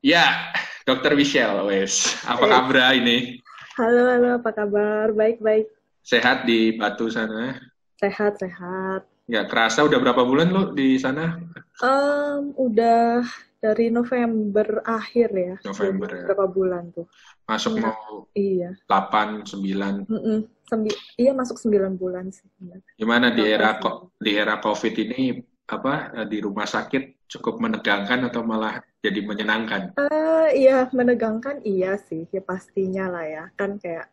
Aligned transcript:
Ya, 0.00 0.48
Dokter 0.88 1.12
Michelle, 1.12 1.60
wes. 1.68 2.16
Apa 2.24 2.48
eh. 2.48 2.48
kabar 2.48 2.96
ini? 2.96 3.36
Halo, 3.76 4.08
halo, 4.08 4.28
apa 4.40 4.48
kabar? 4.56 5.12
Baik-baik. 5.12 5.68
Sehat 6.00 6.48
di 6.48 6.72
Batu 6.72 7.12
sana? 7.12 7.60
Sehat, 8.00 8.40
sehat. 8.40 9.04
Ya, 9.28 9.44
kerasa 9.44 9.84
udah 9.84 10.00
berapa 10.00 10.24
bulan 10.24 10.56
lo 10.56 10.72
di 10.72 10.96
sana? 10.96 11.36
Um, 11.84 12.56
udah 12.56 13.28
dari 13.60 13.92
November 13.92 14.80
akhir 14.88 15.28
ya. 15.36 15.54
November 15.68 16.08
ya. 16.08 16.24
Berapa 16.32 16.46
bulan 16.48 16.88
tuh? 16.96 17.04
Masuk 17.44 17.76
ya, 17.76 17.92
mau 17.92 18.24
iya. 18.32 18.72
8, 18.88 19.44
9. 19.52 20.08
Mm 20.08 20.16
-mm. 20.16 20.38
Sembi 20.64 20.96
iya 21.20 21.36
masuk 21.36 21.60
9 21.60 22.00
bulan 22.00 22.32
sih. 22.32 22.48
Gimana 22.96 23.36
di 23.36 23.44
era 23.44 23.76
kok 23.76 24.16
di 24.16 24.32
era 24.32 24.56
Covid 24.64 24.96
ini 24.96 25.44
apa 25.70 26.26
di 26.26 26.42
rumah 26.42 26.66
sakit 26.66 27.30
cukup 27.30 27.62
menegangkan 27.62 28.26
atau 28.26 28.42
malah 28.42 28.82
jadi 29.00 29.22
menyenangkan? 29.22 29.94
Uh, 29.96 30.50
iya 30.50 30.90
menegangkan 30.90 31.62
iya 31.62 31.94
sih 31.96 32.26
ya 32.34 32.42
pastinya 32.42 33.06
lah 33.06 33.24
ya 33.24 33.44
kan 33.54 33.78
kayak 33.78 34.10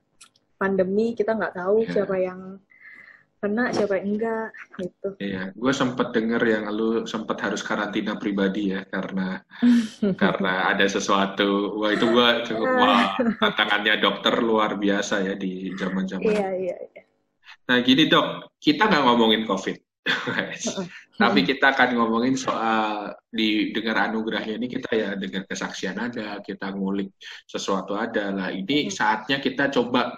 pandemi 0.62 1.18
kita 1.18 1.34
nggak 1.34 1.58
tahu 1.58 1.86
yeah. 1.86 1.92
siapa 1.94 2.16
yang 2.18 2.42
kena 3.38 3.70
siapa 3.70 4.02
yang 4.02 4.18
enggak 4.18 4.50
gitu. 4.82 5.10
Iya, 5.22 5.54
gue 5.54 5.74
sempet 5.74 6.10
denger 6.10 6.42
yang 6.42 6.66
lu 6.74 7.06
sempet 7.06 7.38
harus 7.38 7.62
karantina 7.62 8.18
pribadi 8.18 8.74
ya 8.74 8.82
karena 8.90 9.46
karena 10.22 10.74
ada 10.74 10.86
sesuatu. 10.90 11.78
Wah 11.78 11.94
itu 11.94 12.06
gue 12.10 12.28
wah 12.58 13.14
tantangannya 13.42 14.02
dokter 14.02 14.42
luar 14.42 14.82
biasa 14.82 15.22
ya 15.22 15.34
di 15.38 15.70
zaman 15.78 16.10
zaman. 16.10 16.34
Iya 16.34 16.50
iya. 16.58 16.76
iya. 16.82 17.04
Nah 17.70 17.78
gini 17.86 18.10
dok, 18.10 18.58
kita 18.58 18.90
nggak 18.90 19.04
ngomongin 19.06 19.46
covid. 19.46 19.87
Tapi 21.18 21.40
kita 21.44 21.74
akan 21.74 21.90
ngomongin 21.98 22.38
soal 22.38 23.14
di 23.28 23.74
dengar 23.74 24.10
anugerahnya 24.10 24.56
ini 24.62 24.68
kita 24.70 24.90
ya 24.94 25.10
dengar 25.18 25.50
kesaksian 25.50 25.98
ada, 25.98 26.40
kita 26.46 26.72
ngulik 26.72 27.12
sesuatu 27.50 27.98
ada 27.98 28.32
lah. 28.32 28.50
Ini 28.54 28.88
saatnya 28.94 29.42
kita 29.42 29.74
coba 29.74 30.18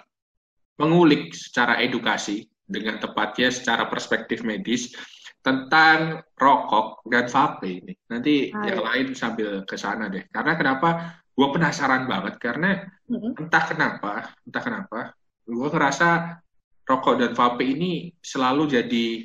mengulik 0.80 1.32
secara 1.36 1.80
edukasi 1.80 2.48
dengan 2.64 3.02
tepatnya 3.02 3.50
secara 3.50 3.90
perspektif 3.90 4.46
medis 4.46 4.94
tentang 5.40 6.20
rokok 6.36 7.04
dan 7.08 7.26
vape 7.26 7.68
ini. 7.68 7.94
Nanti 8.12 8.52
Hai. 8.52 8.72
yang 8.72 8.80
lain 8.84 9.06
sambil 9.16 9.64
ke 9.64 9.76
sana 9.76 10.12
deh. 10.12 10.24
Karena 10.28 10.54
kenapa? 10.56 11.20
Gue 11.32 11.48
penasaran 11.56 12.04
banget 12.04 12.36
karena 12.36 12.84
entah 13.08 13.64
kenapa, 13.64 14.36
entah 14.44 14.60
kenapa, 14.60 15.00
gue 15.48 15.68
ngerasa 15.72 16.36
rokok 16.84 17.14
dan 17.16 17.32
vape 17.32 17.64
ini 17.64 18.12
selalu 18.20 18.68
jadi 18.68 19.24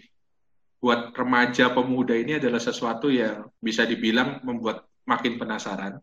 buat 0.85 1.17
remaja 1.17 1.73
pemuda 1.73 2.13
ini 2.13 2.37
adalah 2.37 2.61
sesuatu 2.61 3.09
yang 3.09 3.49
bisa 3.57 3.89
dibilang 3.89 4.45
membuat 4.45 4.85
makin 5.09 5.41
penasaran, 5.41 5.97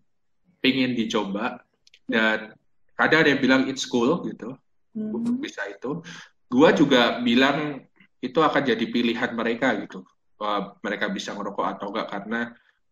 pengen 0.58 0.98
dicoba, 0.98 1.62
dan 2.11 2.58
kadang 2.98 3.22
ada 3.22 3.30
yang 3.30 3.38
bilang 3.38 3.62
it's 3.70 3.86
cool 3.86 4.27
gitu, 4.27 4.58
hmm. 4.98 5.38
bisa 5.38 5.70
itu. 5.70 6.03
Gua 6.50 6.75
juga 6.75 7.22
bilang 7.22 7.78
itu 8.19 8.42
akan 8.42 8.75
jadi 8.75 8.83
pilihan 8.91 9.30
mereka 9.38 9.70
gitu, 9.86 10.03
bahwa 10.34 10.75
mereka 10.83 11.06
bisa 11.14 11.30
ngerokok 11.30 11.66
atau 11.78 11.86
enggak 11.94 12.08
karena 12.10 12.41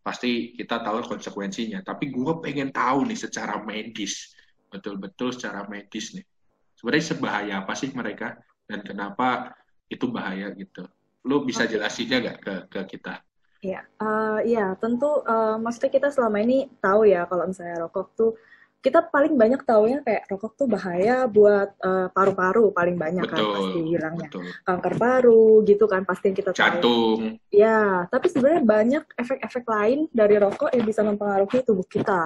pasti 0.06 0.54
kita 0.54 0.86
tahu 0.86 1.02
konsekuensinya. 1.10 1.82
Tapi 1.82 2.14
gue 2.14 2.38
pengen 2.38 2.70
tahu 2.70 3.02
nih 3.10 3.18
secara 3.18 3.66
medis, 3.66 4.30
betul-betul 4.70 5.34
secara 5.34 5.66
medis 5.66 6.14
nih, 6.14 6.22
sebenarnya 6.78 7.18
sebahaya 7.18 7.54
apa 7.66 7.74
sih 7.74 7.90
mereka 7.90 8.38
dan 8.70 8.78
kenapa 8.86 9.58
itu 9.90 10.06
bahaya 10.06 10.54
gitu 10.54 10.86
lu 11.26 11.44
bisa 11.44 11.68
jelasinnya 11.68 12.18
nggak 12.20 12.38
ke 12.40 12.54
ke 12.68 12.80
kita? 12.96 13.20
Iya, 13.60 13.84
uh, 14.00 14.40
ya 14.40 14.72
tentu 14.80 15.20
uh, 15.20 15.60
maksudnya 15.60 15.92
kita 15.92 16.08
selama 16.08 16.40
ini 16.40 16.72
tahu 16.80 17.04
ya 17.04 17.28
kalau 17.28 17.44
misalnya 17.44 17.84
rokok 17.84 18.08
tuh 18.16 18.32
kita 18.80 19.12
paling 19.12 19.36
banyak 19.36 19.60
tahunya 19.60 20.00
kayak 20.00 20.24
rokok 20.32 20.56
tuh 20.56 20.64
bahaya 20.64 21.28
buat 21.28 21.76
eh, 21.84 22.08
paru-paru 22.16 22.72
paling 22.72 22.96
banyak 22.96 23.28
kan 23.28 23.36
betul, 23.36 23.52
kan 23.52 23.56
pasti 23.60 23.80
bilangnya 23.84 24.28
betul. 24.32 24.44
kanker 24.64 24.94
paru 24.96 25.46
gitu 25.68 25.84
kan 25.84 26.02
pasti 26.08 26.24
yang 26.32 26.36
kita 26.40 26.50
tahu. 26.56 26.60
Jantung. 26.64 27.18
Ya, 27.52 28.08
tapi 28.08 28.26
sebenarnya 28.32 28.62
banyak 28.64 29.04
efek-efek 29.20 29.64
lain 29.68 30.08
dari 30.16 30.40
rokok 30.40 30.72
yang 30.72 30.88
bisa 30.88 31.04
mempengaruhi 31.04 31.60
tubuh 31.60 31.84
kita. 31.84 32.24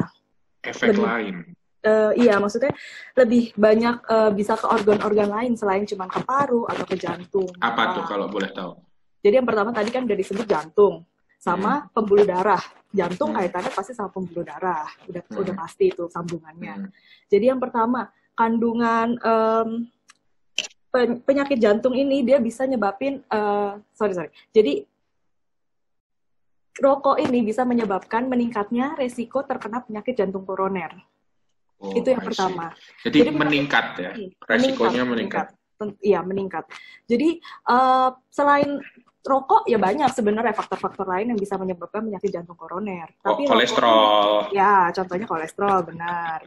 Efek 0.63 0.95
Lebih, 0.95 1.03
lain. 1.03 1.35
Uh, 1.85 2.17
iya, 2.17 2.41
maksudnya 2.41 2.73
lebih 3.13 3.53
banyak 3.61 4.09
uh, 4.09 4.33
bisa 4.33 4.57
ke 4.57 4.65
organ-organ 4.65 5.29
lain 5.29 5.53
selain 5.53 5.85
cuma 5.85 6.09
ke 6.09 6.17
paru 6.25 6.65
atau 6.65 6.81
ke 6.89 6.97
jantung. 6.97 7.45
Apa 7.61 7.83
nah, 7.85 7.93
tuh 7.93 8.05
kalau 8.09 8.27
boleh 8.33 8.49
tahu? 8.57 8.73
Jadi 9.21 9.37
yang 9.37 9.45
pertama 9.45 9.69
tadi 9.69 9.93
kan 9.93 10.09
udah 10.09 10.17
disebut 10.17 10.49
jantung 10.49 11.05
sama 11.37 11.85
hmm. 11.85 11.93
pembuluh 11.93 12.25
darah. 12.25 12.65
Jantung 12.89 13.37
hmm. 13.37 13.37
kaitannya 13.37 13.73
pasti 13.77 13.93
sama 13.93 14.09
pembuluh 14.09 14.49
darah, 14.49 14.89
udah 15.05 15.23
hmm. 15.29 15.41
udah 15.45 15.55
pasti 15.61 15.93
itu 15.93 16.09
sambungannya. 16.09 16.89
Hmm. 16.89 16.91
Jadi 17.29 17.45
yang 17.53 17.61
pertama 17.61 18.09
kandungan 18.33 19.21
um, 19.21 19.69
penyakit 21.21 21.61
jantung 21.61 21.93
ini 21.93 22.25
dia 22.25 22.41
bisa 22.41 22.65
nyebabin 22.65 23.21
uh, 23.29 23.77
sorry 23.93 24.17
sorry. 24.17 24.33
Jadi 24.57 24.89
rokok 26.81 27.21
ini 27.21 27.45
bisa 27.45 27.69
menyebabkan 27.69 28.25
meningkatnya 28.25 28.97
resiko 28.97 29.45
terkena 29.45 29.85
penyakit 29.85 30.17
jantung 30.17 30.49
koroner. 30.49 31.13
Oh, 31.83 31.93
itu 31.93 32.09
yang 32.11 32.23
pertama. 32.23 32.73
Jadi, 33.03 33.17
Jadi 33.25 33.31
meningkat 33.35 33.87
ya, 33.99 34.11
resikonya 34.47 35.05
meningkat. 35.05 35.47
Iya 36.01 36.25
meningkat. 36.25 36.65
Jadi 37.05 37.43
uh, 37.69 38.15
selain 38.31 38.81
rokok 39.25 39.65
ya 39.65 39.81
banyak 39.81 40.13
sebenarnya 40.13 40.53
faktor-faktor 40.53 41.09
lain 41.09 41.33
yang 41.33 41.41
bisa 41.41 41.57
menyebabkan 41.57 42.05
penyakit 42.05 42.31
jantung 42.31 42.57
koroner. 42.61 43.09
Oh, 43.25 43.33
tapi 43.33 43.49
kolesterol. 43.49 44.49
Rokok, 44.49 44.53
ya 44.53 44.93
contohnya 44.93 45.27
kolesterol 45.27 45.79
benar. 45.89 46.39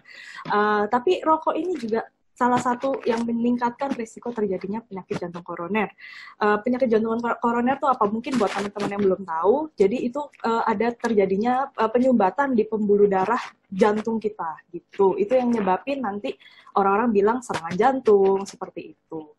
Uh, 0.47 0.85
tapi 0.87 1.19
rokok 1.25 1.57
ini 1.57 1.73
juga 1.75 2.05
salah 2.37 2.61
satu 2.61 3.01
yang 3.01 3.25
meningkatkan 3.25 3.97
risiko 3.97 4.29
terjadinya 4.29 4.85
penyakit 4.85 5.17
jantung 5.17 5.41
koroner. 5.41 5.89
Uh, 6.37 6.61
penyakit 6.61 6.85
jantung 6.85 7.17
koroner 7.41 7.81
itu 7.81 7.89
apa? 7.89 8.05
Mungkin 8.05 8.37
buat 8.37 8.53
teman-teman 8.53 8.89
yang 8.93 9.03
belum 9.09 9.21
tahu, 9.25 9.55
jadi 9.73 9.97
itu 9.97 10.21
uh, 10.45 10.61
ada 10.69 10.93
terjadinya 10.93 11.73
uh, 11.73 11.89
penyumbatan 11.89 12.53
di 12.53 12.61
pembuluh 12.69 13.09
darah 13.09 13.41
jantung 13.73 14.21
kita 14.21 14.61
gitu. 14.69 15.17
Itu 15.17 15.33
yang 15.33 15.49
nyebabin 15.49 16.05
nanti 16.05 16.37
orang-orang 16.77 17.09
bilang 17.09 17.37
serangan 17.41 17.73
jantung 17.73 18.45
seperti 18.45 18.93
itu. 18.93 19.33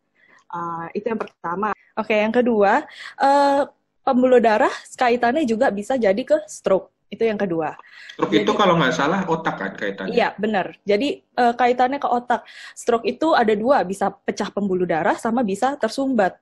Itu 0.97 1.13
yang 1.13 1.21
pertama. 1.21 1.77
Oke, 1.93 2.17
yang 2.17 2.33
kedua, 2.33 2.81
uh, 3.21 3.69
pembuluh 4.01 4.41
darah 4.41 4.73
kaitannya 4.97 5.45
juga 5.45 5.69
bisa 5.69 6.01
jadi 6.01 6.19
ke 6.25 6.41
stroke. 6.49 6.89
Itu 7.09 7.25
yang 7.25 7.41
kedua. 7.41 7.73
Stroke 8.15 8.37
Jadi, 8.37 8.45
itu 8.45 8.53
kalau 8.53 8.75
nggak 8.77 8.95
salah 8.95 9.25
otak 9.25 9.57
kan 9.57 9.73
kaitannya? 9.73 10.13
Iya, 10.13 10.29
benar. 10.37 10.77
Jadi 10.85 11.25
uh, 11.41 11.57
kaitannya 11.57 11.99
ke 11.99 12.09
otak. 12.09 12.45
Stroke 12.77 13.09
itu 13.09 13.33
ada 13.33 13.57
dua, 13.57 13.81
bisa 13.83 14.13
pecah 14.13 14.53
pembuluh 14.53 14.85
darah 14.85 15.17
sama 15.17 15.41
bisa 15.41 15.73
tersumbat. 15.81 16.37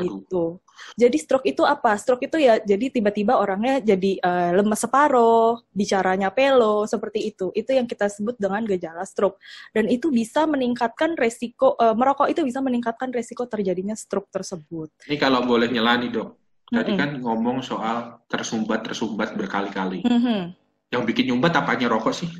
Gitu. 0.00 0.56
Jadi 0.96 1.16
stroke 1.20 1.44
itu 1.44 1.60
apa? 1.60 1.92
Stroke 2.00 2.24
itu 2.24 2.40
ya 2.40 2.56
jadi 2.56 2.88
tiba-tiba 2.88 3.36
orangnya 3.36 3.84
jadi 3.84 4.16
uh, 4.22 4.50
lemas 4.56 4.80
separuh, 4.80 5.60
bicaranya 5.76 6.32
pelo, 6.32 6.88
seperti 6.88 7.32
itu. 7.32 7.52
Itu 7.52 7.76
yang 7.76 7.84
kita 7.84 8.08
sebut 8.08 8.40
dengan 8.40 8.64
gejala 8.64 9.04
stroke. 9.04 9.36
Dan 9.76 9.92
itu 9.92 10.08
bisa 10.08 10.48
meningkatkan 10.48 11.16
resiko, 11.20 11.76
uh, 11.76 11.92
merokok 11.92 12.32
itu 12.32 12.40
bisa 12.44 12.64
meningkatkan 12.64 13.12
resiko 13.12 13.44
terjadinya 13.44 13.92
stroke 13.92 14.32
tersebut. 14.32 14.88
Ini 15.04 15.16
kalau 15.20 15.44
boleh 15.44 15.68
nyelani 15.68 16.08
dok, 16.08 16.28
Tadi 16.70 16.94
mm 16.94 16.96
-hmm. 16.96 17.00
kan 17.02 17.10
ngomong 17.18 17.58
soal 17.66 18.22
tersumbat-tersumbat 18.30 19.34
berkali-kali. 19.34 20.06
Mm 20.06 20.20
-hmm. 20.22 20.40
Yang 20.90 21.02
bikin 21.10 21.24
nyumbat 21.34 21.58
apanya 21.58 21.90
rokok 21.90 22.14
sih? 22.14 22.30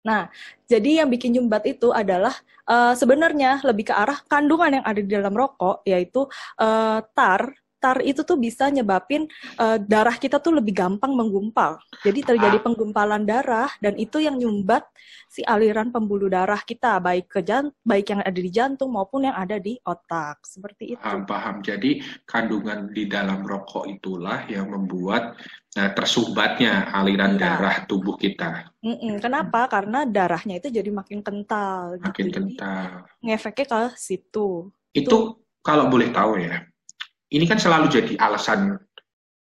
Nah, 0.00 0.32
jadi 0.64 1.04
yang 1.04 1.12
bikin 1.12 1.36
nyumbat 1.36 1.68
itu 1.68 1.92
adalah 1.92 2.32
uh, 2.64 2.96
sebenarnya 2.96 3.60
lebih 3.66 3.92
ke 3.92 3.94
arah 3.94 4.16
kandungan 4.24 4.80
yang 4.80 4.84
ada 4.86 5.00
di 5.02 5.10
dalam 5.10 5.34
rokok, 5.36 5.84
yaitu 5.84 6.24
uh, 6.56 7.04
tar 7.12 7.52
tar 7.80 8.04
itu 8.04 8.20
tuh 8.22 8.36
bisa 8.36 8.68
nyebabin 8.68 9.24
uh, 9.56 9.80
darah 9.80 10.14
kita 10.20 10.36
tuh 10.36 10.60
lebih 10.60 10.76
gampang 10.76 11.16
menggumpal. 11.16 11.80
Jadi 12.04 12.20
terjadi 12.20 12.60
ah. 12.60 12.62
penggumpalan 12.62 13.24
darah 13.24 13.72
dan 13.80 13.96
itu 13.96 14.20
yang 14.20 14.36
nyumbat 14.36 14.84
si 15.32 15.40
aliran 15.46 15.88
pembuluh 15.88 16.28
darah 16.28 16.60
kita 16.60 17.00
baik 17.00 17.32
ke 17.32 17.40
jant 17.40 17.72
baik 17.80 18.12
yang 18.12 18.20
ada 18.20 18.34
di 18.36 18.50
jantung 18.52 18.92
maupun 18.92 19.24
yang 19.24 19.34
ada 19.34 19.56
di 19.56 19.80
otak. 19.80 20.44
Seperti 20.44 20.94
itu. 20.94 21.00
Paham, 21.00 21.24
paham. 21.24 21.56
Jadi 21.64 22.04
kandungan 22.28 22.92
di 22.92 23.08
dalam 23.08 23.40
rokok 23.46 23.88
itulah 23.88 24.44
yang 24.50 24.68
membuat 24.68 25.40
nah, 25.78 25.90
tersumbatnya 25.96 26.92
aliran 26.92 27.38
ya. 27.38 27.56
darah 27.56 27.76
tubuh 27.88 28.18
kita. 28.20 28.74
Mm-mm. 28.84 29.22
Kenapa? 29.22 29.70
Karena 29.70 30.04
darahnya 30.04 30.60
itu 30.60 30.68
jadi 30.68 30.90
makin 30.92 31.24
kental. 31.24 31.96
Gitu. 31.96 32.06
Makin 32.10 32.26
gitu. 32.28 32.36
kental. 32.36 32.88
Jadi, 33.08 33.24
ngefeknya 33.24 33.66
ke 33.70 33.80
situ. 33.96 34.48
Itu, 34.90 35.06
itu 35.06 35.18
kalau 35.62 35.86
boleh 35.86 36.10
tahu 36.10 36.42
ya, 36.42 36.66
ini 37.30 37.44
kan 37.46 37.58
selalu 37.62 37.86
jadi 37.90 38.14
alasan 38.18 38.78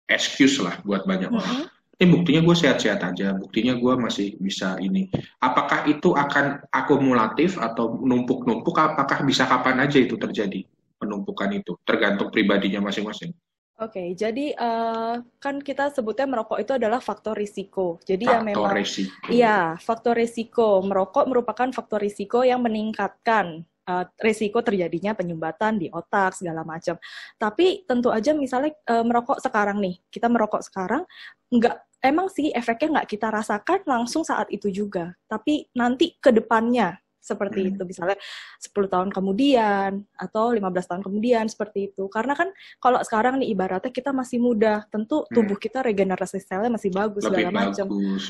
excuse 0.10 0.62
lah 0.62 0.82
buat 0.86 1.06
banyak 1.06 1.30
orang. 1.30 1.54
Mm 1.54 1.66
-hmm. 1.66 1.74
Eh 1.96 2.08
buktinya 2.12 2.44
gue 2.44 2.56
sehat-sehat 2.60 3.00
aja, 3.08 3.32
buktinya 3.40 3.72
gue 3.80 3.94
masih 3.96 4.36
bisa 4.44 4.76
ini. 4.84 5.08
Apakah 5.40 5.88
itu 5.88 6.12
akan 6.12 6.68
akumulatif 6.68 7.56
atau 7.56 8.04
numpuk-numpuk? 8.04 8.76
Apakah 8.76 9.24
bisa 9.24 9.48
kapan 9.48 9.80
aja 9.80 10.04
itu 10.04 10.20
terjadi 10.20 10.68
penumpukan 11.00 11.56
itu? 11.56 11.80
Tergantung 11.88 12.36
pribadinya 12.36 12.84
masing-masing. 12.84 13.32
Oke, 13.76 13.92
okay, 14.00 14.08
jadi 14.16 14.56
uh, 14.56 15.24
kan 15.40 15.60
kita 15.60 15.92
sebutnya 15.92 16.28
merokok 16.28 16.64
itu 16.64 16.76
adalah 16.76 17.00
faktor 17.00 17.36
risiko. 17.36 18.00
Jadi 18.04 18.24
faktor 18.28 18.44
ya 18.44 18.48
memang 18.48 18.72
risiko. 18.76 19.28
Iya, 19.32 19.60
faktor 19.80 20.16
risiko. 20.20 20.68
Merokok 20.84 21.28
merupakan 21.32 21.68
faktor 21.72 22.04
risiko 22.04 22.44
yang 22.44 22.60
meningkatkan 22.64 23.68
uh, 23.88 24.06
risiko 24.20 24.62
terjadinya 24.66 25.14
penyumbatan 25.14 25.80
di 25.80 25.88
otak 25.90 26.38
segala 26.38 26.66
macam. 26.66 26.98
Tapi 27.38 27.86
tentu 27.86 28.10
aja 28.10 28.34
misalnya 28.34 28.74
uh, 28.90 29.06
merokok 29.06 29.40
sekarang 29.40 29.80
nih, 29.82 29.96
kita 30.10 30.28
merokok 30.28 30.66
sekarang 30.66 31.06
nggak 31.54 31.78
emang 32.02 32.28
sih 32.30 32.54
efeknya 32.54 33.02
nggak 33.02 33.10
kita 33.18 33.28
rasakan 33.30 33.80
langsung 33.86 34.26
saat 34.26 34.50
itu 34.50 34.70
juga. 34.74 35.14
Tapi 35.30 35.70
nanti 35.78 36.18
ke 36.18 36.34
depannya 36.34 36.98
seperti 37.26 37.60
hmm. 37.66 37.70
itu 37.74 37.82
misalnya 37.90 38.18
10 38.62 38.94
tahun 38.94 39.10
kemudian 39.10 40.06
atau 40.14 40.54
15 40.54 40.62
tahun 40.62 41.02
kemudian 41.02 41.50
seperti 41.50 41.90
itu 41.90 42.06
karena 42.14 42.38
kan 42.38 42.54
kalau 42.78 43.02
sekarang 43.02 43.42
nih 43.42 43.50
ibaratnya 43.58 43.90
kita 43.90 44.14
masih 44.14 44.38
muda 44.38 44.86
tentu 44.94 45.26
hmm. 45.26 45.34
tubuh 45.34 45.58
kita 45.58 45.82
regenerasi 45.82 46.38
selnya 46.38 46.70
masih 46.70 46.94
bagus 46.94 47.26
Lebih 47.26 47.50
segala 47.50 47.50
macam 47.66 47.86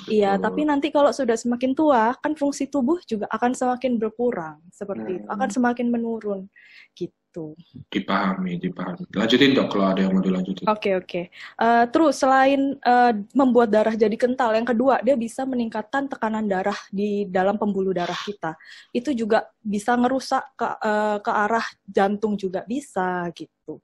iya 0.08 0.40
tapi 0.40 0.64
nanti 0.64 0.88
kalau 0.96 1.12
sudah 1.12 1.36
semakin 1.36 1.76
tua 1.76 2.16
kan 2.24 2.32
fungsi 2.40 2.72
tubuh 2.72 3.04
juga 3.04 3.28
akan 3.36 3.52
semakin 3.52 4.00
berkurang 4.00 4.64
seperti 4.72 5.12
hmm. 5.12 5.20
itu 5.20 5.28
akan 5.28 5.50
semakin 5.52 5.88
menurun 5.92 6.48
gitu 6.96 7.25
gitu. 7.36 7.52
Dipahami, 7.92 8.56
dipahami. 8.56 9.04
Lanjutin 9.12 9.52
dok 9.52 9.68
kalau 9.76 9.92
ada 9.92 10.00
yang 10.08 10.16
mau 10.16 10.24
dilanjutin. 10.24 10.64
Oke 10.72 10.72
okay, 10.72 10.94
oke. 10.96 11.08
Okay. 11.08 11.24
Uh, 11.60 11.84
eh, 11.84 11.86
terus 11.92 12.16
selain 12.16 12.62
uh, 12.80 13.12
membuat 13.36 13.70
darah 13.76 13.96
jadi 13.96 14.16
kental, 14.16 14.56
yang 14.56 14.64
kedua 14.64 15.04
dia 15.04 15.20
bisa 15.20 15.44
meningkatkan 15.44 16.08
tekanan 16.08 16.48
darah 16.48 16.78
di 16.88 17.28
dalam 17.28 17.60
pembuluh 17.60 17.92
darah 17.92 18.18
kita. 18.24 18.56
Itu 18.96 19.12
juga 19.12 19.52
bisa 19.60 20.00
ngerusak 20.00 20.56
ke 20.56 20.68
uh, 20.80 21.18
ke 21.20 21.32
arah 21.32 21.66
jantung 21.84 22.40
juga 22.40 22.64
bisa 22.64 23.28
gitu. 23.36 23.84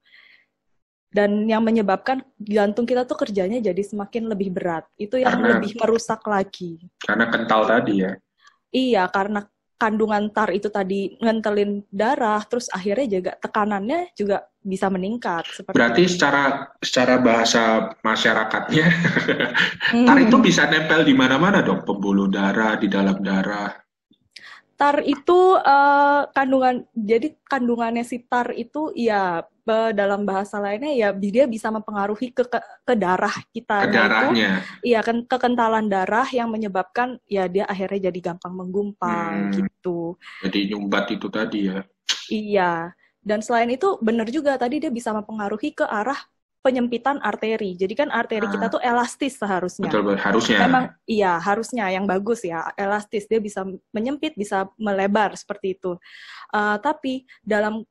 Dan 1.12 1.44
yang 1.44 1.60
menyebabkan 1.60 2.24
jantung 2.40 2.88
kita 2.88 3.04
tuh 3.04 3.20
kerjanya 3.20 3.60
jadi 3.60 3.84
semakin 3.84 4.32
lebih 4.32 4.56
berat. 4.56 4.88
Itu 4.96 5.20
yang 5.20 5.44
karena, 5.44 5.60
lebih 5.60 5.76
merusak 5.76 6.24
lagi. 6.24 6.80
Karena 7.04 7.28
kental 7.28 7.68
tadi 7.68 8.00
ya. 8.00 8.16
Iya, 8.72 9.04
karena 9.12 9.44
kandungan 9.82 10.30
tar 10.30 10.54
itu 10.54 10.70
tadi 10.70 11.18
ngentelin 11.18 11.82
darah, 11.90 12.46
terus 12.46 12.70
akhirnya 12.70 13.18
juga 13.18 13.32
tekanannya 13.42 14.14
juga 14.14 14.46
bisa 14.62 14.94
meningkat. 14.94 15.50
Seperti 15.50 15.74
Berarti 15.74 16.02
itu. 16.06 16.12
secara 16.14 16.70
secara 16.78 17.18
bahasa 17.18 17.90
masyarakatnya, 18.06 18.86
hmm. 19.98 20.06
tar 20.06 20.18
itu 20.22 20.38
bisa 20.38 20.70
nempel 20.70 21.02
di 21.02 21.18
mana-mana 21.18 21.66
dong, 21.66 21.82
pembuluh 21.82 22.30
darah, 22.30 22.78
di 22.78 22.86
dalam 22.86 23.18
darah. 23.26 23.74
Tar 24.78 25.02
itu 25.02 25.58
uh, 25.58 26.30
kandungan, 26.30 26.86
jadi 26.94 27.34
kandungannya 27.50 28.06
si 28.06 28.22
tar 28.22 28.54
itu 28.54 28.94
ya 28.94 29.42
dalam 29.68 30.26
bahasa 30.26 30.58
lainnya 30.58 30.92
ya 30.94 31.10
dia 31.14 31.46
bisa 31.46 31.70
mempengaruhi 31.70 32.34
ke 32.34 32.44
ke, 32.46 32.60
ke 32.60 32.94
darah 32.98 33.34
kita. 33.54 33.88
Ke 33.88 33.94
darahnya. 33.94 34.66
Iya 34.82 35.00
kan 35.06 35.24
kekentalan 35.26 35.88
darah 35.88 36.28
yang 36.34 36.50
menyebabkan 36.50 37.22
ya 37.30 37.46
dia 37.46 37.70
akhirnya 37.70 38.10
jadi 38.10 38.34
gampang 38.34 38.54
menggumpal 38.54 39.50
hmm. 39.50 39.54
gitu. 39.54 40.18
Jadi 40.46 40.60
nyumbat 40.74 41.06
itu 41.14 41.28
tadi 41.30 41.60
ya. 41.70 41.80
Iya. 42.32 42.74
Dan 43.22 43.46
selain 43.46 43.70
itu 43.70 44.02
benar 44.02 44.26
juga 44.34 44.58
tadi 44.58 44.82
dia 44.82 44.90
bisa 44.90 45.14
mempengaruhi 45.14 45.78
ke 45.78 45.86
arah 45.86 46.18
penyempitan 46.62 47.18
arteri. 47.22 47.74
Jadi 47.74 47.94
kan 47.98 48.10
arteri 48.14 48.46
nah. 48.46 48.54
kita 48.54 48.66
ah. 48.70 48.74
tuh 48.78 48.82
elastis 48.82 49.34
seharusnya. 49.42 49.90
Betul, 49.90 50.14
harusnya. 50.14 50.58
Memang 50.70 50.84
iya, 51.10 51.42
harusnya 51.42 51.90
yang 51.90 52.06
bagus 52.06 52.46
ya, 52.46 52.70
elastis. 52.78 53.26
Dia 53.26 53.42
bisa 53.42 53.66
menyempit, 53.90 54.38
bisa 54.38 54.70
melebar 54.78 55.34
seperti 55.34 55.78
itu. 55.78 55.98
Uh, 56.54 56.78
tapi 56.78 57.26
dalam 57.42 57.82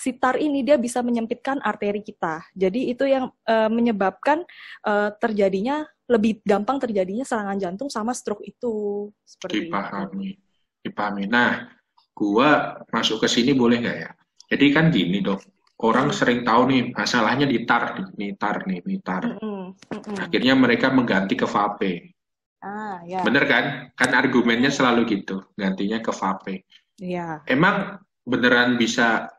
sitar 0.00 0.40
ini 0.40 0.64
dia 0.64 0.80
bisa 0.80 1.04
menyempitkan 1.04 1.60
arteri 1.60 2.00
kita. 2.00 2.40
Jadi 2.56 2.88
itu 2.88 3.04
yang 3.04 3.28
uh, 3.28 3.68
menyebabkan 3.68 4.40
uh, 4.88 5.12
terjadinya 5.20 5.84
lebih 6.08 6.40
gampang 6.40 6.80
terjadinya 6.80 7.22
serangan 7.22 7.60
jantung 7.60 7.92
sama 7.92 8.16
stroke 8.16 8.40
itu. 8.40 9.06
Seperti 9.20 9.68
dipahami, 9.68 10.32
itu. 10.32 10.88
dipahami. 10.88 11.28
Nah, 11.28 11.68
gua 12.16 12.80
masuk 12.88 13.20
ke 13.20 13.28
sini 13.28 13.52
boleh 13.52 13.84
nggak 13.84 13.98
ya? 14.00 14.10
Jadi 14.50 14.66
kan 14.72 14.88
gini 14.88 15.20
dok, 15.20 15.44
orang 15.84 16.08
hmm. 16.10 16.16
sering 16.16 16.40
tahu 16.42 16.72
nih 16.72 16.82
masalahnya 16.96 17.46
di 17.46 17.62
tar, 17.68 17.94
nih 18.16 18.34
tar 18.40 18.64
nih, 18.64 18.80
nih 18.82 19.00
tar. 19.04 19.22
Mm 19.28 19.36
-mm. 19.36 19.62
Mm 19.76 20.00
-mm. 20.00 20.16
Akhirnya 20.24 20.54
mereka 20.56 20.88
mengganti 20.90 21.36
ke 21.36 21.44
vape. 21.44 22.16
Ah, 22.60 23.00
ya. 23.06 23.24
Bener 23.24 23.44
kan? 23.46 23.64
Kan 23.96 24.10
argumennya 24.12 24.68
selalu 24.68 25.06
gitu, 25.08 25.44
gantinya 25.56 26.02
ke 26.02 26.12
vape. 26.12 26.68
Iya. 27.00 27.40
Emang 27.48 28.02
beneran 28.26 28.76
bisa 28.76 29.32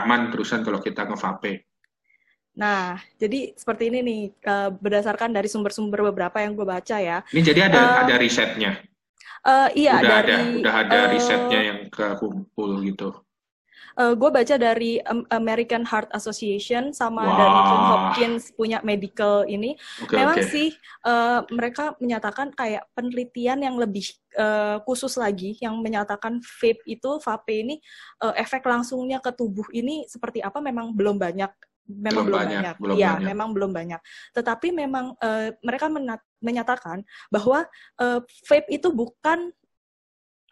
aman 0.00 0.32
terusan 0.32 0.64
kalau 0.64 0.80
kita 0.80 1.04
nge-vape. 1.04 1.68
Nah, 2.52 3.00
jadi 3.16 3.56
seperti 3.56 3.88
ini 3.88 3.98
nih, 4.04 4.22
uh, 4.44 4.68
berdasarkan 4.72 5.32
dari 5.32 5.48
sumber-sumber 5.48 6.04
beberapa 6.12 6.36
yang 6.40 6.52
gue 6.52 6.68
baca 6.68 6.96
ya. 7.00 7.24
Ini 7.32 7.40
jadi 7.40 7.60
ada 7.72 7.80
uh, 7.80 7.96
ada 8.04 8.14
risetnya. 8.20 8.76
Uh, 9.42 9.68
iya, 9.74 9.98
udah 9.98 10.20
dari, 10.22 10.32
ada, 10.32 10.36
udah 10.60 10.74
ada 10.86 10.98
uh, 11.00 11.06
risetnya 11.10 11.60
yang 11.64 11.78
kekumpul 11.88 12.84
gitu. 12.84 13.10
Uh, 13.98 14.16
gue 14.16 14.30
baca 14.32 14.54
dari 14.56 14.98
American 15.28 15.84
Heart 15.84 16.12
Association 16.16 16.96
sama 16.96 17.22
wow. 17.24 17.36
dari 17.36 17.58
John 17.68 17.84
Hopkins 17.88 18.42
punya 18.56 18.78
medical 18.80 19.44
ini. 19.44 19.76
Okay, 20.04 20.16
Memang 20.16 20.38
okay. 20.40 20.48
sih 20.48 20.68
uh, 21.04 21.44
mereka 21.52 21.92
menyatakan 22.00 22.52
kayak 22.56 22.88
penelitian 22.96 23.60
yang 23.62 23.76
lebih 23.76 24.04
uh, 24.36 24.80
khusus 24.84 25.16
lagi 25.20 25.56
yang 25.60 25.78
menyatakan 25.80 26.40
vape 26.40 26.80
itu 26.88 27.20
vape 27.20 27.52
ini 27.52 27.76
uh, 28.24 28.32
efek 28.36 28.64
langsungnya 28.64 29.20
ke 29.20 29.32
tubuh 29.32 29.66
ini 29.72 30.08
seperti 30.08 30.40
apa 30.40 30.60
memang 30.60 30.92
belum 30.92 31.20
banyak 31.20 31.52
memang 31.88 32.24
belum, 32.24 32.30
belum 32.30 32.40
banyak, 32.40 32.60
banyak. 32.62 32.76
Belum 32.78 32.96
ya 32.96 33.10
banyak. 33.16 33.26
memang 33.26 33.48
belum 33.52 33.70
banyak 33.74 34.00
tetapi 34.32 34.68
memang 34.70 35.06
uh, 35.18 35.48
mereka 35.60 35.86
menyatakan 36.40 37.02
bahwa 37.28 37.66
uh, 38.00 38.20
vape 38.46 38.70
itu 38.70 38.88
bukan 38.94 39.50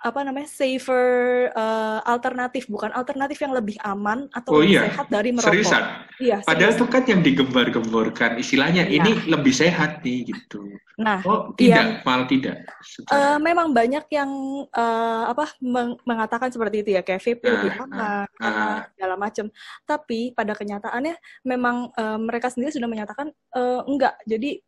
apa 0.00 0.24
namanya 0.24 0.48
safer 0.48 1.04
uh, 1.52 2.00
alternatif 2.08 2.64
bukan 2.72 2.88
alternatif 2.96 3.36
yang 3.44 3.52
lebih 3.52 3.76
aman 3.84 4.32
atau 4.32 4.56
oh, 4.56 4.64
lebih 4.64 4.80
iya. 4.80 4.82
sehat 4.88 5.06
dari 5.12 5.30
merokok. 5.36 5.52
Seriusan? 5.52 5.82
Iya. 6.16 6.38
Padahal 6.40 6.72
itu 6.72 6.86
kan 6.88 7.02
yang 7.04 7.20
digembar-gemborkan 7.20 8.40
istilahnya 8.40 8.88
iya. 8.88 9.04
ini 9.04 9.12
lebih 9.28 9.52
sehat 9.52 10.00
nih 10.00 10.32
gitu. 10.32 10.72
Nah, 10.96 11.20
oh 11.24 11.52
tidak, 11.56 12.00
iya. 12.00 12.04
malah 12.04 12.28
tidak. 12.28 12.56
Uh, 13.12 13.36
memang 13.40 13.76
banyak 13.76 14.04
yang 14.08 14.30
uh, 14.72 15.24
apa 15.28 15.52
meng 15.60 15.96
mengatakan 16.08 16.48
seperti 16.48 16.80
itu 16.80 16.90
ya 16.96 17.04
kayak 17.04 17.20
vape 17.20 17.44
lebih 17.44 17.72
aman, 17.80 18.24
uh, 18.24 18.44
uh, 18.44 18.76
segala 18.96 19.14
macam. 19.20 19.46
Tapi 19.84 20.32
pada 20.32 20.52
kenyataannya 20.56 21.16
memang 21.44 21.92
uh, 21.92 22.16
mereka 22.20 22.48
sendiri 22.48 22.72
sudah 22.72 22.88
menyatakan 22.88 23.32
uh, 23.52 23.84
enggak. 23.84 24.16
Jadi 24.24 24.64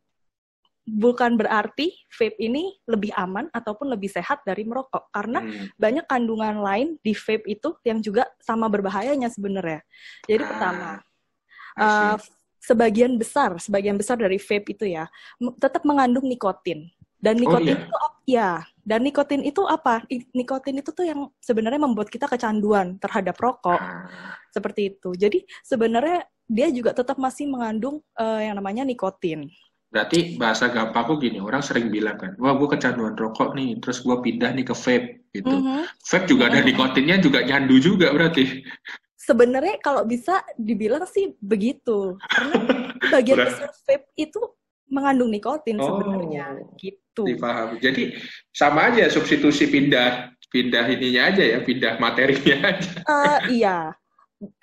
bukan 0.83 1.39
berarti 1.39 1.95
vape 2.11 2.35
ini 2.43 2.75
lebih 2.83 3.15
aman 3.15 3.47
ataupun 3.55 3.87
lebih 3.95 4.11
sehat 4.11 4.43
dari 4.43 4.67
merokok 4.67 5.07
karena 5.15 5.39
hmm. 5.39 5.79
banyak 5.79 6.05
kandungan 6.05 6.59
lain 6.59 6.99
di 6.99 7.15
vape 7.15 7.47
itu 7.47 7.75
yang 7.87 8.03
juga 8.03 8.27
sama 8.43 8.67
berbahayanya 8.67 9.31
sebenarnya. 9.31 9.79
Jadi 10.27 10.43
ah, 10.43 10.47
pertama, 10.47 10.89
uh, 11.79 12.15
sebagian 12.59 13.15
besar 13.15 13.55
sebagian 13.59 13.95
besar 13.95 14.19
dari 14.19 14.39
vape 14.39 14.75
itu 14.75 14.87
ya 14.87 15.07
tetap 15.59 15.83
mengandung 15.83 16.23
nikotin 16.27 16.87
dan 17.19 17.35
oh, 17.35 17.39
nikotin 17.39 17.75
oh, 17.75 17.79
iya? 17.79 17.87
itu 17.87 17.97
ya 18.23 18.49
dan 18.83 18.99
nikotin 18.99 19.41
itu 19.47 19.63
apa? 19.63 20.03
Nikotin 20.35 20.83
itu 20.83 20.91
tuh 20.91 21.07
yang 21.07 21.31
sebenarnya 21.39 21.79
membuat 21.79 22.11
kita 22.11 22.27
kecanduan 22.27 22.99
terhadap 22.99 23.39
rokok 23.39 23.79
ah. 23.79 24.35
seperti 24.51 24.91
itu. 24.91 25.15
Jadi 25.15 25.47
sebenarnya 25.63 26.27
dia 26.51 26.67
juga 26.67 26.91
tetap 26.91 27.15
masih 27.15 27.47
mengandung 27.47 28.03
uh, 28.19 28.43
yang 28.43 28.59
namanya 28.59 28.83
nikotin. 28.83 29.47
Berarti 29.93 30.41
bahasa 30.41 30.73
gampangku 30.73 31.21
gini, 31.21 31.37
orang 31.37 31.61
sering 31.61 31.93
bilang 31.93 32.17
kan, 32.17 32.33
wah 32.41 32.57
gue 32.57 32.65
kecanduan 32.65 33.13
rokok 33.13 33.53
nih, 33.53 33.77
terus 33.77 34.01
gue 34.01 34.17
pindah 34.25 34.49
nih 34.57 34.65
ke 34.65 34.73
vape 34.73 35.29
gitu. 35.29 35.53
Mm 35.53 35.61
-hmm. 35.61 35.81
Vape 35.85 36.25
juga 36.25 36.43
ada 36.49 36.57
mm 36.57 36.57
-hmm. 36.57 36.69
nikotinnya 36.73 37.17
juga 37.21 37.39
nyandu 37.45 37.77
juga 37.77 38.09
berarti. 38.09 38.65
Sebenarnya 39.13 39.77
kalau 39.85 40.01
bisa 40.01 40.41
dibilang 40.57 41.05
sih 41.05 41.37
begitu, 41.37 42.17
karena 42.25 42.57
bagian 43.13 43.37
besar 43.45 43.69
vape 43.85 44.09
itu 44.17 44.41
mengandung 44.89 45.29
nikotin 45.29 45.77
oh, 45.77 45.85
sebenarnya 45.85 46.57
gitu. 46.81 47.29
Dipahami. 47.29 47.77
Jadi 47.77 48.17
sama 48.49 48.89
aja 48.89 49.13
substitusi 49.13 49.69
pindah 49.69 50.33
pindah 50.49 50.85
ininya 50.89 51.33
aja 51.33 51.43
ya, 51.53 51.61
pindah 51.61 52.01
materinya 52.01 52.55
aja. 52.73 52.91
Uh, 53.05 53.39
iya. 53.53 53.77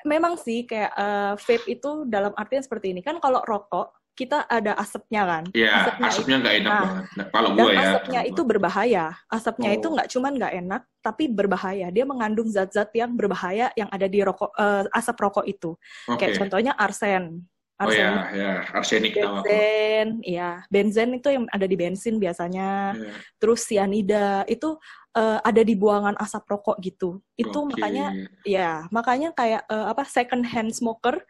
Memang 0.02 0.34
sih 0.42 0.66
kayak 0.66 0.90
uh, 0.98 1.34
vape 1.38 1.70
itu 1.70 2.02
dalam 2.10 2.34
artian 2.34 2.66
seperti 2.66 2.90
ini 2.90 3.00
kan 3.00 3.22
kalau 3.22 3.40
rokok 3.46 3.99
kita 4.20 4.44
ada 4.44 4.76
asapnya 4.76 5.22
kan. 5.24 5.44
Iya, 5.56 5.96
asapnya 5.96 6.36
nggak 6.44 6.56
enak 6.60 6.68
nah, 6.70 6.80
banget. 6.84 7.04
Nah, 7.16 7.26
kalau 7.32 7.50
gue 7.56 7.70
ya. 7.72 7.80
asapnya 7.80 8.20
itu 8.28 8.42
berbahaya. 8.44 9.06
Asapnya 9.32 9.70
oh. 9.72 9.76
itu 9.80 9.86
nggak 9.88 10.08
cuma 10.12 10.28
nggak 10.28 10.52
enak, 10.60 10.82
tapi 11.00 11.24
berbahaya. 11.32 11.88
Dia 11.88 12.04
mengandung 12.04 12.52
zat-zat 12.52 12.92
yang 12.92 13.16
berbahaya 13.16 13.72
yang 13.72 13.88
ada 13.88 14.04
di 14.04 14.20
rokok 14.20 14.52
uh, 14.60 14.84
asap 14.92 15.16
rokok 15.24 15.48
itu. 15.48 15.72
Okay. 16.04 16.28
Kayak 16.28 16.44
contohnya 16.44 16.72
arsen. 16.76 17.48
Arsen, 17.80 17.96
oh 17.96 17.96
ya, 17.96 18.12
ya, 18.36 18.52
arsenik 18.76 19.16
benzen, 19.16 20.20
iya, 20.20 20.60
benzen 20.68 21.16
itu 21.16 21.32
yang 21.32 21.48
ada 21.48 21.64
di 21.64 21.80
bensin 21.80 22.20
biasanya. 22.20 22.92
Yeah. 22.92 23.16
Terus 23.40 23.64
sianida 23.64 24.44
itu 24.52 24.76
uh, 25.16 25.40
ada 25.40 25.64
di 25.64 25.72
buangan 25.80 26.12
asap 26.20 26.44
rokok 26.44 26.76
gitu. 26.84 27.24
Itu 27.40 27.64
okay. 27.64 27.72
makanya, 27.72 28.06
ya, 28.44 28.84
makanya 28.92 29.32
kayak 29.32 29.64
uh, 29.72 29.88
apa 29.88 30.04
second 30.04 30.44
hand 30.44 30.76
smoker 30.76 31.24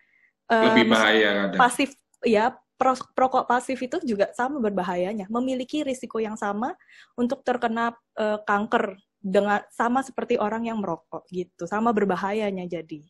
uh, 0.50 0.74
lebih 0.74 0.90
bahaya 0.90 1.30
kadang. 1.46 1.60
pasif 1.62 1.90
ya 2.26 2.58
perokok 2.80 3.44
pasif 3.44 3.76
itu 3.76 4.00
juga 4.08 4.32
sama 4.32 4.56
berbahayanya. 4.56 5.28
Memiliki 5.28 5.84
risiko 5.84 6.16
yang 6.16 6.40
sama 6.40 6.72
untuk 7.12 7.44
terkena 7.44 7.92
uh, 8.16 8.40
kanker 8.48 8.96
dengan 9.20 9.60
sama 9.68 10.00
seperti 10.00 10.40
orang 10.40 10.64
yang 10.64 10.80
merokok 10.80 11.28
gitu. 11.28 11.68
Sama 11.68 11.92
berbahayanya 11.92 12.64
jadi. 12.64 13.04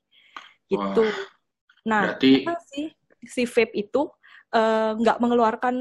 Gitu. 0.67 1.05
Wah, 1.07 1.19
nah 1.87 2.03
berarti... 2.15 2.47
sih 2.67 2.87
si 3.23 3.47
vape 3.47 3.75
itu 3.79 4.11
nggak 4.99 5.19
uh, 5.19 5.23
mengeluarkan 5.23 5.77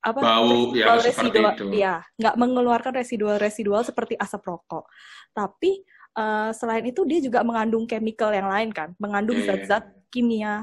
apa 0.00 0.16
bau 0.16 0.72
ya 0.72 0.96
residual 0.96 1.52
itu. 1.52 1.76
ya 1.76 2.00
nggak 2.16 2.36
mengeluarkan 2.40 2.92
residual 2.96 3.36
residual 3.36 3.82
seperti 3.82 4.14
asap 4.16 4.46
rokok. 4.46 4.86
Tapi 5.34 5.82
uh, 6.14 6.54
selain 6.54 6.86
itu 6.86 7.02
dia 7.04 7.18
juga 7.18 7.42
mengandung 7.42 7.84
chemical 7.90 8.30
yang 8.30 8.46
lain 8.46 8.70
kan. 8.70 8.94
Mengandung 9.02 9.42
iya, 9.42 9.44
iya, 9.44 9.50
zat-zat 9.58 9.84
yeah. 9.90 10.08
kimia 10.14 10.54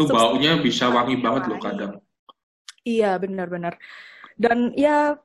itu 0.00 0.08
baunya 0.08 0.56
bisa 0.56 0.88
wangi 0.88 1.20
banget 1.20 1.52
loh 1.52 1.60
kadang 1.60 1.92
iya 2.88 3.20
benar-benar 3.20 3.76
dan 4.40 4.72
ya 4.72 5.20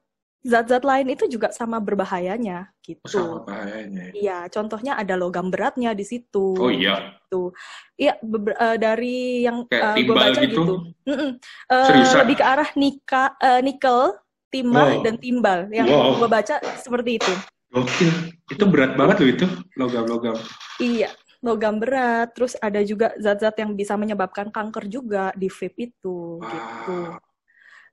zat-zat 0.45 0.85
lain 0.85 1.09
itu 1.09 1.25
juga 1.25 1.49
sama 1.49 1.81
berbahayanya 1.81 2.69
gitu. 2.85 3.01
Sama 3.09 3.41
bahayanya. 3.49 4.13
Iya, 4.13 4.45
contohnya 4.53 4.93
ada 4.93 5.17
logam 5.17 5.49
beratnya 5.49 5.97
di 5.97 6.05
situ. 6.05 6.53
Oh 6.53 6.69
iya. 6.69 7.17
Tuh. 7.33 7.49
Iya, 7.97 8.21
uh, 8.21 8.77
dari 8.77 9.41
yang 9.41 9.65
uh, 9.65 9.97
gue 9.97 10.13
baca 10.13 10.37
gitu. 10.45 10.45
gitu. 10.45 10.75
Mm 11.09 11.15
-mm. 11.17 11.31
Uh, 11.65 12.17
lebih 12.21 12.37
ke 12.37 12.45
arah 12.45 12.69
nika, 12.77 13.33
uh, 13.41 13.59
nikel, 13.65 14.13
timah 14.53 15.01
wow. 15.01 15.03
dan 15.03 15.17
timbal 15.17 15.65
yang 15.73 15.89
wow. 15.89 16.13
gue 16.21 16.29
baca 16.29 16.61
seperti 16.77 17.17
itu. 17.17 17.33
Oke, 17.75 18.07
itu 18.53 18.63
berat 18.69 18.93
banget 18.95 19.15
loh 19.19 19.29
itu 19.33 19.45
logam-logam. 19.75 20.37
Iya, 20.79 21.09
logam 21.45 21.77
berat. 21.77 22.33
Terus 22.33 22.57
ada 22.57 22.81
juga 22.81 23.13
zat-zat 23.21 23.55
yang 23.61 23.77
bisa 23.77 23.93
menyebabkan 23.93 24.49
kanker 24.49 24.89
juga 24.89 25.29
di 25.37 25.47
vape 25.47 25.93
itu, 25.93 26.41
wow. 26.41 26.49
gitu. 26.49 26.97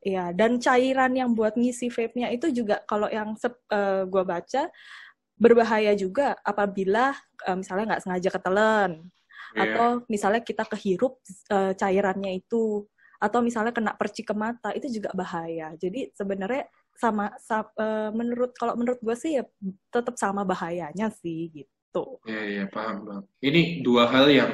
Iya, 0.03 0.35
dan 0.35 0.59
cairan 0.59 1.15
yang 1.15 1.31
buat 1.31 1.55
ngisi 1.55 1.87
vape-nya 1.87 2.35
itu 2.35 2.51
juga 2.51 2.83
kalau 2.91 3.07
yang 3.07 3.39
uh, 3.39 4.03
gue 4.03 4.23
baca 4.27 4.67
berbahaya 5.39 5.95
juga 5.95 6.35
apabila 6.43 7.15
uh, 7.47 7.55
misalnya 7.55 7.95
nggak 7.95 8.03
sengaja 8.03 8.31
ketelan 8.35 8.91
yeah. 9.55 9.63
atau 9.63 9.89
misalnya 10.11 10.43
kita 10.43 10.67
kehirup 10.67 11.23
uh, 11.55 11.71
cairannya 11.79 12.43
itu 12.43 12.83
atau 13.23 13.39
misalnya 13.39 13.71
kena 13.71 13.95
percik 13.95 14.31
ke 14.31 14.35
mata 14.35 14.75
itu 14.75 14.91
juga 14.91 15.15
bahaya. 15.15 15.71
Jadi 15.79 16.11
sebenarnya 16.19 16.67
sama, 16.99 17.31
sa, 17.39 17.63
uh, 17.79 18.11
menurut 18.11 18.51
kalau 18.59 18.75
menurut 18.75 18.99
gue 18.99 19.15
sih 19.15 19.39
ya 19.39 19.47
tetap 19.95 20.19
sama 20.19 20.43
bahayanya 20.43 21.15
sih 21.15 21.63
gitu. 21.63 21.82
Iya, 22.25 22.33
yeah, 22.33 22.45
iya 22.45 22.57
yeah, 22.65 22.67
paham 22.73 22.97
bang. 23.05 23.23
Ini 23.45 23.61
dua 23.85 24.09
hal 24.09 24.27
yang 24.33 24.53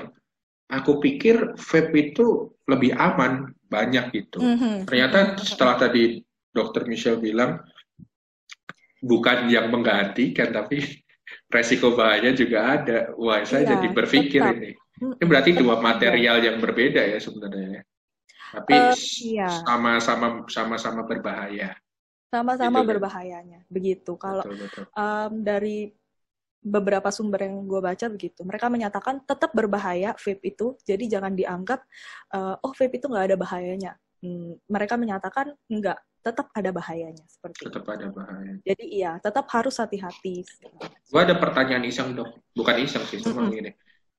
aku 0.68 0.98
pikir 0.98 1.54
vape 1.56 1.94
itu 1.94 2.52
lebih 2.68 2.92
aman 2.98 3.54
banyak 3.68 4.12
gitu. 4.12 4.42
Mm-hmm. 4.42 4.74
Ternyata 4.88 5.38
setelah 5.40 5.76
tadi 5.80 6.20
dokter 6.52 6.84
Michelle 6.84 7.20
bilang 7.20 7.62
bukan 8.98 9.46
yang 9.46 9.70
menggantikan 9.70 10.50
tapi 10.50 10.82
resiko 11.54 11.94
bahaya 11.94 12.34
juga 12.34 12.78
ada. 12.80 12.98
Wah, 13.16 13.44
saya 13.46 13.64
iya, 13.64 13.70
jadi 13.76 13.86
berpikir 13.92 14.42
tetap. 14.42 14.56
ini. 14.58 14.70
Ini 14.98 15.24
berarti 15.24 15.50
dua 15.54 15.78
material 15.78 16.42
yang 16.42 16.58
berbeda 16.58 16.98
ya 17.06 17.18
sebenarnya. 17.22 17.86
Tapi 18.48 18.74
uh, 18.74 18.96
iya. 19.22 19.48
sama-sama 19.62 20.48
sama-sama 20.48 21.04
berbahaya. 21.04 21.76
Sama-sama 22.28 22.84
gitu, 22.84 22.88
berbahayanya. 22.96 23.60
Begitu. 23.68 24.12
Kalau 24.20 24.44
Um, 24.96 25.44
dari 25.44 25.92
beberapa 26.58 27.08
sumber 27.14 27.46
yang 27.46 27.64
gue 27.64 27.80
baca 27.80 28.06
begitu. 28.10 28.42
Mereka 28.42 28.66
menyatakan 28.66 29.22
tetap 29.22 29.54
berbahaya 29.54 30.14
vape 30.18 30.42
itu, 30.54 30.74
jadi 30.82 31.18
jangan 31.18 31.32
dianggap 31.38 31.80
uh, 32.34 32.58
oh 32.60 32.72
vape 32.74 32.98
itu 32.98 33.06
nggak 33.06 33.26
ada 33.32 33.36
bahayanya. 33.38 33.92
Hmm, 34.18 34.58
mereka 34.66 34.98
menyatakan 34.98 35.54
enggak, 35.70 36.02
tetap 36.18 36.50
ada 36.50 36.70
bahayanya 36.74 37.22
seperti 37.30 37.70
tetap 37.70 37.86
itu. 37.86 37.94
ada 37.94 38.06
bahaya. 38.10 38.52
Jadi 38.66 38.84
iya, 38.90 39.12
tetap 39.22 39.46
harus 39.54 39.78
hati-hati. 39.78 40.42
Gue 41.06 41.20
ada 41.22 41.38
pertanyaan 41.38 41.86
iseng 41.86 42.18
dok, 42.18 42.42
bukan 42.52 42.76
iseng 42.82 43.06
sih, 43.06 43.22
cuma 43.22 43.46
mm 43.46 43.46
-hmm. 43.46 43.54
gini. 43.54 43.70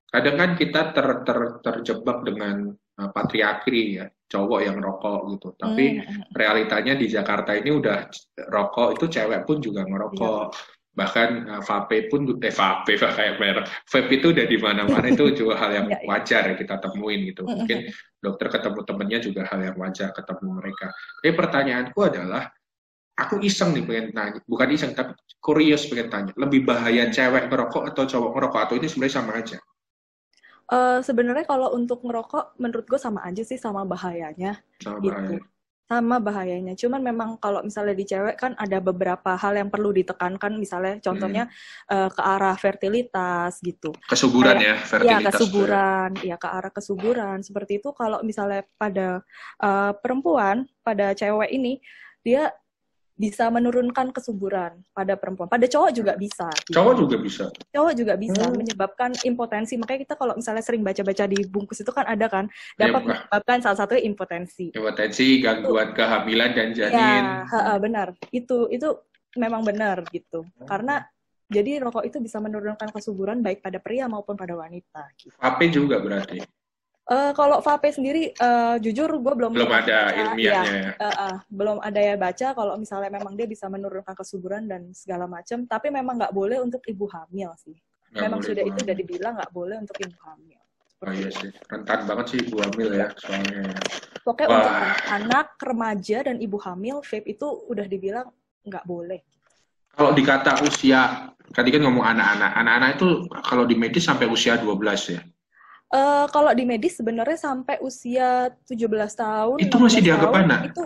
Kadang 0.10 0.36
kan 0.41 0.51
kita 0.58 0.81
ter, 0.96 1.08
ter, 1.22 1.39
terjebak 1.62 2.25
dengan 2.25 2.72
uh, 2.74 3.10
patriarki 3.13 4.00
ya, 4.00 4.10
cowok 4.31 4.60
yang 4.63 4.79
rokok 4.79 5.36
gitu. 5.36 5.48
Tapi 5.60 5.86
mm 6.00 6.01
-hmm. 6.01 6.22
realitanya 6.34 6.96
di 6.96 7.05
Jakarta 7.12 7.51
ini 7.53 7.69
udah 7.69 8.08
rokok 8.48 8.96
itu 8.96 9.05
cewek 9.12 9.43
pun 9.43 9.60
juga 9.60 9.84
ngerokok. 9.84 10.46
Yeah 10.55 10.77
bahkan 10.93 11.48
uh, 11.48 11.62
vape 11.63 12.10
pun 12.12 12.25
eh 12.41 12.53
vape 12.53 12.93
kayak 13.17 13.36
merek. 13.39 13.65
Vape 13.88 14.12
itu 14.12 14.36
udah 14.36 14.46
di 14.46 14.58
mana-mana 14.60 15.08
itu 15.08 15.31
juga 15.39 15.55
hal 15.60 15.72
yang 15.72 15.88
iya, 15.88 16.00
iya. 16.01 16.08
wajar 16.08 16.41
ya 16.51 16.55
kita 16.58 16.75
temuin 16.81 17.19
gitu. 17.29 17.41
Mungkin 17.46 17.89
dokter 18.19 18.48
ketemu 18.51 18.79
temennya 18.84 19.19
juga 19.24 19.41
hal 19.48 19.60
yang 19.63 19.75
wajar 19.77 20.10
ketemu 20.12 20.48
mereka. 20.60 20.88
Tapi 21.22 21.31
pertanyaanku 21.36 22.00
adalah 22.03 22.43
aku 23.19 23.36
iseng 23.43 23.75
nih 23.75 23.84
pengen 23.84 24.08
tanya 24.15 24.39
bukan 24.48 24.67
iseng 24.72 24.96
tapi 24.96 25.12
kurios 25.43 25.84
pengen 25.91 26.08
tanya 26.08 26.31
lebih 26.39 26.63
bahaya 26.63 27.12
cewek 27.12 27.51
merokok 27.51 27.91
atau 27.91 28.08
cowok 28.08 28.31
merokok 28.31 28.62
atau 28.63 28.75
ini 28.79 28.88
sebenarnya 28.88 29.15
sama 29.19 29.31
aja? 29.36 29.58
Uh, 30.69 31.01
sebenarnya 31.01 31.50
kalau 31.50 31.74
untuk 31.74 32.05
merokok 32.05 32.53
menurut 32.62 32.86
gue 32.86 33.00
sama 33.01 33.25
aja 33.25 33.41
sih 33.41 33.58
sama 33.58 33.84
bahayanya. 33.84 34.62
Sama 34.79 35.01
gitu. 35.01 35.12
bahaya 35.12 35.41
sama 35.89 36.22
bahayanya. 36.22 36.77
Cuman 36.77 37.01
memang 37.01 37.41
kalau 37.41 37.65
misalnya 37.65 37.98
di 37.98 38.05
cewek 38.05 38.38
kan 38.38 38.53
ada 38.62 38.77
beberapa 38.77 39.34
hal 39.34 39.58
yang 39.58 39.74
perlu 39.74 39.89
ditekankan, 39.89 40.53
misalnya 40.62 41.01
contohnya 41.01 41.50
hmm. 41.50 41.89
uh, 41.89 42.10
ke 42.13 42.22
arah 42.22 42.53
fertilitas 42.53 43.58
gitu. 43.65 43.89
Kesuburan 44.05 44.62
Kayak, 44.62 44.69
ya, 44.69 44.75
fertilitas. 44.86 45.25
Ya, 45.25 45.29
kesuburan, 45.34 46.10
ya. 46.22 46.25
ya 46.29 46.36
ke 46.38 46.48
arah 46.48 46.72
kesuburan. 46.72 47.38
Seperti 47.41 47.81
itu 47.81 47.89
kalau 47.98 48.22
misalnya 48.22 48.62
pada 48.77 49.25
uh, 49.58 49.91
perempuan, 49.98 50.69
pada 50.86 51.17
cewek 51.17 51.50
ini 51.50 51.81
dia 52.22 52.53
bisa 53.19 53.51
menurunkan 53.51 54.15
kesuburan 54.15 54.79
pada 54.95 55.19
perempuan. 55.19 55.51
Pada 55.51 55.67
cowok 55.67 55.91
juga 55.91 56.15
bisa. 56.15 56.47
Gitu. 56.63 56.79
Cowok 56.79 56.93
juga 57.03 57.17
bisa. 57.19 57.45
Cowok 57.75 57.93
juga 57.99 58.13
bisa 58.15 58.43
hmm. 58.47 58.55
menyebabkan 58.55 59.11
impotensi. 59.27 59.75
Makanya 59.75 60.07
kita 60.07 60.15
kalau 60.15 60.39
misalnya 60.39 60.63
sering 60.63 60.88
baca-baca 60.88 61.27
di 61.27 61.43
bungkus 61.43 61.83
itu 61.83 61.91
kan 61.91 62.07
ada 62.07 62.31
kan 62.31 62.47
dapat 62.79 63.01
ya, 63.03 63.07
menyebabkan 63.11 63.57
salah 63.59 63.77
satu 63.83 63.99
impotensi. 63.99 64.71
Impotensi, 64.71 65.43
gangguan 65.43 65.91
itu. 65.91 65.99
kehamilan 65.99 66.49
dan 66.55 66.67
iya, 66.71 66.77
janin. 66.88 67.23
Ya, 67.43 67.75
benar. 67.75 68.07
Itu 68.31 68.71
itu 68.71 68.88
memang 69.35 69.67
benar 69.67 70.07
gitu. 70.15 70.47
Hmm. 70.47 70.63
Karena 70.63 71.03
jadi 71.51 71.83
rokok 71.83 72.07
itu 72.07 72.23
bisa 72.23 72.39
menurunkan 72.39 72.88
kesuburan 72.88 73.43
baik 73.43 73.59
pada 73.59 73.83
pria 73.83 74.07
maupun 74.07 74.39
pada 74.39 74.55
wanita. 74.55 75.11
Gitu. 75.19 75.35
Vape 75.35 75.67
juga 75.67 75.99
berarti. 75.99 76.39
Uh, 77.09 77.33
kalau 77.33 77.57
vape 77.57 77.89
sendiri, 77.89 78.37
uh, 78.37 78.77
jujur 78.77 79.09
gue 79.09 79.33
belum 79.33 79.49
belum 79.57 79.65
ada 79.65 79.81
baca, 79.81 79.97
ilmiahnya. 80.13 80.93
Ya, 80.93 81.01
uh, 81.01 81.09
uh, 81.09 81.35
belum 81.49 81.81
ada 81.81 81.97
ya 81.97 82.13
baca. 82.13 82.47
Kalau 82.53 82.77
misalnya 82.77 83.09
memang 83.09 83.33
dia 83.33 83.49
bisa 83.49 83.65
menurunkan 83.65 84.13
kesuburan 84.13 84.69
dan 84.69 84.93
segala 84.93 85.25
macam, 85.25 85.65
tapi 85.65 85.89
memang 85.89 86.21
nggak 86.21 86.29
boleh 86.29 86.61
untuk 86.61 86.85
ibu 86.85 87.09
hamil 87.09 87.49
sih. 87.57 87.73
Gak 88.13 88.29
memang 88.29 88.45
sudah 88.45 88.61
itu 88.61 88.77
udah 88.77 88.93
dibilang 88.97 89.33
nggak 89.41 89.49
boleh 89.49 89.81
untuk 89.81 89.97
ibu 89.97 90.17
hamil. 90.21 90.61
Oh 91.01 91.13
iya 91.15 91.29
sih, 91.33 91.49
rentan 91.65 91.99
banget 92.05 92.25
sih 92.29 92.39
ibu 92.45 92.61
hamil 92.61 92.89
ya 92.93 93.07
soalnya. 93.17 93.57
Ya. 93.57 93.77
Pokoknya 94.21 94.47
Wah. 94.53 94.59
untuk 94.61 94.75
anak, 95.09 95.47
remaja 95.65 96.17
dan 96.29 96.37
ibu 96.37 96.57
hamil, 96.61 97.01
vape 97.01 97.25
itu 97.25 97.47
udah 97.73 97.85
dibilang 97.89 98.29
nggak 98.69 98.85
boleh. 98.85 99.25
Kalau 99.97 100.13
dikata 100.13 100.61
usia, 100.61 101.33
tadi 101.57 101.73
kan 101.73 101.81
ngomong 101.89 102.05
anak-anak, 102.05 102.51
anak-anak 102.53 102.89
itu 103.01 103.07
kalau 103.41 103.65
di 103.65 103.73
medis 103.73 104.05
sampai 104.05 104.29
usia 104.29 104.61
12 104.61 105.17
ya? 105.17 105.21
Uh, 105.89 106.29
kalau 106.29 106.53
di 106.53 106.69
medis 106.69 107.01
sebenarnya 107.01 107.38
sampai 107.38 107.81
usia 107.81 108.53
17 108.69 108.86
tahun. 109.17 109.58
Itu 109.58 109.81
masih 109.81 110.05
dianggap 110.05 110.29
tahun, 110.29 110.46
anak? 110.46 110.60
Itu 110.69 110.84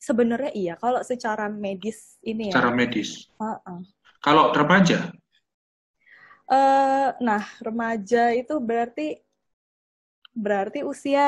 sebenarnya 0.00 0.52
iya. 0.56 0.74
Kalau 0.80 1.04
secara 1.04 1.52
medis 1.52 2.16
ini 2.24 2.48
ya. 2.48 2.56
Secara 2.56 2.72
medis. 2.72 3.28
Uh 3.36 3.60
-uh. 3.60 3.80
Kalau 4.24 4.56
remaja? 4.56 5.12
Uh, 6.48 7.12
nah, 7.20 7.44
remaja 7.60 8.32
itu 8.32 8.56
berarti 8.56 9.20
berarti 10.36 10.84
usia 10.84 11.24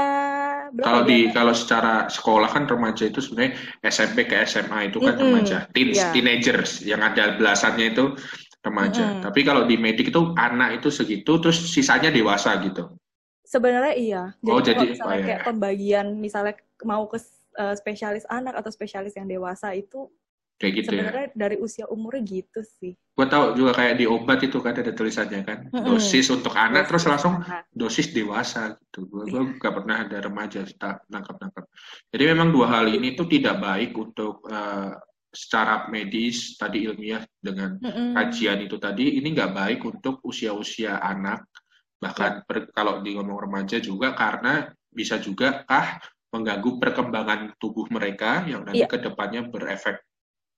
kalau 0.77 1.01
di 1.09 1.33
kalau 1.33 1.57
secara 1.57 2.13
sekolah 2.13 2.45
kan 2.53 2.69
remaja 2.69 3.09
itu 3.09 3.25
sebenarnya 3.25 3.57
SMP 3.89 4.29
ke 4.29 4.45
SMA 4.45 4.93
itu 4.93 5.01
kan 5.01 5.17
mm 5.17 5.19
-hmm. 5.19 5.33
remaja 5.33 5.59
teens 5.73 5.97
yeah. 5.97 6.13
teenagers 6.13 6.85
yang 6.85 7.01
ada 7.01 7.41
belasannya 7.41 7.97
itu 7.97 8.13
remaja 8.61 9.01
mm 9.01 9.13
-hmm. 9.17 9.25
tapi 9.25 9.41
kalau 9.49 9.65
di 9.65 9.81
medik 9.81 10.13
itu 10.13 10.37
anak 10.37 10.85
itu 10.85 10.93
segitu 10.93 11.41
terus 11.41 11.57
sisanya 11.57 12.13
dewasa 12.13 12.53
gitu 12.61 13.01
Sebenarnya 13.49 13.95
iya. 13.97 14.23
Jadi, 14.45 14.53
oh, 14.53 14.61
jadi 14.61 14.85
misalnya 14.85 15.09
oh, 15.09 15.17
iya. 15.17 15.25
kayak 15.25 15.43
pembagian 15.49 16.07
misalnya 16.21 16.55
mau 16.85 17.09
ke 17.09 17.17
uh, 17.57 17.73
spesialis 17.73 18.29
anak 18.29 18.61
atau 18.61 18.69
spesialis 18.69 19.17
yang 19.17 19.25
dewasa 19.25 19.73
itu 19.73 20.13
kayak 20.59 20.73
gitu 20.85 20.91
ya? 20.91 21.07
sebenarnya 21.07 21.27
ya? 21.31 21.35
dari 21.39 21.57
usia 21.57 21.87
umurnya 21.89 22.23
gitu 22.29 22.61
sih. 22.61 22.93
Gue 22.93 23.27
tahu 23.31 23.57
juga 23.57 23.73
kayak 23.79 23.95
di 23.97 24.05
obat 24.05 24.45
itu 24.45 24.59
kan 24.61 24.75
ada 24.77 24.93
tulisannya 24.93 25.41
kan 25.47 25.59
mm 25.65 25.73
-hmm. 25.73 25.87
dosis 25.87 26.29
untuk 26.29 26.53
anak 26.53 26.85
dosis 26.85 26.89
terus 26.93 27.05
langsung 27.09 27.35
anak. 27.41 27.65
dosis 27.73 28.07
dewasa 28.13 28.77
gitu. 28.77 29.09
Gue 29.09 29.25
gue 29.33 29.43
gak 29.57 29.75
pernah 29.81 29.97
ada 30.05 30.19
remaja 30.21 30.61
tak 30.77 31.09
nangkap 31.09 31.41
nangkap. 31.41 31.65
Jadi 32.13 32.25
memang 32.29 32.53
dua 32.53 32.67
hal 32.69 32.85
ini 32.91 33.17
tuh 33.17 33.31
tidak 33.31 33.63
baik 33.65 33.97
untuk 33.97 34.45
uh, 34.51 34.93
secara 35.33 35.89
medis 35.89 36.59
tadi 36.59 36.85
ilmiah 36.85 37.25
dengan 37.41 37.81
mm 37.81 37.89
-hmm. 37.89 38.09
kajian 38.13 38.59
itu 38.61 38.77
tadi 38.77 39.17
ini 39.17 39.33
nggak 39.33 39.53
baik 39.55 39.81
untuk 39.87 40.21
usia-usia 40.27 40.99
anak 40.99 41.49
bahkan 41.99 42.47
per, 42.47 42.71
kalau 42.71 43.03
di 43.03 43.19
ngomong 43.19 43.51
remaja 43.51 43.83
juga 43.83 44.15
karena 44.15 44.71
bisa 44.89 45.19
juga 45.19 45.67
kah 45.67 45.99
mengganggu 46.31 46.79
perkembangan 46.79 47.59
tubuh 47.59 47.89
mereka 47.91 48.45
yang 48.47 48.63
nanti 48.63 48.85
yeah. 48.85 48.91
ke 48.91 48.99
depannya 49.01 49.49
berefek 49.49 50.03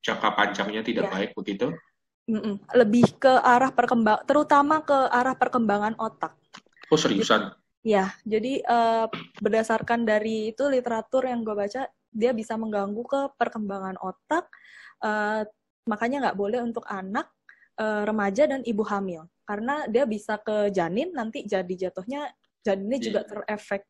jangka 0.05 0.29
panjangnya 0.37 0.83
tidak 0.85 1.09
yeah. 1.09 1.13
baik 1.13 1.31
begitu? 1.37 1.73
Mm-mm. 2.31 2.63
Lebih 2.77 3.19
ke 3.19 3.33
arah 3.43 3.75
perkembang, 3.75 4.23
terutama 4.23 4.87
ke 4.87 4.95
arah 4.95 5.35
perkembangan 5.35 5.99
otak. 5.99 6.39
Oh 6.93 6.99
seriusan? 6.99 7.51
Ya, 7.81 8.13
jadi 8.29 8.61
uh, 8.69 9.09
berdasarkan 9.41 10.05
dari 10.05 10.53
itu 10.53 10.69
literatur 10.69 11.25
yang 11.27 11.43
gue 11.43 11.57
baca, 11.57 11.89
dia 12.13 12.31
bisa 12.37 12.55
mengganggu 12.61 13.03
ke 13.03 13.21
perkembangan 13.35 13.97
otak. 13.99 14.47
Uh, 15.01 15.43
makanya 15.89 16.29
nggak 16.29 16.39
boleh 16.39 16.61
untuk 16.61 16.85
anak, 16.87 17.33
uh, 17.81 18.05
remaja 18.05 18.47
dan 18.47 18.61
ibu 18.69 18.85
hamil, 18.85 19.27
karena 19.51 19.83
dia 19.91 20.07
bisa 20.07 20.39
ke 20.39 20.71
janin 20.71 21.11
nanti 21.11 21.43
jadi 21.43 21.91
jatuhnya 21.91 22.31
janinnya 22.63 22.99
yeah. 23.03 23.07
juga 23.11 23.21
terefek 23.27 23.83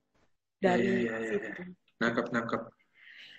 dari 0.57 1.05
yeah, 1.05 1.21
yeah, 1.21 1.21
yeah. 1.21 1.53
situ. 1.53 1.63
Nangkep, 2.01 2.27
nangkep. 2.33 2.63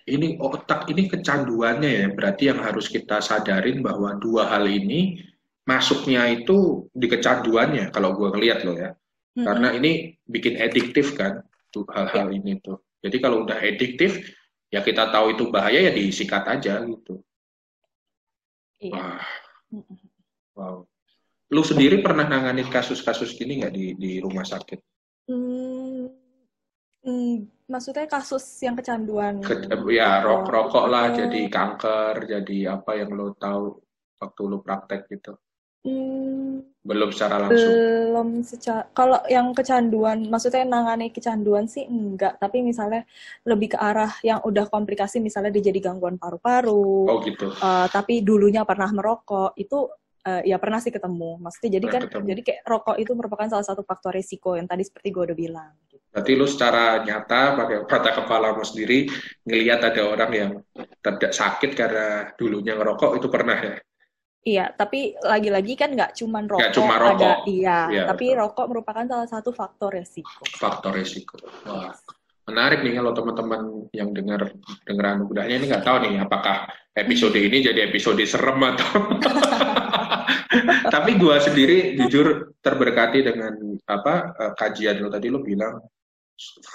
Ini 0.06 0.38
otak 0.38 0.86
ini 0.94 1.10
kecanduannya 1.10 1.90
ya, 1.90 2.08
berarti 2.14 2.54
yang 2.54 2.62
harus 2.62 2.94
kita 2.94 3.26
sadarin 3.26 3.82
bahwa 3.82 4.22
dua 4.22 4.54
hal 4.54 4.70
ini 4.70 5.18
masuknya 5.66 6.30
itu 6.30 6.86
di 6.94 7.10
kecanduannya 7.10 7.90
kalau 7.90 8.14
gue 8.14 8.30
ngeliat 8.30 8.70
loh 8.70 8.78
ya. 8.78 8.94
Mm-hmm. 8.94 9.46
Karena 9.46 9.68
ini 9.74 10.14
bikin 10.22 10.62
ediktif 10.62 11.18
kan 11.18 11.42
tuh 11.74 11.90
hal-hal 11.90 12.30
yeah. 12.30 12.38
ini 12.38 12.62
tuh. 12.62 12.86
Jadi 13.02 13.18
kalau 13.18 13.50
udah 13.50 13.58
ediktif 13.66 14.22
ya 14.70 14.86
kita 14.86 15.10
tahu 15.10 15.34
itu 15.34 15.50
bahaya 15.50 15.90
ya 15.90 15.92
disikat 15.94 16.46
aja 16.46 16.86
gitu. 16.86 17.18
Iya. 18.78 18.94
Wah. 18.94 19.26
Wow. 20.54 20.91
Lu 21.52 21.62
sendiri 21.62 22.00
pernah 22.00 22.26
nanganin 22.26 22.72
kasus-kasus 22.72 23.36
gini 23.36 23.60
nggak 23.60 23.74
di 23.76 23.86
di 24.00 24.12
rumah 24.24 24.48
sakit? 24.48 24.80
Hmm, 25.28 26.08
Hmm, 27.02 27.50
maksudnya 27.66 28.06
kasus 28.06 28.46
yang 28.62 28.78
kecanduan? 28.78 29.42
Ke, 29.42 29.66
ya 29.90 30.22
rok 30.22 30.46
rokok 30.46 30.86
lah, 30.86 31.10
oh. 31.10 31.18
jadi 31.18 31.50
kanker, 31.50 32.30
jadi 32.30 32.78
apa 32.78 32.94
yang 32.94 33.18
lo 33.18 33.34
tahu 33.34 33.74
waktu 34.22 34.42
lo 34.46 34.62
praktek 34.62 35.10
gitu? 35.10 35.34
Hmm, 35.82 36.62
belum 36.86 37.10
secara 37.10 37.42
langsung. 37.42 37.74
Belum 37.74 38.30
secara. 38.46 38.86
Kalau 38.94 39.18
yang 39.26 39.50
kecanduan, 39.58 40.30
maksudnya 40.30 40.62
nangani 40.62 41.10
kecanduan 41.10 41.66
sih 41.66 41.90
enggak, 41.90 42.38
tapi 42.38 42.62
misalnya 42.62 43.02
lebih 43.50 43.74
ke 43.74 43.78
arah 43.82 44.14
yang 44.22 44.46
udah 44.46 44.70
komplikasi, 44.70 45.18
misalnya 45.18 45.50
dia 45.50 45.74
jadi 45.74 45.82
gangguan 45.82 46.22
paru-paru. 46.22 47.10
Oh 47.10 47.18
gitu. 47.26 47.50
Uh, 47.58 47.90
tapi 47.90 48.22
dulunya 48.22 48.62
pernah 48.62 48.94
merokok, 48.94 49.58
itu 49.58 49.90
uh, 50.26 50.42
ya 50.46 50.58
pernah 50.62 50.80
sih 50.82 50.94
ketemu. 50.94 51.42
Maksudnya 51.42 51.82
jadi 51.82 51.88
kan, 51.90 52.02
ketemu. 52.08 52.26
jadi 52.36 52.42
kayak 52.42 52.62
rokok 52.68 52.98
itu 52.98 53.12
merupakan 53.18 53.48
salah 53.50 53.66
satu 53.66 53.82
faktor 53.82 54.14
risiko 54.14 54.54
yang 54.58 54.70
tadi 54.70 54.86
seperti 54.86 55.08
gue 55.10 55.24
udah 55.32 55.38
bilang. 55.38 55.72
Berarti 56.12 56.32
lu 56.36 56.44
secara 56.44 57.02
nyata 57.08 57.56
pakai 57.56 57.78
mata 57.88 58.12
kepalamu 58.12 58.64
sendiri 58.68 59.08
ngelihat 59.48 59.80
ada 59.80 60.02
orang 60.12 60.32
yang 60.36 60.52
tidak 61.00 61.32
sakit 61.32 61.72
karena 61.72 62.36
dulunya 62.36 62.76
ngerokok 62.76 63.16
itu 63.16 63.28
pernah 63.32 63.58
ya? 63.58 63.76
Iya, 64.42 64.66
tapi 64.74 65.14
lagi-lagi 65.22 65.78
kan 65.78 65.94
nggak 65.94 66.18
cuma 66.18 66.42
rokok, 66.42 66.66
gak 66.66 66.74
cuma 66.74 66.98
rokok. 66.98 67.46
ada 67.46 67.46
iya, 67.46 67.80
ya, 67.94 68.04
tapi 68.10 68.34
betul. 68.34 68.42
rokok 68.42 68.66
merupakan 68.74 69.06
salah 69.06 69.30
satu 69.30 69.54
faktor 69.54 69.94
resiko. 69.94 70.42
Faktor 70.58 70.98
resiko. 70.98 71.38
Wah, 71.70 71.94
menarik 72.50 72.82
nih 72.82 72.98
kalau 72.98 73.14
teman-teman 73.14 73.62
yang 73.94 74.10
dengar 74.18 74.50
dengar 74.90 75.06
anugurahnya 75.14 75.62
ini 75.62 75.66
nggak 75.70 75.86
tahu 75.86 75.98
nih 76.10 76.26
apakah 76.26 76.66
episode 76.98 77.38
ini 77.38 77.62
jadi 77.62 77.94
episode 77.94 78.20
serem 78.26 78.60
atau 78.66 78.90
tapi 80.92 81.16
gua 81.16 81.40
sendiri 81.40 81.96
jujur 81.96 82.58
terberkati 82.60 83.24
dengan 83.24 83.56
apa 83.88 84.36
eh, 84.36 84.54
kajian 84.60 85.00
lo 85.00 85.08
tadi 85.08 85.32
lo 85.32 85.40
bilang 85.40 85.80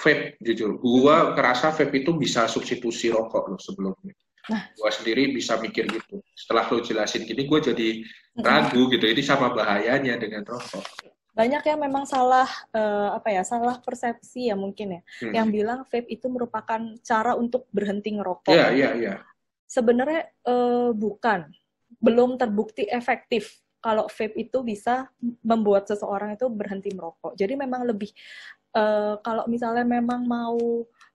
vape 0.01 0.41
jujur. 0.41 0.79
Gua 0.81 1.35
kerasa 1.37 1.75
vape 1.75 2.01
itu 2.07 2.15
bisa 2.17 2.47
substitusi 2.49 3.13
rokok 3.13 3.45
loh 3.53 3.61
sebelumnya. 3.61 4.15
Nah. 4.47 4.63
gua 4.79 4.95
sendiri 4.95 5.35
bisa 5.35 5.59
mikir 5.59 5.91
gitu. 5.91 6.23
Setelah 6.31 6.71
lo 6.71 6.79
jelasin 6.79 7.27
gini 7.27 7.51
gua 7.51 7.59
jadi 7.59 8.01
ragu 8.39 8.87
gitu. 8.95 9.05
Ini 9.05 9.23
sama 9.27 9.51
bahayanya 9.53 10.17
dengan 10.17 10.47
rokok. 10.47 10.87
Banyak 11.37 11.69
yang 11.69 11.81
memang 11.85 12.09
salah 12.09 12.49
uh, 12.73 13.13
apa 13.13 13.29
ya 13.29 13.45
salah 13.45 13.77
persepsi 13.83 14.49
ya 14.49 14.57
mungkin 14.57 14.97
ya. 14.97 15.01
Hmm. 15.21 15.33
yang 15.37 15.49
bilang 15.53 15.85
vape 15.85 16.09
itu 16.09 16.33
merupakan 16.33 16.81
cara 17.05 17.37
untuk 17.37 17.69
berhenti 17.75 18.17
ngerokok. 18.17 18.55
Iya 18.55 18.73
iya 18.73 18.91
iya. 18.97 19.15
Sebenarnya 19.69 20.33
uh, 20.49 20.97
bukan. 20.97 21.51
Belum 21.97 22.37
terbukti 22.37 22.85
efektif 22.87 23.66
kalau 23.87 24.11
vape 24.11 24.35
itu 24.35 24.59
bisa 24.67 25.07
membuat 25.47 25.87
seseorang 25.87 26.35
itu 26.35 26.51
berhenti 26.51 26.91
merokok. 26.91 27.39
Jadi 27.39 27.55
memang 27.55 27.87
lebih 27.87 28.11
uh, 28.75 29.23
kalau 29.23 29.47
misalnya 29.47 29.87
memang 29.87 30.27
mau 30.27 30.59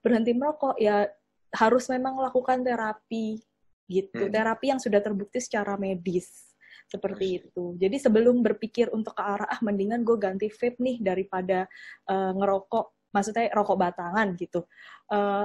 berhenti 0.00 0.32
merokok 0.32 0.80
ya 0.80 1.04
harus 1.52 1.84
memang 1.92 2.16
melakukan 2.16 2.64
terapi 2.64 3.44
gitu. 3.92 4.24
Hmm. 4.24 4.32
Terapi 4.32 4.72
yang 4.72 4.80
sudah 4.80 5.04
terbukti 5.04 5.36
secara 5.44 5.76
medis 5.76 6.56
seperti 6.88 7.44
itu. 7.44 7.76
Jadi 7.76 8.00
sebelum 8.00 8.40
berpikir 8.40 8.88
untuk 8.88 9.12
ke 9.12 9.22
arah 9.24 9.48
ah 9.52 9.60
mendingan 9.60 10.00
gue 10.00 10.16
ganti 10.16 10.48
vape 10.48 10.80
nih 10.80 11.04
daripada 11.04 11.68
uh, 12.08 12.32
ngerokok, 12.32 13.12
maksudnya 13.12 13.52
rokok 13.52 13.76
batangan 13.76 14.32
gitu. 14.40 14.64
Uh, 15.12 15.44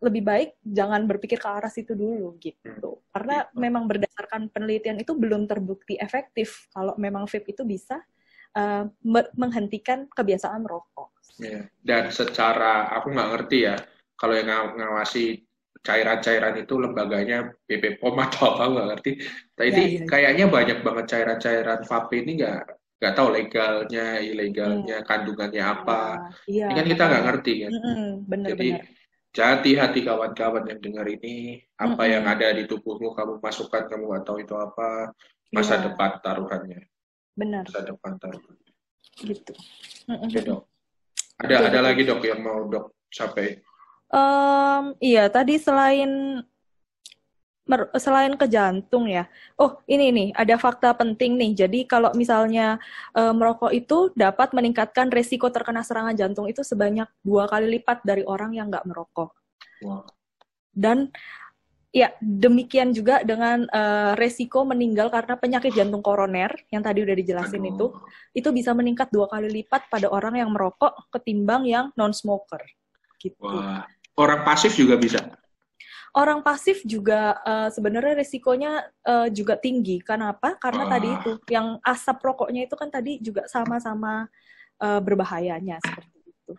lebih 0.00 0.22
baik 0.24 0.50
jangan 0.64 1.04
berpikir 1.04 1.36
ke 1.36 1.48
arah 1.48 1.68
situ 1.68 1.92
dulu 1.92 2.40
gitu. 2.40 3.04
Karena 3.12 3.44
gitu. 3.44 3.60
memang 3.60 3.84
berdasarkan 3.84 4.48
penelitian 4.48 4.96
itu 4.96 5.12
belum 5.12 5.44
terbukti 5.44 6.00
efektif 6.00 6.72
kalau 6.72 6.96
memang 6.96 7.28
vape 7.28 7.52
itu 7.52 7.68
bisa 7.68 8.00
uh, 8.56 8.88
menghentikan 9.36 10.08
kebiasaan 10.08 10.64
merokok. 10.64 11.12
Yeah. 11.36 11.68
Dan 11.84 12.08
secara 12.08 12.88
aku 12.96 13.12
nggak 13.12 13.30
ngerti 13.36 13.58
ya 13.68 13.76
kalau 14.16 14.34
yang 14.40 14.48
ng 14.48 14.80
ngawasi 14.80 15.44
cairan-cairan 15.80 16.60
itu 16.60 16.76
lembaganya 16.76 17.52
BP 17.64 18.00
POM 18.00 18.16
atau 18.24 18.56
apa 18.56 18.64
nggak 18.72 18.88
ngerti. 18.96 19.12
Tapi 19.52 19.68
yeah, 19.68 19.88
yeah, 20.00 20.08
kayaknya 20.08 20.46
banyak 20.48 20.78
banget 20.80 21.04
cairan-cairan 21.12 21.80
vape 21.84 22.16
ini 22.24 22.40
nggak 22.40 22.60
nggak 23.00 23.16
tahu 23.16 23.28
legalnya, 23.32 24.20
ilegalnya, 24.20 25.00
hmm. 25.00 25.08
kandungannya 25.08 25.64
apa. 25.64 26.32
Yeah, 26.48 26.72
ini 26.72 26.76
kan 26.76 26.86
kita 26.88 27.04
nggak 27.04 27.24
ngerti 27.28 27.52
kan. 27.64 27.70
Mm 27.72 27.80
-hmm, 27.84 28.08
bener, 28.28 28.48
Jadi 28.56 28.68
bener 28.76 28.99
jadi 29.30 29.70
hati 29.78 30.02
kawan-kawan 30.02 30.66
yang 30.66 30.82
dengar 30.82 31.06
ini, 31.06 31.62
apa 31.78 31.94
mm-hmm. 31.94 32.12
yang 32.18 32.24
ada 32.26 32.48
di 32.50 32.66
tubuhmu 32.66 33.14
kamu 33.14 33.38
masukkan 33.38 33.86
kamu 33.86 34.10
nggak 34.10 34.24
tahu 34.26 34.42
itu 34.42 34.54
apa 34.58 35.14
masa 35.54 35.78
yeah. 35.78 35.82
depan 35.86 36.10
taruhannya. 36.18 36.80
Benar. 37.38 37.62
Masa 37.70 37.86
depan 37.86 38.18
taruhannya. 38.18 38.70
Gitu. 39.22 39.54
Oke 40.10 40.40
dok. 40.42 40.66
Ada 41.38 41.70
ada 41.70 41.78
lagi 41.78 42.02
dok 42.02 42.20
yang 42.26 42.42
mau 42.42 42.66
dok 42.66 42.90
sampai? 43.14 43.62
Um, 44.10 44.98
iya 44.98 45.30
tadi 45.30 45.62
selain 45.62 46.42
selain 47.98 48.34
ke 48.34 48.46
jantung 48.50 49.06
ya. 49.06 49.26
Oh, 49.58 49.78
ini 49.86 50.10
nih 50.10 50.28
ada 50.34 50.58
fakta 50.58 50.94
penting 50.96 51.38
nih. 51.38 51.66
Jadi 51.66 51.86
kalau 51.86 52.10
misalnya 52.12 52.80
e, 53.14 53.22
merokok 53.30 53.70
itu 53.70 54.10
dapat 54.18 54.50
meningkatkan 54.52 55.08
resiko 55.10 55.48
terkena 55.48 55.86
serangan 55.86 56.16
jantung 56.16 56.46
itu 56.50 56.60
sebanyak 56.66 57.06
dua 57.22 57.46
kali 57.46 57.78
lipat 57.78 58.02
dari 58.02 58.26
orang 58.26 58.54
yang 58.54 58.68
nggak 58.68 58.86
merokok. 58.86 59.30
Wow. 59.82 60.06
Dan 60.70 61.10
ya 61.90 62.14
demikian 62.22 62.94
juga 62.94 63.22
dengan 63.26 63.66
e, 63.66 63.82
resiko 64.14 64.62
meninggal 64.62 65.10
karena 65.10 65.34
penyakit 65.34 65.74
jantung 65.74 66.02
koroner 66.02 66.54
yang 66.70 66.86
tadi 66.86 67.02
udah 67.02 67.16
dijelasin 67.18 67.66
Aduh. 67.66 67.72
itu, 67.74 67.86
itu 68.44 68.48
bisa 68.54 68.70
meningkat 68.74 69.10
dua 69.10 69.26
kali 69.26 69.50
lipat 69.50 69.90
pada 69.90 70.06
orang 70.10 70.38
yang 70.38 70.50
merokok 70.50 71.10
ketimbang 71.10 71.66
yang 71.66 71.90
non 71.98 72.14
smoker. 72.14 72.62
Gitu. 73.18 73.42
Wah. 73.42 73.86
Orang 74.18 74.44
pasif 74.44 74.76
juga 74.76 75.00
bisa 75.00 75.39
orang 76.16 76.42
pasif 76.42 76.82
juga 76.82 77.38
uh, 77.46 77.68
sebenarnya 77.70 78.18
risikonya 78.18 78.72
uh, 79.06 79.28
juga 79.30 79.54
tinggi. 79.60 80.02
Kenapa? 80.02 80.58
Karena 80.58 80.86
uh. 80.86 80.90
tadi 80.90 81.08
ah. 81.08 81.16
itu 81.22 81.32
yang 81.50 81.78
asap 81.84 82.18
rokoknya 82.24 82.66
itu 82.66 82.74
kan 82.74 82.88
tadi 82.90 83.22
juga 83.22 83.46
sama-sama 83.46 84.26
uh, 84.82 85.00
berbahayanya 85.00 85.78
seperti 85.78 86.18
itu. 86.26 86.52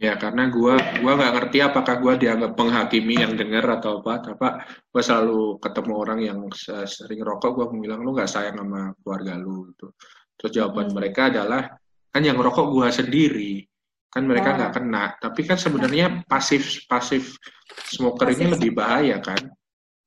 Ya 0.00 0.16
karena 0.16 0.48
gua 0.50 0.80
gua 0.98 1.12
nggak 1.14 1.32
ngerti 1.36 1.58
apakah 1.60 1.94
gua 2.00 2.14
dianggap 2.16 2.56
penghakimi 2.56 3.20
yang 3.20 3.38
dengar 3.38 3.78
atau 3.78 4.02
apa. 4.02 4.32
Tapi 4.32 4.46
gua 4.90 5.02
selalu 5.04 5.40
ketemu 5.62 5.92
orang 5.94 6.20
yang 6.24 6.38
sering 6.88 7.20
rokok, 7.22 7.50
gua 7.54 7.66
bilang 7.70 8.02
lu 8.02 8.16
nggak 8.16 8.30
sayang 8.30 8.58
sama 8.58 8.96
keluarga 9.04 9.38
lu 9.38 9.70
gitu. 9.70 9.94
Terus 10.40 10.50
jawaban 10.56 10.90
hmm. 10.90 10.96
mereka 10.96 11.30
adalah 11.30 11.62
kan 12.10 12.22
yang 12.26 12.40
rokok 12.40 12.66
gua 12.74 12.90
sendiri 12.90 13.69
kan 14.10 14.22
mereka 14.26 14.58
nggak 14.58 14.72
kena. 14.74 15.04
Tapi 15.22 15.40
kan 15.46 15.56
sebenarnya 15.56 16.26
pasif 16.26 16.84
pasif 16.90 17.38
smoker 17.94 18.26
pasif. 18.26 18.42
ini 18.42 18.46
lebih 18.58 18.70
bahaya 18.74 19.22
kan? 19.22 19.38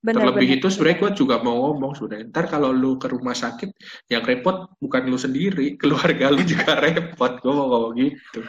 Bener, 0.04 0.20
terlebih 0.20 0.48
bener, 0.52 0.60
itu 0.60 0.68
sebenarnya 0.68 1.00
gue 1.00 1.12
juga 1.16 1.36
mau 1.40 1.56
ngomong 1.64 1.96
sudah 1.96 2.20
ntar 2.28 2.52
kalau 2.52 2.76
lu 2.76 3.00
ke 3.00 3.08
rumah 3.08 3.32
sakit 3.32 3.72
yang 4.12 4.20
repot 4.28 4.68
bukan 4.84 5.08
lu 5.08 5.16
sendiri 5.16 5.72
keluarga 5.80 6.28
lu 6.28 6.44
juga 6.44 6.76
repot. 6.84 7.40
Gue 7.40 7.54
mau 7.56 7.72
ngomong 7.72 7.96
gitu. 7.96 8.44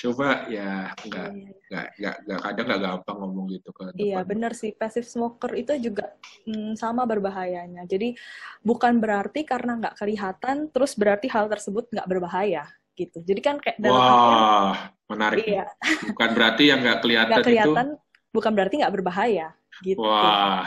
Coba 0.00 0.48
ya 0.48 0.88
nggak 0.96 1.28
iya. 1.36 1.52
nggak 1.68 1.86
nggak 2.00 2.16
nggak 2.24 2.40
kadang 2.40 2.66
nggak 2.72 2.82
gampang 2.88 3.16
ngomong 3.20 3.46
gitu 3.52 3.68
ke 3.76 3.82
depan. 3.92 4.00
iya 4.00 4.20
benar 4.24 4.56
sih. 4.56 4.72
Pasif 4.72 5.04
smoker 5.04 5.52
itu 5.52 5.76
juga 5.76 6.16
hmm, 6.48 6.72
sama 6.80 7.04
berbahayanya. 7.04 7.84
Jadi 7.84 8.16
bukan 8.64 8.96
berarti 8.96 9.44
karena 9.44 9.76
nggak 9.76 10.00
kelihatan 10.00 10.72
terus 10.72 10.96
berarti 10.96 11.28
hal 11.28 11.52
tersebut 11.52 11.92
nggak 11.92 12.08
berbahaya 12.08 12.64
gitu. 12.94 13.18
Jadi 13.22 13.40
kan 13.42 13.56
kayak 13.58 13.78
dalam 13.82 14.00
Wah, 14.00 14.74
menarik. 15.10 15.44
Iya. 15.44 15.66
Bukan 16.14 16.30
berarti 16.32 16.62
yang 16.70 16.80
nggak 16.80 16.98
kelihatan, 17.02 17.34
gak 17.34 17.46
kelihatan 17.46 17.86
itu 17.94 18.02
bukan 18.34 18.52
berarti 18.54 18.74
nggak 18.82 18.94
berbahaya 18.94 19.48
gitu. 19.82 20.02
Wah. 20.02 20.66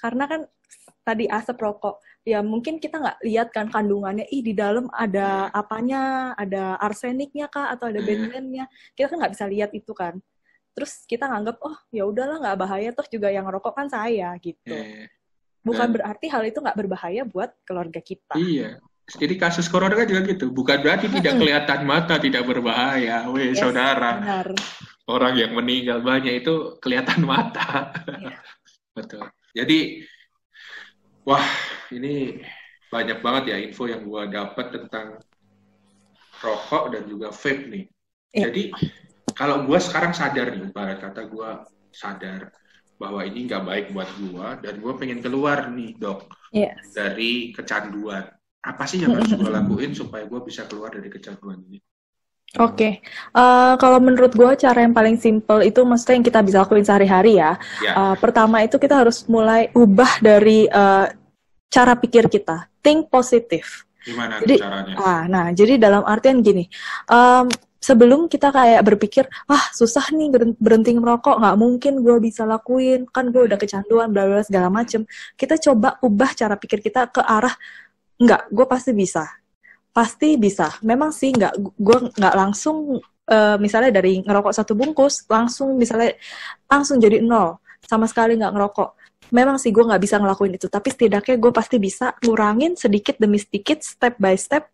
Karena 0.00 0.24
kan 0.28 0.40
tadi 1.04 1.24
asap 1.24 1.56
rokok 1.64 2.04
ya 2.28 2.44
mungkin 2.44 2.76
kita 2.76 3.00
nggak 3.00 3.18
lihat 3.24 3.48
kan 3.52 3.72
kandungannya. 3.72 4.28
Ih 4.28 4.44
di 4.44 4.52
dalam 4.52 4.88
ada 4.92 5.48
apanya? 5.52 6.32
Ada 6.36 6.76
arseniknya 6.80 7.48
kah? 7.48 7.72
Atau 7.72 7.88
ada 7.92 8.00
benzennya 8.00 8.68
kita 8.96 9.12
kan 9.12 9.16
nggak 9.24 9.32
bisa 9.36 9.44
lihat 9.48 9.70
itu 9.72 9.92
kan. 9.92 10.20
Terus 10.76 11.04
kita 11.08 11.28
nganggap 11.28 11.56
oh 11.64 11.76
ya 11.92 12.04
udahlah 12.08 12.40
nggak 12.40 12.58
bahaya. 12.60 12.88
Toh 12.92 13.08
juga 13.08 13.28
yang 13.32 13.48
rokok 13.48 13.76
kan 13.76 13.88
saya 13.88 14.32
gitu. 14.40 14.76
Bukan 15.64 15.88
berarti 15.92 16.32
hal 16.32 16.44
itu 16.48 16.60
nggak 16.64 16.76
berbahaya 16.76 17.28
buat 17.28 17.52
keluarga 17.64 18.00
kita. 18.00 18.36
Iya 18.36 18.80
jadi 19.16 19.34
kasus 19.40 19.72
corona 19.72 19.96
kan 19.96 20.04
juga 20.04 20.28
gitu 20.28 20.52
bukan 20.52 20.84
berarti 20.84 21.08
tidak 21.16 21.40
kelihatan 21.40 21.80
mata 21.88 22.20
tidak 22.20 22.44
berbahaya 22.44 23.24
weh 23.32 23.54
yes, 23.54 23.64
saudara 23.64 24.20
benar. 24.20 24.48
orang 25.08 25.34
yang 25.40 25.52
meninggal 25.56 26.04
banyak 26.04 26.44
itu 26.44 26.76
kelihatan 26.84 27.24
mata 27.24 27.96
yeah. 28.20 28.36
betul 28.98 29.24
jadi 29.56 30.04
Wah, 31.28 31.44
ini 31.92 32.40
banyak 32.88 33.20
banget 33.20 33.52
ya 33.52 33.56
info 33.60 33.84
yang 33.84 34.00
gue 34.00 34.32
dapat 34.32 34.72
tentang 34.72 35.20
rokok 36.40 36.96
dan 36.96 37.04
juga 37.04 37.28
vape 37.28 37.68
nih. 37.68 37.84
Ya. 38.32 38.48
Jadi 38.48 38.72
kalau 39.36 39.68
gue 39.68 39.76
sekarang 39.76 40.16
sadar 40.16 40.56
nih, 40.56 40.72
pada 40.72 40.96
kata 40.96 41.28
gue 41.28 41.50
sadar 41.92 42.48
bahwa 42.96 43.20
ini 43.28 43.44
nggak 43.44 43.60
baik 43.60 43.86
buat 43.92 44.08
gue 44.16 44.46
dan 44.64 44.74
gue 44.80 44.92
pengen 44.96 45.20
keluar 45.20 45.68
nih 45.68 46.00
dok 46.00 46.32
yes. 46.48 46.96
dari 46.96 47.52
kecanduan. 47.52 48.24
Apa 48.64 48.84
sih 48.90 49.02
yang 49.02 49.14
harus 49.14 49.30
gue 49.30 49.50
lakuin 49.50 49.94
supaya 49.94 50.26
gue 50.26 50.40
bisa 50.42 50.66
keluar 50.66 50.90
dari 50.90 51.06
kecanduan 51.06 51.62
ini? 51.70 51.78
Oke, 52.56 52.72
okay. 52.72 52.92
uh, 53.36 53.44
eh, 53.44 53.74
kalau 53.76 54.00
menurut 54.00 54.32
gue 54.32 54.50
cara 54.56 54.80
yang 54.80 54.96
paling 54.96 55.20
simple 55.20 55.60
itu 55.60 55.84
maksudnya 55.84 56.16
yang 56.16 56.26
kita 56.32 56.40
bisa 56.40 56.56
lakuin 56.64 56.80
sehari-hari 56.80 57.36
ya. 57.36 57.60
Yeah. 57.84 57.92
Uh, 57.92 58.16
pertama 58.16 58.64
itu 58.64 58.80
kita 58.80 59.04
harus 59.04 59.28
mulai 59.28 59.68
ubah 59.76 60.24
dari 60.24 60.64
uh, 60.64 61.12
cara 61.68 61.92
pikir 62.00 62.32
kita, 62.32 62.72
think 62.80 63.12
positif. 63.12 63.84
Gimana 64.00 64.40
jadi, 64.40 64.64
caranya? 64.64 64.94
Ah, 64.96 65.22
nah, 65.28 65.46
jadi 65.52 65.76
dalam 65.76 66.00
artian 66.08 66.40
gini, 66.40 66.64
um, 67.12 67.52
sebelum 67.76 68.32
kita 68.32 68.48
kayak 68.48 68.80
berpikir, 68.80 69.28
ah 69.52 69.68
susah 69.76 70.08
nih 70.16 70.32
berhenti 70.56 70.96
merokok, 70.96 71.36
nggak 71.36 71.56
mungkin 71.60 72.00
gue 72.00 72.16
bisa 72.16 72.48
lakuin, 72.48 73.04
kan 73.12 73.28
gue 73.28 73.44
udah 73.44 73.60
kecanduan, 73.60 74.08
bla 74.08 74.24
bla 74.24 74.40
segala 74.40 74.72
macem. 74.72 75.04
Kita 75.36 75.60
coba 75.60 76.00
ubah 76.00 76.32
cara 76.32 76.56
pikir 76.56 76.80
kita 76.80 77.12
ke 77.12 77.20
arah, 77.20 77.52
nggak, 78.18 78.42
gue 78.50 78.66
pasti 78.66 78.92
bisa 78.92 79.24
pasti 79.98 80.38
bisa. 80.38 80.70
Memang 80.86 81.10
sih 81.10 81.34
nggak, 81.34 81.54
gue 81.58 81.98
nggak 82.14 82.34
langsung 82.38 83.02
uh, 83.26 83.56
misalnya 83.58 83.90
dari 83.98 84.22
ngerokok 84.22 84.52
satu 84.54 84.78
bungkus 84.78 85.26
langsung 85.26 85.74
misalnya 85.74 86.14
langsung 86.70 87.02
jadi 87.02 87.18
nol 87.18 87.58
sama 87.82 88.06
sekali 88.06 88.38
nggak 88.38 88.54
ngerokok. 88.54 88.90
Memang 89.34 89.58
sih 89.58 89.74
gue 89.74 89.82
nggak 89.82 90.00
bisa 90.00 90.16
ngelakuin 90.22 90.54
itu, 90.56 90.70
tapi 90.70 90.88
setidaknya 90.94 91.36
gue 91.36 91.52
pasti 91.52 91.76
bisa 91.76 92.16
ngurangin 92.22 92.78
sedikit 92.78 93.18
demi 93.20 93.36
sedikit, 93.42 93.82
step 93.82 94.16
by 94.16 94.38
step, 94.38 94.70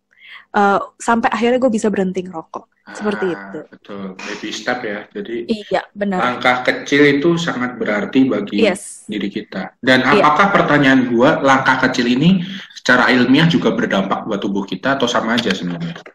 uh, 0.55 0.79
sampai 1.01 1.33
akhirnya 1.33 1.59
gue 1.59 1.73
bisa 1.73 1.89
berhenti 1.91 2.23
ngerokok. 2.23 2.71
Seperti 2.85 3.33
ah, 3.33 3.35
itu. 3.35 3.59
Betul, 3.73 4.05
baby 4.21 4.49
step 4.53 4.79
ya. 4.85 5.09
Jadi 5.09 5.37
iya, 5.49 5.83
benar. 5.97 6.21
langkah 6.21 6.61
kecil 6.69 7.17
itu 7.17 7.41
sangat 7.41 7.81
berarti 7.81 8.29
bagi 8.29 8.61
yes. 8.61 9.09
diri 9.09 9.33
kita. 9.33 9.73
Dan 9.81 10.05
iya. 10.05 10.21
apakah 10.21 10.53
pertanyaan 10.53 11.09
gue, 11.09 11.31
langkah 11.41 11.81
kecil 11.89 12.05
ini 12.05 12.45
secara 12.77 13.09
ilmiah 13.09 13.49
juga 13.49 13.73
berdampak 13.73 14.29
buat 14.29 14.45
tubuh 14.45 14.69
kita 14.69 15.01
atau 15.01 15.09
sama 15.09 15.41
aja 15.41 15.57
sebenarnya? 15.57 16.14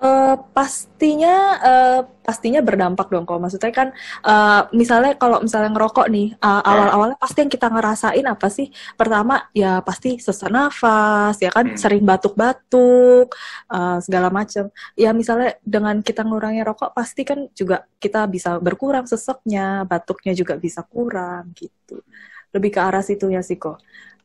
Uh, 0.00 0.32
pastinya 0.56 1.60
uh, 1.60 2.00
pastinya 2.24 2.64
berdampak 2.64 3.12
dong 3.12 3.28
kok 3.28 3.36
maksudnya 3.36 3.68
kan 3.68 3.92
uh, 4.24 4.64
misalnya 4.72 5.12
kalau 5.20 5.44
misalnya 5.44 5.76
ngerokok 5.76 6.08
nih 6.08 6.32
uh, 6.40 6.64
awal-awalnya 6.64 7.20
pasti 7.20 7.44
yang 7.44 7.52
kita 7.52 7.68
ngerasain 7.68 8.24
apa 8.24 8.48
sih? 8.48 8.72
Pertama 8.96 9.52
ya 9.52 9.84
pasti 9.84 10.16
sesak 10.16 10.48
nafas 10.48 11.36
ya 11.44 11.52
kan? 11.52 11.68
Hmm. 11.68 11.76
sering 11.76 12.00
batuk-batuk 12.08 13.28
uh, 13.68 14.00
segala 14.00 14.32
macam 14.32 14.72
ya 14.96 15.12
misalnya 15.12 15.60
dengan 15.60 16.00
kita 16.00 16.24
ngurangi 16.24 16.64
rokok 16.64 16.96
pasti 16.96 17.20
kan 17.28 17.52
juga 17.52 17.84
kita 18.00 18.24
bisa 18.24 18.56
berkurang 18.56 19.04
seseknya 19.04 19.84
batuknya 19.84 20.32
juga 20.32 20.56
bisa 20.56 20.80
kurang 20.80 21.52
gitu. 21.52 22.00
Lebih 22.56 22.70
ke 22.72 22.80
arah 22.80 23.04
situ 23.04 23.28
ya 23.28 23.44
sih 23.44 23.60
kok 23.60 23.76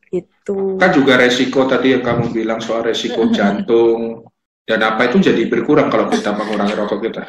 itu. 0.08 0.80
Kan 0.80 0.90
juga 0.96 1.20
resiko 1.20 1.68
tadi 1.68 1.92
yang 1.92 2.00
kamu 2.00 2.32
bilang 2.32 2.64
soal 2.64 2.80
resiko 2.80 3.28
jantung 3.28 4.24
dan 4.66 4.82
apa 4.82 5.06
itu 5.06 5.22
jadi 5.22 5.46
berkurang 5.46 5.88
kalau 5.88 6.10
kita 6.10 6.34
mengurangi 6.34 6.74
rokok 6.74 7.00
kita 7.06 7.24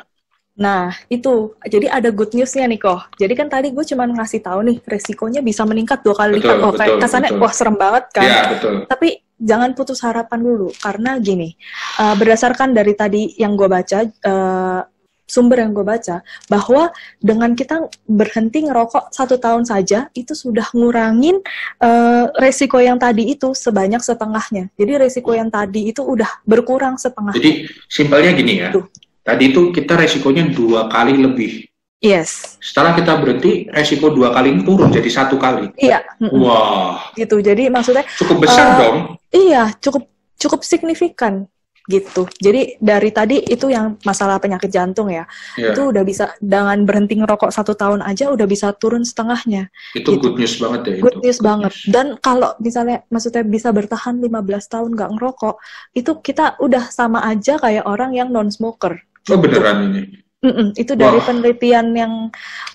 Nah, 0.57 0.89
itu. 1.05 1.53
Jadi 1.61 1.85
ada 1.85 2.09
good 2.09 2.33
newsnya 2.33 2.65
nih, 2.65 2.81
kok. 2.81 3.13
Jadi 3.13 3.33
kan 3.37 3.45
tadi 3.45 3.69
gue 3.69 3.85
cuma 3.93 4.09
ngasih 4.09 4.41
tahu 4.41 4.59
nih, 4.65 4.77
resikonya 4.89 5.45
bisa 5.45 5.61
meningkat 5.69 6.01
dua 6.01 6.17
kali 6.17 6.41
lipat. 6.41 6.57
Oh, 6.65 6.73
kayak 6.73 6.97
kesannya, 6.97 7.29
betul. 7.37 7.41
wah 7.45 7.53
serem 7.53 7.77
banget 7.77 8.03
kan. 8.09 8.25
Ya, 8.25 8.41
betul. 8.57 8.73
Tapi 8.89 9.21
jangan 9.37 9.77
putus 9.77 10.01
harapan 10.01 10.41
dulu. 10.41 10.73
Karena 10.81 11.21
gini, 11.21 11.53
uh, 12.01 12.17
berdasarkan 12.17 12.73
dari 12.73 12.97
tadi 12.97 13.37
yang 13.37 13.53
gue 13.53 13.69
baca, 13.69 14.01
uh, 14.01 14.81
sumber 15.27 15.59
yang 15.59 15.75
gue 15.75 15.83
baca 15.83 16.23
bahwa 16.47 16.89
dengan 17.19 17.53
kita 17.53 17.91
berhenti 18.07 18.63
ngerokok 18.65 19.11
satu 19.11 19.35
tahun 19.37 19.67
saja 19.67 20.07
itu 20.15 20.31
sudah 20.31 20.71
ngurangin 20.71 21.43
uh, 21.83 22.31
resiko 22.39 22.79
yang 22.79 22.95
tadi 22.95 23.35
itu 23.35 23.51
sebanyak 23.51 23.99
setengahnya. 23.99 24.71
Jadi 24.79 24.91
resiko 24.95 25.35
yang 25.35 25.51
tadi 25.51 25.91
itu 25.91 26.01
udah 26.01 26.41
berkurang 26.47 26.95
setengah. 26.95 27.35
Jadi 27.35 27.67
simpelnya 27.91 28.31
gini 28.33 28.53
ya. 28.63 28.71
Tuh. 28.71 28.87
Tadi 29.27 29.51
itu 29.51 29.75
kita 29.75 29.99
resikonya 29.99 30.47
dua 30.55 30.87
kali 30.87 31.19
lebih. 31.19 31.67
Yes. 31.99 32.61
Setelah 32.63 32.95
kita 32.95 33.19
berhenti, 33.19 33.67
resiko 33.67 34.13
dua 34.13 34.31
kali 34.31 34.63
turun 34.63 34.87
jadi 34.93 35.09
satu 35.11 35.35
kali. 35.35 35.75
Iya. 35.75 35.99
Wah. 36.31 37.11
Gitu. 37.17 37.43
Jadi 37.43 37.67
maksudnya 37.67 38.07
cukup 38.15 38.47
besar 38.47 38.65
uh, 38.65 38.75
dong. 38.79 38.97
Iya, 39.35 39.75
cukup 39.83 40.07
cukup 40.37 40.61
signifikan 40.63 41.49
gitu. 41.87 42.27
Jadi 42.43 42.75
dari 42.83 43.09
tadi 43.15 43.39
itu 43.47 43.71
yang 43.71 43.95
masalah 44.03 44.37
penyakit 44.43 44.67
jantung 44.67 45.07
ya, 45.07 45.23
yeah. 45.55 45.71
itu 45.71 45.89
udah 45.89 46.03
bisa 46.03 46.35
dengan 46.43 46.83
berhenti 46.83 47.15
ngerokok 47.15 47.49
satu 47.49 47.73
tahun 47.73 48.03
aja 48.03 48.27
udah 48.27 48.43
bisa 48.43 48.75
turun 48.75 49.07
setengahnya. 49.07 49.71
Itu 49.95 50.19
gitu. 50.19 50.27
good 50.27 50.35
news 50.35 50.55
banget 50.59 50.81
ya. 50.83 50.95
Good 50.99 51.17
itu. 51.17 51.23
news 51.23 51.39
good 51.39 51.47
banget. 51.47 51.71
News. 51.73 51.87
Dan 51.87 52.05
kalau 52.19 52.51
misalnya 52.59 53.07
maksudnya 53.07 53.43
bisa 53.47 53.71
bertahan 53.71 54.19
15 54.19 54.27
tahun 54.67 54.89
nggak 54.99 55.11
ngerokok, 55.15 55.55
itu 55.95 56.11
kita 56.19 56.59
udah 56.59 56.83
sama 56.91 57.23
aja 57.23 57.55
kayak 57.55 57.87
orang 57.87 58.11
yang 58.11 58.29
non 58.29 58.51
smoker. 58.51 58.99
Gitu. 59.23 59.31
Oh 59.33 59.39
beneran 59.39 59.87
ini? 59.87 60.01
Mm 60.37 60.53
-mm, 60.53 60.67
itu 60.77 60.93
dari 60.93 61.17
penelitian 61.25 61.87
yang 61.97 62.13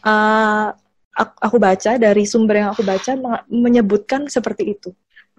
uh, 0.02 0.74
aku 1.16 1.56
baca 1.60 1.94
dari 2.00 2.24
sumber 2.24 2.64
yang 2.64 2.70
aku 2.74 2.82
baca 2.82 3.12
menyebutkan 3.46 4.26
seperti 4.26 4.74
itu. 4.74 4.90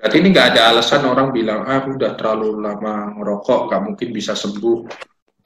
Berarti 0.03 0.19
ini 0.19 0.35
nggak 0.35 0.47
ada 0.51 0.61
alasan 0.75 1.07
orang 1.07 1.31
bilang, 1.31 1.63
ah 1.63 1.79
udah 1.87 2.19
terlalu 2.19 2.59
lama 2.59 3.15
ngerokok, 3.15 3.71
nggak 3.71 3.81
mungkin 3.87 4.09
bisa 4.11 4.35
sembuh, 4.35 4.77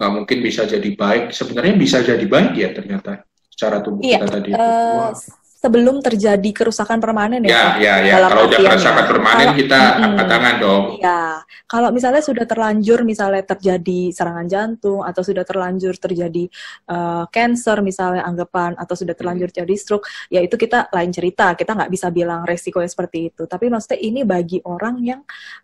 nggak 0.02 0.12
mungkin 0.17 0.38
bisa 0.41 0.65
jadi 0.65 0.89
baik. 0.98 1.30
Sebenarnya 1.30 1.78
bisa 1.78 2.02
jadi 2.02 2.26
baik 2.26 2.58
ya 2.58 2.74
ternyata 2.74 3.22
secara 3.54 3.86
tubuh 3.86 4.02
iya, 4.02 4.17
kita 4.17 4.26
tadi. 4.34 4.50
Uh, 4.58 5.13
sebelum 5.58 6.06
terjadi 6.06 6.50
kerusakan 6.54 7.02
permanen 7.02 7.41
ya. 7.41 7.82
Ya, 7.82 7.98
ya, 8.06 8.06
ya. 8.06 8.15
Kalau 8.30 8.46
udah 8.46 8.60
kerusakan 8.62 9.04
ya. 9.04 9.10
permanen 9.10 9.48
kalau, 9.50 9.58
kita 9.58 9.80
mm, 9.82 10.06
angkat 10.06 10.28
tangan 10.30 10.56
dong. 10.62 10.84
Ya, 11.02 11.24
kalau 11.65 11.89
misalnya 11.89 12.22
sudah 12.22 12.46
terlanjur 12.46 13.00
misalnya 13.02 13.41
terjadi 13.41 14.13
serangan 14.13 14.46
jantung 14.46 15.02
atau 15.02 15.26
sudah 15.26 15.41
terlanjur 15.41 15.98
terjadi 15.98 16.46
uh, 16.93 17.26
cancer 17.34 17.82
misalnya 17.82 18.22
anggapan 18.22 18.78
atau 18.78 18.93
sudah 18.93 19.17
terlanjur 19.17 19.50
jadi 19.50 19.74
stroke, 19.74 20.06
ya 20.30 20.46
itu 20.46 20.54
kita 20.54 20.93
lain 20.93 21.10
cerita. 21.10 21.58
Kita 21.58 21.74
nggak 21.74 21.89
bisa 21.89 22.13
bilang 22.13 22.46
resikonya 22.46 22.89
seperti 22.93 23.34
itu. 23.34 23.50
Tapi 23.50 23.65
maksudnya 23.74 23.98
ini 23.98 24.22
bagi 24.22 24.62
orang 24.62 25.02
yang 25.02 25.22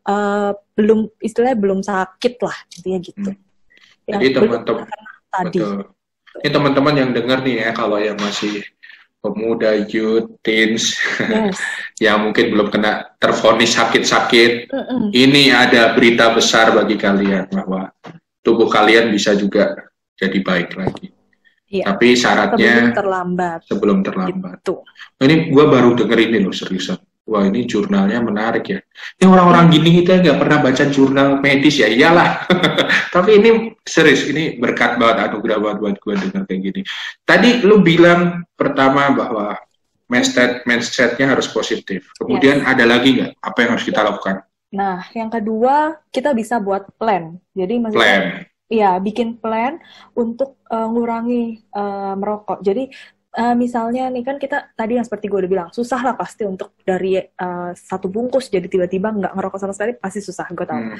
uh, 0.09 0.57
belum 0.73 1.05
istilahnya 1.21 1.57
belum 1.61 1.85
sakit 1.85 2.33
lah, 2.41 2.57
intinya 2.81 2.99
gitu. 2.99 3.29
Hmm. 3.29 4.09
Jadi 4.09 4.25
teman-teman 4.33 4.89
tadi. 5.29 5.59
Ini 6.33 6.49
teman-teman 6.49 6.93
yang 6.97 7.09
dengar 7.13 7.45
nih 7.45 7.61
ya 7.61 7.69
kalau 7.77 8.01
yang 8.01 8.17
masih 8.17 8.65
pemuda, 9.23 9.87
youth, 9.87 10.35
teens 10.43 10.99
yes. 11.15 11.55
yang 12.03 12.27
mungkin 12.27 12.51
belum 12.51 12.67
kena 12.67 13.15
terfonis 13.15 13.79
sakit-sakit. 13.79 14.67
Mm 14.67 14.83
-mm. 14.83 15.07
Ini 15.15 15.43
ada 15.55 15.95
berita 15.95 16.35
besar 16.35 16.75
bagi 16.75 16.99
kalian 16.99 17.47
bahwa 17.47 17.87
tubuh 18.43 18.67
kalian 18.67 19.15
bisa 19.15 19.31
juga 19.39 19.79
jadi 20.19 20.43
baik 20.43 20.75
lagi. 20.75 21.07
Iya. 21.71 21.95
Tapi 21.95 22.07
syaratnya 22.13 22.75
sebelum 22.75 22.99
terlambat. 22.99 23.59
Sebelum 23.65 23.97
terlambat. 24.03 24.57
Gitu. 24.61 24.75
Ini 25.23 25.35
gue 25.49 25.65
baru 25.71 25.95
denger 25.95 26.19
ini 26.19 26.37
loh 26.43 26.53
seriusan 26.53 26.99
wah 27.23 27.43
ini 27.47 27.63
jurnalnya 27.63 28.19
menarik 28.19 28.65
ya. 28.67 28.79
Ini 29.19 29.25
orang-orang 29.27 29.71
gini 29.71 30.03
kita 30.03 30.19
nggak 30.19 30.39
pernah 30.39 30.59
baca 30.59 30.83
jurnal 30.91 31.27
medis 31.39 31.79
ya, 31.79 31.87
iyalah. 31.87 32.43
Tapi 33.15 33.29
ini 33.39 33.49
serius, 33.83 34.27
ini 34.27 34.59
berkat 34.59 34.99
banget 34.99 35.31
anugerah 35.31 35.57
banget 35.59 35.77
buat 35.79 35.97
gue 35.99 36.13
dengar 36.19 36.43
kayak 36.47 36.61
gini. 36.61 36.81
Tadi 37.23 37.49
lu 37.63 37.79
bilang 37.79 38.43
pertama 38.59 39.15
bahwa 39.15 39.55
mindset 40.11 40.67
mindsetnya 40.67 41.31
harus 41.31 41.47
positif. 41.47 42.11
Kemudian 42.19 42.61
yes. 42.63 42.67
ada 42.67 42.83
lagi 42.83 43.09
nggak 43.17 43.31
apa 43.39 43.57
yang 43.63 43.69
harus 43.73 43.85
kita 43.87 44.01
lakukan? 44.03 44.35
Nah, 44.73 45.05
yang 45.13 45.29
kedua 45.29 46.01
kita 46.09 46.35
bisa 46.35 46.59
buat 46.59 46.89
plan. 46.97 47.39
Jadi 47.55 47.73
maksudnya 47.79 48.01
plan. 48.01 48.25
Iya, 48.73 48.97
bikin 48.97 49.37
plan 49.37 49.77
untuk 50.17 50.57
uh, 50.73 50.89
ngurangi 50.89 51.61
uh, 51.77 52.17
merokok. 52.17 52.65
Jadi 52.65 52.89
uh, 53.37 53.55
misalnya 53.57 54.09
nih 54.13 54.23
kan 54.23 54.37
kita 54.37 54.73
tadi 54.77 54.97
yang 54.97 55.05
seperti 55.05 55.29
gue 55.29 55.39
udah 55.45 55.51
bilang 55.51 55.69
susah 55.73 55.99
lah 56.01 56.15
pasti 56.17 56.45
untuk 56.45 56.77
dari 56.85 57.17
uh, 57.19 57.71
satu 57.73 58.09
bungkus 58.09 58.49
jadi 58.49 58.65
tiba-tiba 58.69 59.11
nggak 59.11 59.33
ngerokok 59.33 59.59
sama 59.59 59.73
sekali 59.73 59.93
pasti 59.97 60.21
susah 60.21 60.47
gue 60.53 60.65
tahu. 60.65 60.83
Hmm. 60.93 60.99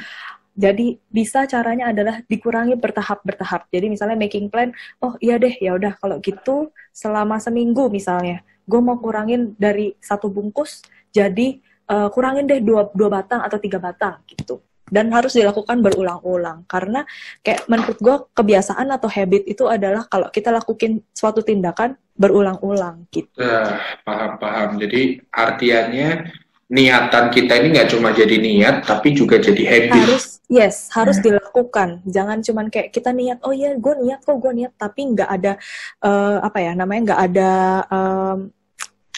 Jadi 0.54 1.02
bisa 1.10 1.50
caranya 1.50 1.90
adalah 1.90 2.22
dikurangi 2.30 2.78
bertahap 2.78 3.26
bertahap. 3.26 3.66
Jadi 3.74 3.90
misalnya 3.90 4.14
making 4.14 4.54
plan, 4.54 4.70
oh 5.02 5.18
iya 5.18 5.42
deh 5.42 5.58
ya 5.58 5.74
udah 5.74 5.98
kalau 5.98 6.22
gitu 6.22 6.70
selama 6.94 7.42
seminggu 7.42 7.90
misalnya 7.90 8.46
gue 8.64 8.80
mau 8.80 8.96
kurangin 9.00 9.56
dari 9.60 9.96
satu 10.00 10.32
bungkus 10.32 10.84
jadi 11.12 11.60
uh, 11.92 12.08
kurangin 12.12 12.48
deh 12.48 12.64
dua 12.64 12.88
dua 12.96 13.10
batang 13.12 13.44
atau 13.44 13.60
tiga 13.60 13.78
batang 13.80 14.24
gitu 14.28 14.64
dan 14.88 15.10
harus 15.12 15.34
dilakukan 15.36 15.80
berulang-ulang 15.82 16.64
karena 16.70 17.04
kayak 17.42 17.66
menurut 17.68 17.98
gue 17.98 18.16
kebiasaan 18.36 18.88
atau 18.94 19.10
habit 19.10 19.44
itu 19.48 19.66
adalah 19.68 20.06
kalau 20.08 20.30
kita 20.30 20.54
lakukan 20.54 21.02
suatu 21.12 21.42
tindakan 21.42 21.98
berulang-ulang 22.14 23.10
gitu. 23.10 23.30
Uh, 23.38 23.78
paham 24.06 24.38
paham. 24.38 24.70
Jadi 24.78 25.22
artiannya 25.34 26.30
niatan 26.74 27.30
kita 27.30 27.54
ini 27.62 27.68
nggak 27.78 27.90
cuma 27.94 28.10
jadi 28.16 28.38
niat 28.40 28.86
tapi 28.86 29.14
juga 29.14 29.38
jadi 29.38 29.64
habit. 29.66 30.06
Harus 30.10 30.26
yes 30.50 30.90
harus 30.94 31.18
hmm. 31.20 31.26
dilakukan. 31.26 31.90
Jangan 32.06 32.42
cuma 32.46 32.62
kayak 32.70 32.94
kita 32.94 33.14
niat 33.14 33.42
oh 33.46 33.54
iya 33.54 33.74
gue 33.78 33.94
niat 34.02 34.22
kok 34.22 34.38
gue 34.38 34.54
niat 34.54 34.74
tapi 34.78 35.14
nggak 35.14 35.30
ada 35.30 35.54
uh, 36.06 36.42
apa 36.42 36.58
ya 36.62 36.72
namanya 36.78 37.02
nggak 37.14 37.22
ada 37.34 37.52
um, 37.90 38.38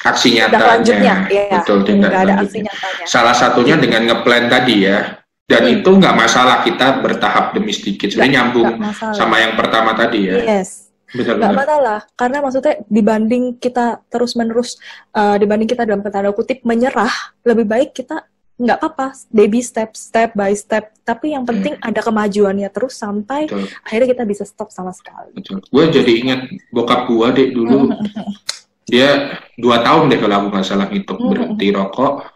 aksi 0.05 0.37
nyatanya. 0.37 1.27
Ya, 1.27 1.61
Betul, 1.63 1.83
tidak 1.87 2.11
ada 2.11 2.33
aksi 2.43 2.59
nyatanya. 2.63 3.05
Salah 3.07 3.35
satunya 3.35 3.75
dengan 3.79 4.07
ngeplan 4.07 4.47
tadi 4.51 4.87
ya 4.87 5.25
dan 5.45 5.61
hmm. 5.61 5.73
itu 5.79 5.89
nggak 5.93 6.15
masalah 6.17 6.65
kita 6.65 7.05
bertahap 7.05 7.53
demi 7.53 7.69
sedikit 7.69 8.09
sebenarnya 8.09 8.33
nyambung 8.41 8.81
sama 9.13 9.37
yang 9.37 9.53
pertama 9.53 9.93
tadi 9.93 10.25
ya 10.25 10.41
yes 10.41 10.84
nggak 11.15 11.55
masalah 11.55 11.99
karena 12.19 12.37
maksudnya 12.43 12.75
dibanding 12.91 13.55
kita 13.55 14.03
terus 14.11 14.35
menerus 14.35 14.75
uh, 15.15 15.39
dibanding 15.39 15.69
kita 15.69 15.87
dalam 15.87 16.03
tanda 16.03 16.35
kutip 16.35 16.59
menyerah 16.67 17.11
lebih 17.47 17.63
baik 17.63 17.95
kita 17.95 18.27
nggak 18.55 18.79
apa-apa 18.79 19.11
baby 19.35 19.59
step 19.59 19.99
step 19.99 20.31
by 20.31 20.55
step 20.55 20.95
tapi 21.03 21.35
yang 21.35 21.43
penting 21.43 21.75
hmm. 21.75 21.87
ada 21.91 21.99
kemajuannya 21.99 22.71
terus 22.71 22.95
sampai 22.95 23.51
Betul. 23.51 23.67
akhirnya 23.83 24.07
kita 24.15 24.23
bisa 24.23 24.43
stop 24.47 24.71
sama 24.71 24.95
sekali 24.95 25.35
Betul. 25.35 25.59
gue 25.59 25.83
jadi 25.91 26.11
ingat 26.23 26.39
bokap 26.71 27.11
gue 27.11 27.27
deh 27.35 27.47
dulu 27.51 27.91
dia 28.91 29.43
dua 29.59 29.83
tahun 29.83 30.07
deh 30.07 30.19
kalau 30.23 30.35
aku 30.39 30.47
nggak 30.55 30.65
salah 30.65 30.87
ngitung 30.87 31.19
berhenti 31.19 31.67
rokok 31.75 32.31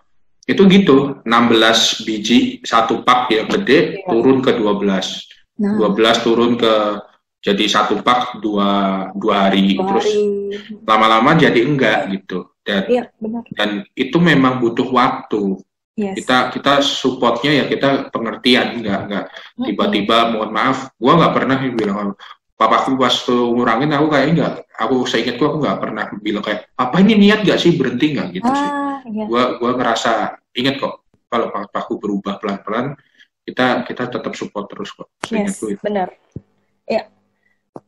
itu 0.49 0.61
gitu 0.65 1.21
16 1.23 2.09
biji 2.09 2.59
satu 2.65 3.05
pak 3.05 3.29
yang 3.29 3.47
gede 3.47 4.01
ya. 4.01 4.09
turun 4.09 4.41
ke 4.41 4.57
12 4.57 5.61
nah. 5.61 5.77
12 5.93 6.25
turun 6.25 6.51
ke 6.57 6.73
jadi 7.39 7.63
satu 7.71 8.04
pak 8.04 8.43
dua 8.43 8.69
dua 9.15 9.47
hari 9.47 9.63
dua 9.63 9.80
terus 9.95 10.08
lama-lama 10.84 11.39
jadi 11.39 11.60
enggak 11.63 12.12
gitu 12.12 12.52
dan 12.67 12.84
ya, 12.91 13.04
benar. 13.15 13.43
dan 13.56 13.69
itu 13.95 14.17
memang 14.19 14.60
butuh 14.60 14.88
waktu 14.91 15.56
yes. 15.95 16.19
kita 16.19 16.38
kita 16.52 16.73
supportnya 16.84 17.63
ya 17.63 17.65
kita 17.71 18.12
pengertian 18.12 18.84
enggak 18.84 18.99
enggak 19.08 19.25
tiba-tiba 19.56 20.36
mohon 20.36 20.52
maaf 20.52 20.91
gua 20.99 21.15
nggak 21.15 21.34
pernah 21.34 21.56
bilang 21.63 22.13
papaku 22.60 22.99
pas 22.99 23.15
ngurangin 23.32 23.95
aku 23.95 24.08
kayak 24.12 24.28
enggak 24.36 24.54
aku 24.75 24.95
ingat 25.08 25.36
aku 25.39 25.58
nggak 25.63 25.80
pernah 25.80 26.06
bilang 26.19 26.43
kayak 26.43 26.67
apa 26.75 26.95
ini 26.99 27.13
niat 27.15 27.47
gak 27.47 27.60
sih 27.60 27.80
berhenti 27.80 28.19
nggak 28.19 28.28
gitu 28.36 28.52
ah, 28.52 28.56
sih 28.60 28.69
iya. 29.15 29.23
gua 29.32 29.56
gua 29.56 29.80
ngerasa 29.80 30.36
ingat 30.60 30.75
kok 30.75 31.08
kalau 31.32 31.47
papaku 31.56 31.95
berubah 32.02 32.36
pelan-pelan 32.41 32.99
kita 33.49 33.82
kita 33.86 34.04
tetap 34.13 34.34
support 34.38 34.69
terus 34.69 34.93
kok. 34.93 35.10
Yes, 35.34 35.58
benar. 35.82 36.13
Ya. 36.86 37.10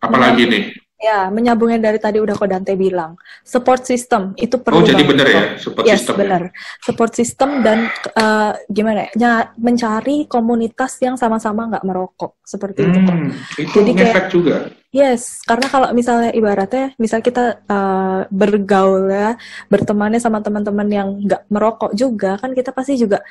Apalagi 0.02 0.44
nih? 0.48 0.64
Ya, 1.02 1.34
menyambungnya 1.34 1.82
dari 1.82 1.98
tadi 1.98 2.22
udah 2.22 2.38
kok 2.38 2.46
Dante 2.46 2.78
bilang, 2.78 3.18
support 3.42 3.82
system 3.90 4.38
itu 4.38 4.62
perlu. 4.62 4.82
Oh, 4.82 4.86
jadi 4.86 5.02
benar 5.02 5.26
ya, 5.26 5.44
support 5.58 5.82
yes, 5.90 6.06
system. 6.06 6.14
Benar. 6.22 6.42
Ya? 6.46 6.52
Support 6.78 7.12
system 7.18 7.50
dan 7.66 7.90
uh, 8.14 8.54
gimana 8.70 9.10
ya, 9.18 9.50
mencari 9.58 10.30
komunitas 10.30 11.02
yang 11.02 11.18
sama-sama 11.18 11.74
nggak 11.74 11.86
merokok 11.90 12.38
seperti 12.46 12.86
hmm, 12.86 12.90
itu 12.94 13.00
kok. 13.02 13.18
Itu 13.58 13.78
jadi 13.82 13.92
kayak, 13.98 14.26
juga. 14.30 14.56
Yes, 14.94 15.42
karena 15.42 15.74
kalau 15.74 15.90
misalnya 15.90 16.38
ibaratnya, 16.38 16.94
misal 17.02 17.26
kita 17.26 17.66
uh, 17.66 18.30
bergaul 18.30 19.10
ya, 19.10 19.42
bertemannya 19.74 20.22
sama 20.22 20.46
teman-teman 20.46 20.86
yang 20.86 21.18
nggak 21.18 21.50
merokok 21.50 21.98
juga, 21.98 22.38
kan 22.38 22.54
kita 22.54 22.70
pasti 22.78 23.02
juga 23.02 23.26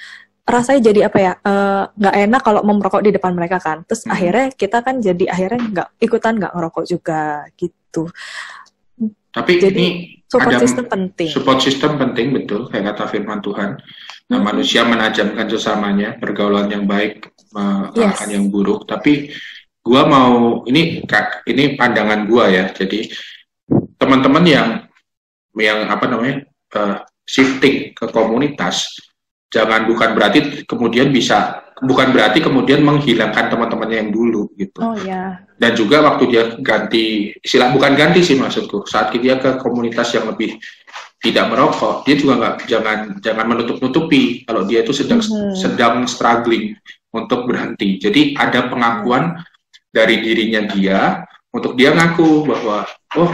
rasanya 0.47 0.81
jadi 0.93 1.01
apa 1.07 1.19
ya 1.21 1.33
eh, 1.37 1.83
nggak 1.95 2.15
uh, 2.17 2.21
enak 2.27 2.41
kalau 2.43 2.61
merokok 2.65 3.05
di 3.05 3.11
depan 3.15 3.33
mereka 3.37 3.61
kan 3.61 3.85
terus 3.85 4.05
hmm. 4.05 4.15
akhirnya 4.15 4.47
kita 4.55 4.79
kan 4.83 4.99
jadi 4.99 5.25
akhirnya 5.31 5.61
nggak 5.71 5.89
ikutan 6.03 6.35
nggak 6.41 6.53
ngerokok 6.57 6.85
juga 6.89 7.47
gitu 7.55 8.09
tapi 9.31 9.63
jadi, 9.63 9.71
ini 9.79 9.89
support 10.27 10.59
ada 10.59 10.63
system 10.65 10.87
penting 10.91 11.29
support 11.31 11.59
system 11.63 11.93
penting 12.01 12.27
betul 12.35 12.67
kayak 12.67 12.95
kata 12.95 13.05
firman 13.13 13.39
Tuhan 13.45 13.79
nah, 14.27 14.39
hmm. 14.41 14.45
manusia 14.45 14.83
menajamkan 14.83 15.47
sesamanya 15.47 16.19
pergaulan 16.19 16.67
yang 16.67 16.85
baik 16.89 17.31
yes. 17.95 18.27
yang 18.27 18.51
buruk 18.51 18.87
tapi 18.91 19.31
gua 19.81 20.07
mau 20.07 20.63
ini 20.67 21.05
kak 21.07 21.47
ini 21.47 21.79
pandangan 21.79 22.27
gua 22.27 22.51
ya 22.51 22.71
jadi 22.75 23.07
teman-teman 23.97 24.45
yang 24.45 24.69
yang 25.59 25.87
apa 25.87 26.05
namanya 26.11 26.47
uh, 26.75 27.03
shifting 27.27 27.95
ke 27.95 28.05
komunitas 28.11 29.10
jangan 29.51 29.85
bukan 29.91 30.15
berarti 30.15 30.65
kemudian 30.65 31.11
bisa 31.11 31.61
bukan 31.81 32.13
berarti 32.13 32.45
kemudian 32.45 32.85
menghilangkan 32.85 33.49
teman-temannya 33.49 33.97
yang 34.07 34.11
dulu 34.13 34.53
gitu. 34.57 34.79
Oh 34.85 34.97
ya. 35.01 35.41
Dan 35.57 35.73
juga 35.77 36.05
waktu 36.05 36.25
dia 36.29 36.43
ganti 36.61 37.35
istilah 37.41 37.73
bukan 37.73 37.97
ganti 37.97 38.21
sih 38.25 38.37
maksudku 38.37 38.85
saat 38.85 39.13
dia 39.17 39.37
ke 39.41 39.61
komunitas 39.61 40.13
yang 40.13 40.29
lebih 40.29 40.61
tidak 41.21 41.53
merokok 41.53 42.01
dia 42.09 42.17
juga 42.17 42.41
nggak 42.41 42.55
jangan 42.65 42.99
jangan 43.21 43.45
menutup 43.45 43.77
nutupi 43.85 44.41
kalau 44.49 44.65
dia 44.65 44.81
itu 44.81 44.93
sedang 44.97 45.21
hmm. 45.21 45.53
sedang 45.53 45.95
struggling 46.09 46.77
untuk 47.13 47.45
berhenti. 47.45 48.01
Jadi 48.01 48.39
ada 48.39 48.71
pengakuan 48.71 49.41
dari 49.91 50.23
dirinya 50.23 50.65
dia 50.71 51.27
untuk 51.51 51.75
dia 51.75 51.91
ngaku 51.93 52.47
bahwa 52.47 52.87
oh 53.19 53.31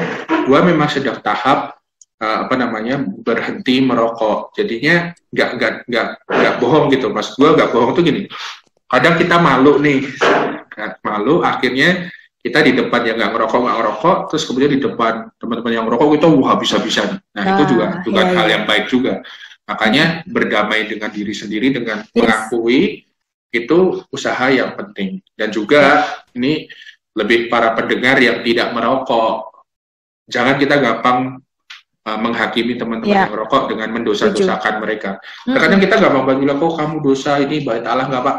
gua 0.48 0.64
memang 0.64 0.88
sedang 0.88 1.20
tahap 1.20 1.75
uh, 2.20 2.36
apa 2.46 2.54
namanya 2.56 3.02
berhenti 3.02 3.80
merokok. 3.84 4.56
Jadinya 4.56 5.12
nggak 5.32 5.50
nggak 5.56 5.72
nggak 5.88 6.06
nggak 6.24 6.54
bohong 6.62 6.86
gitu. 6.92 7.12
Mas 7.12 7.32
gue 7.34 7.48
nggak 7.48 7.70
bohong 7.72 7.92
tuh 7.96 8.04
gini. 8.04 8.22
Kadang 8.86 9.16
kita 9.18 9.36
malu 9.40 9.78
nih. 9.82 10.06
Malu 11.00 11.40
akhirnya 11.40 12.12
kita 12.46 12.62
di 12.62 12.78
depan 12.78 13.02
yang 13.02 13.16
nggak 13.18 13.32
ngerokok 13.34 13.58
nggak 13.58 13.76
ngerokok 13.82 14.16
terus 14.30 14.44
kemudian 14.46 14.70
di 14.70 14.80
depan 14.84 15.14
teman-teman 15.34 15.72
yang 15.74 15.84
ngerokok 15.90 16.14
itu 16.14 16.28
wah 16.38 16.54
bisa 16.54 16.78
bisa 16.78 17.02
nah, 17.34 17.42
nah 17.42 17.44
itu 17.58 17.74
juga 17.74 17.86
juga 18.06 18.22
iya, 18.22 18.34
hal 18.38 18.46
iya. 18.46 18.52
yang 18.54 18.64
baik 18.68 18.86
juga. 18.86 19.12
Makanya 19.66 20.22
berdamai 20.30 20.86
dengan 20.86 21.10
diri 21.10 21.34
sendiri 21.34 21.74
dengan 21.74 22.06
yes. 22.06 22.14
mengakui 22.14 23.02
itu 23.50 23.78
usaha 24.14 24.46
yang 24.46 24.78
penting. 24.78 25.18
Dan 25.34 25.50
juga 25.50 26.06
ini 26.38 26.70
lebih 27.18 27.50
para 27.50 27.74
pendengar 27.74 28.22
yang 28.22 28.46
tidak 28.46 28.70
merokok. 28.70 29.66
Jangan 30.30 30.54
kita 30.60 30.78
gampang 30.78 31.42
uh, 32.06 32.18
menghakimi 32.22 32.78
teman-teman 32.78 33.10
yeah. 33.10 33.26
yang 33.26 33.34
merokok 33.34 33.66
dengan 33.74 33.90
mendosa-dosakan 33.90 34.78
mereka. 34.78 35.18
Terkadang 35.42 35.82
kita 35.82 35.94
nggak 35.98 36.12
mau 36.14 36.24
bilang, 36.24 36.58
kok 36.62 36.74
kamu 36.78 36.96
dosa 37.02 37.42
ini, 37.42 37.66
baik 37.66 37.82
Allah 37.84 38.06
nggak 38.06 38.22
pak. 38.22 38.38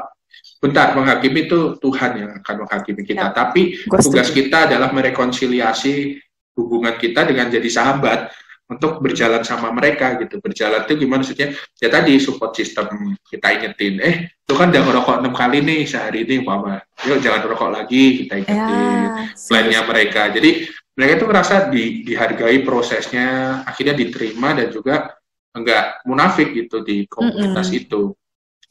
Bentar, 0.58 0.98
menghakimi 0.98 1.46
itu 1.46 1.78
Tuhan 1.78 2.12
yang 2.18 2.32
akan 2.42 2.56
menghakimi 2.66 3.02
kita. 3.06 3.30
Ya. 3.30 3.36
Tapi 3.36 3.78
tugas 3.86 4.34
kita 4.34 4.66
adalah 4.66 4.90
merekonsiliasi 4.90 6.18
hubungan 6.58 6.98
kita 6.98 7.30
dengan 7.30 7.54
jadi 7.54 7.70
sahabat 7.70 8.34
untuk 8.68 9.00
berjalan 9.00 9.42
sama 9.48 9.72
mereka 9.72 10.20
gitu. 10.20 10.44
Berjalan 10.44 10.84
itu 10.84 10.94
gimana 11.00 11.24
maksudnya? 11.24 11.56
Ya 11.80 11.88
tadi 11.88 12.20
support 12.20 12.52
system 12.52 13.16
kita 13.24 13.48
ingetin. 13.56 14.04
Eh, 14.04 14.16
itu 14.28 14.54
kan 14.54 14.70
udah 14.72 14.84
ngerokok 14.84 15.16
enam 15.24 15.34
kali 15.34 15.64
nih 15.64 15.88
sehari 15.88 16.28
ini, 16.28 16.44
Mama. 16.44 16.84
Yuk 17.08 17.24
jangan 17.24 17.48
rokok 17.48 17.72
lagi, 17.72 18.24
kita 18.24 18.44
ingetin 18.44 18.76
ya, 18.76 19.28
plannya 19.32 19.82
mereka. 19.88 20.22
Jadi 20.36 20.68
mereka 21.00 21.12
itu 21.16 21.26
merasa 21.26 21.56
di, 21.72 21.84
dihargai 22.04 22.60
prosesnya, 22.68 23.62
akhirnya 23.64 23.96
diterima 23.96 24.52
dan 24.52 24.68
juga 24.68 25.16
enggak 25.56 26.04
munafik 26.04 26.52
gitu 26.54 26.84
di 26.84 27.08
komunitas 27.08 27.72
mm 27.72 27.74
-hmm. 27.74 27.82
itu. 27.82 28.02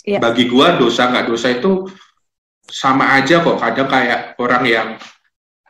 Yeah. 0.06 0.20
Bagi 0.22 0.46
gua 0.52 0.76
dosa 0.76 1.08
nggak 1.08 1.26
dosa 1.26 1.56
itu 1.56 1.88
sama 2.68 3.16
aja 3.16 3.40
kok. 3.40 3.58
Kadang 3.58 3.88
kayak 3.88 4.20
orang 4.38 4.64
yang 4.68 4.88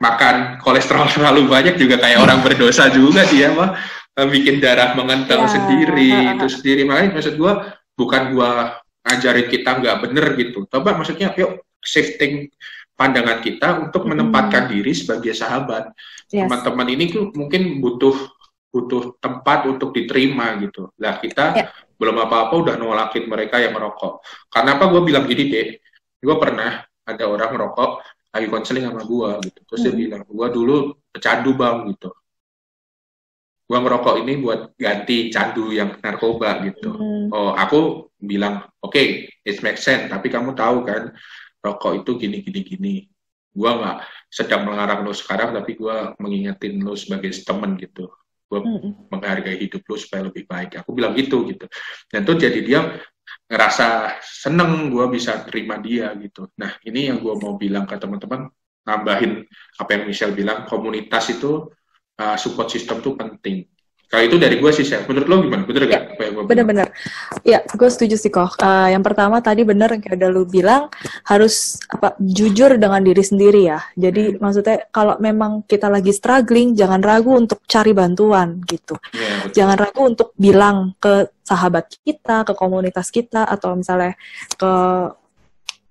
makan 0.03 0.59
kolesterol 0.61 1.09
terlalu 1.15 1.47
banyak 1.47 1.79
juga 1.79 2.03
kayak 2.03 2.19
orang 2.21 2.43
berdosa 2.43 2.91
juga 2.91 3.23
dia 3.31 3.55
mah 3.55 3.79
bikin 4.25 4.65
darah 4.65 4.97
mengental 4.97 5.45
yeah. 5.45 5.53
sendiri 5.53 6.11
itu 6.33 6.47
sendiri 6.49 6.83
makanya 6.89 7.21
maksud 7.21 7.37
gua 7.37 7.77
bukan 7.93 8.33
gua 8.33 8.81
ngajarin 9.05 9.49
kita 9.53 9.71
nggak 9.77 9.97
bener 10.09 10.27
gitu. 10.41 10.65
Coba 10.67 10.97
maksudnya 10.97 11.37
yuk 11.37 11.63
shifting 11.85 12.49
pandangan 12.97 13.45
kita 13.45 13.77
untuk 13.87 14.09
menempatkan 14.09 14.67
hmm. 14.67 14.73
diri 14.73 14.93
sebagai 14.97 15.37
sahabat. 15.37 15.93
Teman-teman 16.27 16.89
yes. 16.89 16.95
ini 16.97 17.05
tuh 17.13 17.25
mungkin 17.37 17.79
butuh 17.79 18.17
butuh 18.73 19.21
tempat 19.21 19.69
untuk 19.69 19.93
diterima 19.93 20.57
gitu. 20.65 20.91
Lah 20.97 21.21
kita 21.21 21.45
yeah. 21.55 21.69
belum 22.01 22.17
apa-apa 22.25 22.55
udah 22.57 22.75
nolakin 22.81 23.29
mereka 23.29 23.61
yang 23.61 23.77
merokok. 23.77 24.25
Karena 24.49 24.81
apa 24.81 24.89
gue 24.91 25.01
bilang 25.05 25.25
gini 25.29 25.45
deh, 25.49 25.69
gue 26.25 26.37
pernah 26.41 26.83
ada 27.07 27.25
orang 27.31 27.55
merokok, 27.55 28.03
lagi 28.37 28.49
konseling 28.53 28.85
sama 28.85 29.03
gue 29.03 29.31
gitu 29.49 29.61
terus 29.65 29.81
hmm. 29.81 29.89
dia 29.89 29.95
bilang 29.97 30.23
gue 30.29 30.49
dulu 30.53 30.77
pecandu 31.09 31.57
bang 31.57 31.77
gitu 31.97 32.13
gue 33.67 33.79
ngerokok 33.79 34.15
ini 34.23 34.33
buat 34.39 34.79
ganti 34.79 35.29
candu 35.35 35.75
yang 35.75 35.99
narkoba 35.99 36.63
gitu 36.63 36.95
hmm. 36.95 37.35
oh 37.35 37.53
aku 37.59 38.11
bilang 38.17 38.63
oke 38.79 38.95
okay, 38.95 39.27
it 39.43 39.59
makes 39.61 39.83
sense 39.83 40.07
tapi 40.07 40.31
kamu 40.31 40.55
tahu 40.55 40.87
kan 40.87 41.11
rokok 41.59 42.07
itu 42.07 42.11
gini 42.17 42.39
gini 42.47 42.61
gini 42.63 42.95
gue 43.57 43.71
nggak 43.71 43.99
sedang 44.31 44.69
melarang 44.71 45.03
lo 45.03 45.11
sekarang 45.11 45.51
tapi 45.57 45.75
gue 45.75 45.97
mengingetin 46.23 46.79
lo 46.79 46.95
sebagai 46.95 47.35
teman 47.43 47.75
gitu 47.75 48.07
gue 48.47 48.61
hmm. 48.63 49.11
menghargai 49.11 49.59
hidup 49.59 49.83
lo 49.91 49.99
supaya 49.99 50.31
lebih 50.31 50.47
baik 50.47 50.79
aku 50.79 50.95
bilang 50.95 51.13
gitu 51.19 51.43
gitu 51.51 51.67
dan 52.15 52.23
tuh 52.23 52.39
jadi 52.39 52.61
dia 52.63 52.81
ngerasa 53.47 54.19
seneng 54.23 54.91
gue 54.91 55.07
bisa 55.11 55.39
terima 55.47 55.79
dia 55.79 56.11
gitu. 56.19 56.51
Nah 56.59 56.75
ini 56.83 57.11
yang 57.11 57.23
gue 57.23 57.35
mau 57.39 57.55
bilang 57.55 57.87
ke 57.87 57.95
teman-teman, 57.95 58.51
nambahin 58.83 59.47
apa 59.79 59.91
yang 59.95 60.03
Michelle 60.07 60.35
bilang, 60.35 60.67
komunitas 60.67 61.31
itu 61.31 61.71
uh, 62.21 62.37
support 62.37 62.69
system 62.73 63.01
tuh 63.05 63.17
penting. 63.17 63.69
Kalau 64.07 64.23
itu 64.23 64.39
dari 64.39 64.63
gue 64.63 64.71
sih, 64.71 64.87
menurut 65.11 65.27
lo 65.27 65.37
gimana? 65.43 65.67
Bener 65.67 65.83
ya, 65.83 65.99
gak? 65.99 66.03
Bener-bener. 66.47 66.95
Ya, 67.43 67.59
gue 67.67 67.91
setuju 67.91 68.15
sih 68.15 68.31
kok. 68.31 68.55
Uh, 68.63 68.87
yang 68.87 69.03
pertama 69.03 69.43
tadi 69.43 69.67
bener 69.67 69.91
yang 69.91 69.99
kayak 69.99 70.23
udah 70.23 70.31
lo 70.31 70.47
bilang, 70.47 70.87
harus 71.27 71.83
apa 71.91 72.15
jujur 72.23 72.79
dengan 72.79 73.03
diri 73.03 73.19
sendiri 73.19 73.67
ya. 73.67 73.83
Jadi 73.99 74.39
hmm. 74.39 74.39
maksudnya 74.39 74.87
kalau 74.95 75.19
memang 75.19 75.67
kita 75.67 75.91
lagi 75.91 76.15
struggling, 76.15 76.79
jangan 76.79 77.03
ragu 77.03 77.35
untuk 77.35 77.67
cari 77.67 77.91
bantuan 77.91 78.63
gitu. 78.71 78.95
Ya, 79.11 79.51
jangan 79.51 79.75
ragu 79.75 80.01
untuk 80.07 80.31
bilang 80.39 80.95
ke 81.03 81.27
sahabat 81.43 81.91
kita, 82.07 82.47
ke 82.47 82.55
komunitas 82.55 83.11
kita, 83.11 83.43
atau 83.43 83.75
misalnya 83.75 84.15
ke 84.55 84.73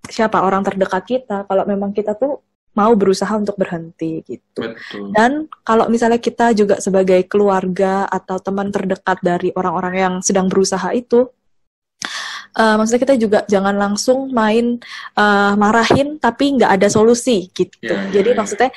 siapa 0.08 0.40
orang 0.40 0.64
terdekat 0.64 1.04
kita. 1.04 1.44
Kalau 1.52 1.68
memang 1.68 1.92
kita 1.92 2.16
tuh 2.16 2.40
mau 2.76 2.92
berusaha 2.94 3.32
untuk 3.34 3.56
berhenti 3.56 4.22
gitu. 4.28 4.62
Betul. 4.62 5.16
Dan 5.16 5.48
kalau 5.64 5.88
misalnya 5.88 6.20
kita 6.20 6.52
juga 6.52 6.78
sebagai 6.84 7.24
keluarga 7.26 8.06
atau 8.06 8.38
teman 8.38 8.70
terdekat 8.70 9.24
dari 9.24 9.50
orang-orang 9.56 9.96
yang 9.96 10.14
sedang 10.20 10.52
berusaha 10.52 10.92
itu, 10.92 11.32
uh, 12.56 12.76
maksudnya 12.76 13.02
kita 13.02 13.16
juga 13.16 13.40
jangan 13.48 13.76
langsung 13.76 14.32
main 14.32 14.80
uh, 15.16 15.54
marahin 15.56 16.20
tapi 16.20 16.60
nggak 16.60 16.72
ada 16.80 16.88
solusi 16.92 17.48
gitu. 17.52 17.72
Yeah, 17.80 18.12
yeah, 18.12 18.14
Jadi 18.22 18.30
yeah. 18.32 18.38
maksudnya 18.38 18.70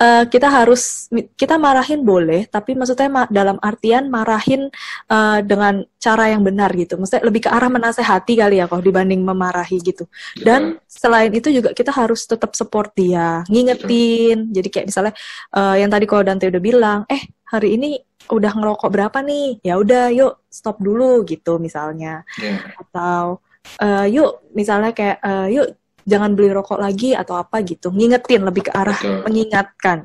uh, 0.00 0.24
kita 0.26 0.48
harus 0.48 1.10
kita 1.34 1.58
marahin 1.58 2.06
boleh, 2.06 2.46
tapi 2.48 2.78
maksudnya 2.78 3.10
ma 3.10 3.22
dalam 3.28 3.58
artian 3.60 4.08
marahin 4.08 4.70
uh, 5.10 5.38
dengan 5.42 5.84
cara 5.98 6.30
yang 6.30 6.46
benar 6.46 6.70
gitu. 6.74 6.96
Maksudnya 6.96 7.26
lebih 7.26 7.46
ke 7.46 7.50
arah 7.50 7.68
menasehati 7.68 8.38
kali 8.38 8.62
ya 8.62 8.70
kok 8.70 8.82
dibanding 8.82 9.20
memarahi 9.22 9.78
gitu. 9.82 10.06
Dan 10.38 10.78
selain 10.86 11.34
itu 11.34 11.50
juga 11.50 11.74
kita 11.74 11.90
harus 11.90 12.24
tetap 12.24 12.54
support 12.54 12.94
dia, 12.94 13.42
ngingetin. 13.50 14.50
Jadi 14.54 14.68
kayak 14.70 14.86
misalnya 14.88 15.12
uh, 15.52 15.76
yang 15.76 15.90
tadi 15.90 16.04
kalau 16.06 16.22
Dante 16.22 16.46
udah 16.48 16.62
bilang, 16.62 17.00
eh 17.10 17.22
hari 17.50 17.74
ini 17.76 17.98
udah 18.30 18.52
ngerokok 18.54 18.90
berapa 18.92 19.18
nih? 19.24 19.60
Ya 19.64 19.80
udah, 19.80 20.12
yuk 20.14 20.46
stop 20.48 20.78
dulu 20.78 21.24
gitu 21.26 21.58
misalnya. 21.58 22.22
Yeah. 22.38 22.60
Atau 22.78 23.40
uh, 23.82 24.06
yuk 24.06 24.46
misalnya 24.54 24.92
kayak 24.94 25.18
uh, 25.24 25.48
yuk 25.50 25.76
jangan 26.08 26.32
beli 26.32 26.48
rokok 26.50 26.80
lagi 26.80 27.12
atau 27.12 27.36
apa 27.36 27.60
gitu 27.60 27.92
ngingetin 27.92 28.48
lebih 28.48 28.66
ke 28.66 28.72
arah 28.72 28.96
betul. 28.96 29.20
mengingatkan 29.28 29.98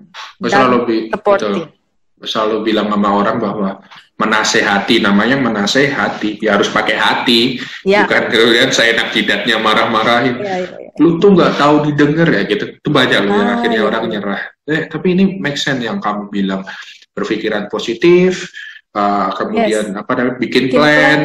dan 0.43 0.51
selalu 0.51 0.77
supporting 1.07 1.65
betul. 1.71 2.27
selalu 2.27 2.55
bilang 2.67 2.87
sama 2.91 3.09
orang 3.15 3.37
bahwa 3.39 3.69
menasehati 4.13 5.01
namanya 5.01 5.39
menasehati 5.41 6.43
ya 6.43 6.59
harus 6.59 6.69
pakai 6.69 6.95
hati 6.99 7.57
ya. 7.81 8.05
bukan 8.05 8.23
kemudian 8.29 8.69
saya 8.69 8.93
enak 8.93 9.09
jidatnya 9.09 9.57
marah-marahin 9.57 10.37
ya, 10.37 10.55
ya, 10.61 10.69
ya. 10.69 11.01
lu 11.01 11.17
tuh 11.17 11.33
nggak 11.33 11.57
tahu 11.57 11.89
didengar 11.89 12.29
ya 12.29 12.45
gitu 12.45 12.77
itu 12.77 12.89
banyak 12.93 13.19
ah, 13.25 13.25
yang 13.25 13.49
akhirnya 13.57 13.81
ya. 13.81 13.87
orang 13.89 14.03
nyerah 14.11 14.41
eh 14.69 14.81
tapi 14.85 15.17
ini 15.17 15.41
make 15.41 15.57
sense 15.57 15.81
yang 15.81 15.97
kamu 15.97 16.29
bilang 16.29 16.61
berpikiran 17.17 17.65
positif 17.73 18.53
uh, 18.93 19.33
kemudian 19.33 19.85
yes. 19.91 19.97
apa 19.97 20.11
namanya 20.13 20.37
bikin, 20.37 20.63
bikin 20.69 20.77
plan, 20.77 20.93
plan 20.93 21.21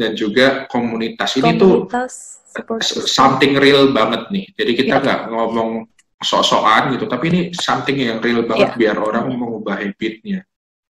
dan 0.00 0.10
juga 0.16 0.46
komunitas, 0.72 1.36
komunitas. 1.36 1.44
ini 1.44 1.60
tuh 1.60 1.74
something 3.06 3.56
real 3.56 3.90
banget 3.94 4.28
nih. 4.28 4.46
Jadi 4.54 4.72
kita 4.76 4.94
iya. 4.98 5.02
nggak 5.02 5.20
yeah. 5.26 5.30
ngomong 5.32 5.70
sok-sokan 6.20 6.94
gitu, 6.98 7.08
tapi 7.08 7.24
ini 7.32 7.40
something 7.56 7.96
yang 7.96 8.18
real 8.20 8.44
banget 8.44 8.76
yeah. 8.76 8.78
biar 8.78 8.96
orang 9.00 9.32
mengubah 9.32 9.80
habitnya. 9.80 10.44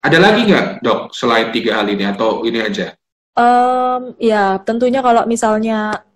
Ada 0.01 0.17
lagi 0.17 0.49
nggak 0.49 0.81
dok 0.81 1.13
selain 1.13 1.53
tiga 1.53 1.77
hal 1.83 1.87
ini 1.93 2.09
atau 2.09 2.41
ini 2.49 2.59
aja? 2.65 2.97
Um, 3.37 4.17
ya 4.17 4.57
tentunya 4.65 5.05
kalau 5.05 5.29
misalnya 5.29 6.09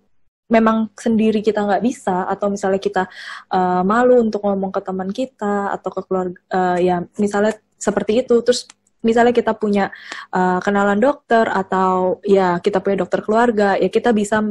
memang 0.45 0.93
sendiri 0.93 1.41
kita 1.41 1.65
nggak 1.65 1.81
bisa 1.81 2.29
atau 2.29 2.53
misalnya 2.53 2.77
kita 2.77 3.03
uh, 3.49 3.81
malu 3.81 4.21
untuk 4.21 4.45
ngomong 4.45 4.69
ke 4.69 4.81
teman 4.81 5.09
kita 5.09 5.73
atau 5.73 5.89
ke 5.89 6.01
keluarga 6.05 6.37
uh, 6.53 6.77
ya 6.77 7.01
misalnya 7.17 7.57
seperti 7.81 8.21
itu 8.21 8.45
terus 8.45 8.69
misalnya 9.01 9.33
kita 9.33 9.57
punya 9.57 9.89
uh, 10.33 10.61
kenalan 10.61 11.01
dokter 11.01 11.49
atau 11.49 12.21
ya 12.25 12.61
kita 12.61 12.81
punya 12.81 13.05
dokter 13.05 13.21
keluarga 13.25 13.77
ya 13.77 13.89
kita 13.89 14.13
bisa 14.13 14.41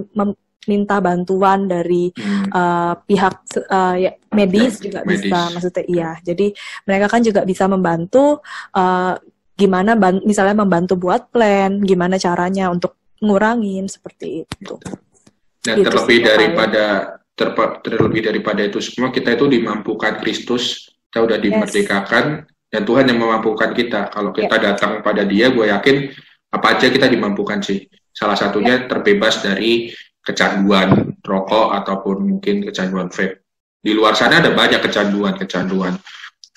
minta 0.67 0.99
bantuan 0.99 1.67
dari 1.69 2.11
hmm. 2.15 2.51
uh, 2.53 2.95
pihak 3.05 3.37
uh, 3.69 3.95
ya, 3.97 4.13
medis 4.33 4.81
ya, 4.81 4.91
juga 4.91 5.01
medis. 5.05 5.29
bisa 5.29 5.39
maksudnya 5.53 5.85
iya 5.87 6.11
jadi 6.21 6.47
mereka 6.89 7.07
kan 7.11 7.21
juga 7.23 7.41
bisa 7.45 7.65
membantu 7.69 8.41
uh, 8.75 9.15
gimana 9.55 9.95
misalnya 10.27 10.67
membantu 10.67 10.99
buat 10.99 11.31
plan 11.31 11.79
gimana 11.79 12.19
caranya 12.19 12.69
untuk 12.75 12.99
ngurangin 13.23 13.87
seperti 13.87 14.43
itu 14.43 14.75
dan 15.63 15.81
gitu 15.81 15.87
terlebih 15.89 16.19
daripada 16.27 16.85
ter, 17.33 17.49
terlebih 17.81 18.21
daripada 18.21 18.61
itu 18.67 18.83
semua 18.83 19.15
kita 19.15 19.35
itu 19.35 19.47
dimampukan 19.47 20.19
Kristus 20.21 20.91
kita 21.09 21.23
udah 21.23 21.39
dimerdekakan 21.39 22.43
yes. 22.43 22.71
dan 22.75 22.83
Tuhan 22.83 23.07
yang 23.07 23.23
memampukan 23.23 23.71
kita 23.71 24.11
kalau 24.11 24.35
kita 24.35 24.59
yeah. 24.59 24.65
datang 24.75 24.99
pada 25.01 25.23
Dia 25.23 25.55
gue 25.55 25.71
yakin 25.71 26.11
apa 26.51 26.67
aja 26.75 26.91
kita 26.91 27.07
dimampukan 27.07 27.63
sih 27.63 27.87
salah 28.11 28.35
satunya 28.35 28.83
yeah. 28.83 28.87
terbebas 28.91 29.39
dari 29.43 29.95
kecanduan 30.25 31.21
rokok 31.21 31.77
ataupun 31.77 32.17
mungkin 32.25 32.65
kecanduan 32.65 33.13
vape. 33.13 33.45
Di 33.85 33.93
luar 33.93 34.17
sana 34.17 34.41
ada 34.41 34.57
banyak 34.57 34.81
kecanduan, 34.81 35.37
kecanduan 35.37 36.01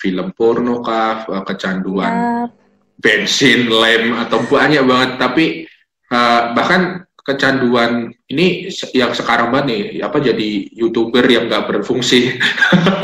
film 0.00 0.32
porno 0.32 0.80
kah, 0.80 1.28
eh, 1.28 1.44
kecanduan 1.44 2.12
yep. 2.48 2.50
bensin, 2.96 3.68
lem 3.68 4.16
atau 4.16 4.40
banyak 4.48 4.80
banget. 4.88 5.10
Tapi 5.20 5.44
uh, 6.08 6.56
bahkan 6.56 7.04
kecanduan 7.20 8.08
ini 8.32 8.72
yang 8.96 9.12
sekarang 9.12 9.52
banget 9.52 9.66
nih, 9.68 9.82
apa 10.00 10.16
jadi 10.16 10.48
youtuber 10.72 11.20
yang 11.28 11.52
nggak 11.52 11.68
berfungsi. 11.68 12.40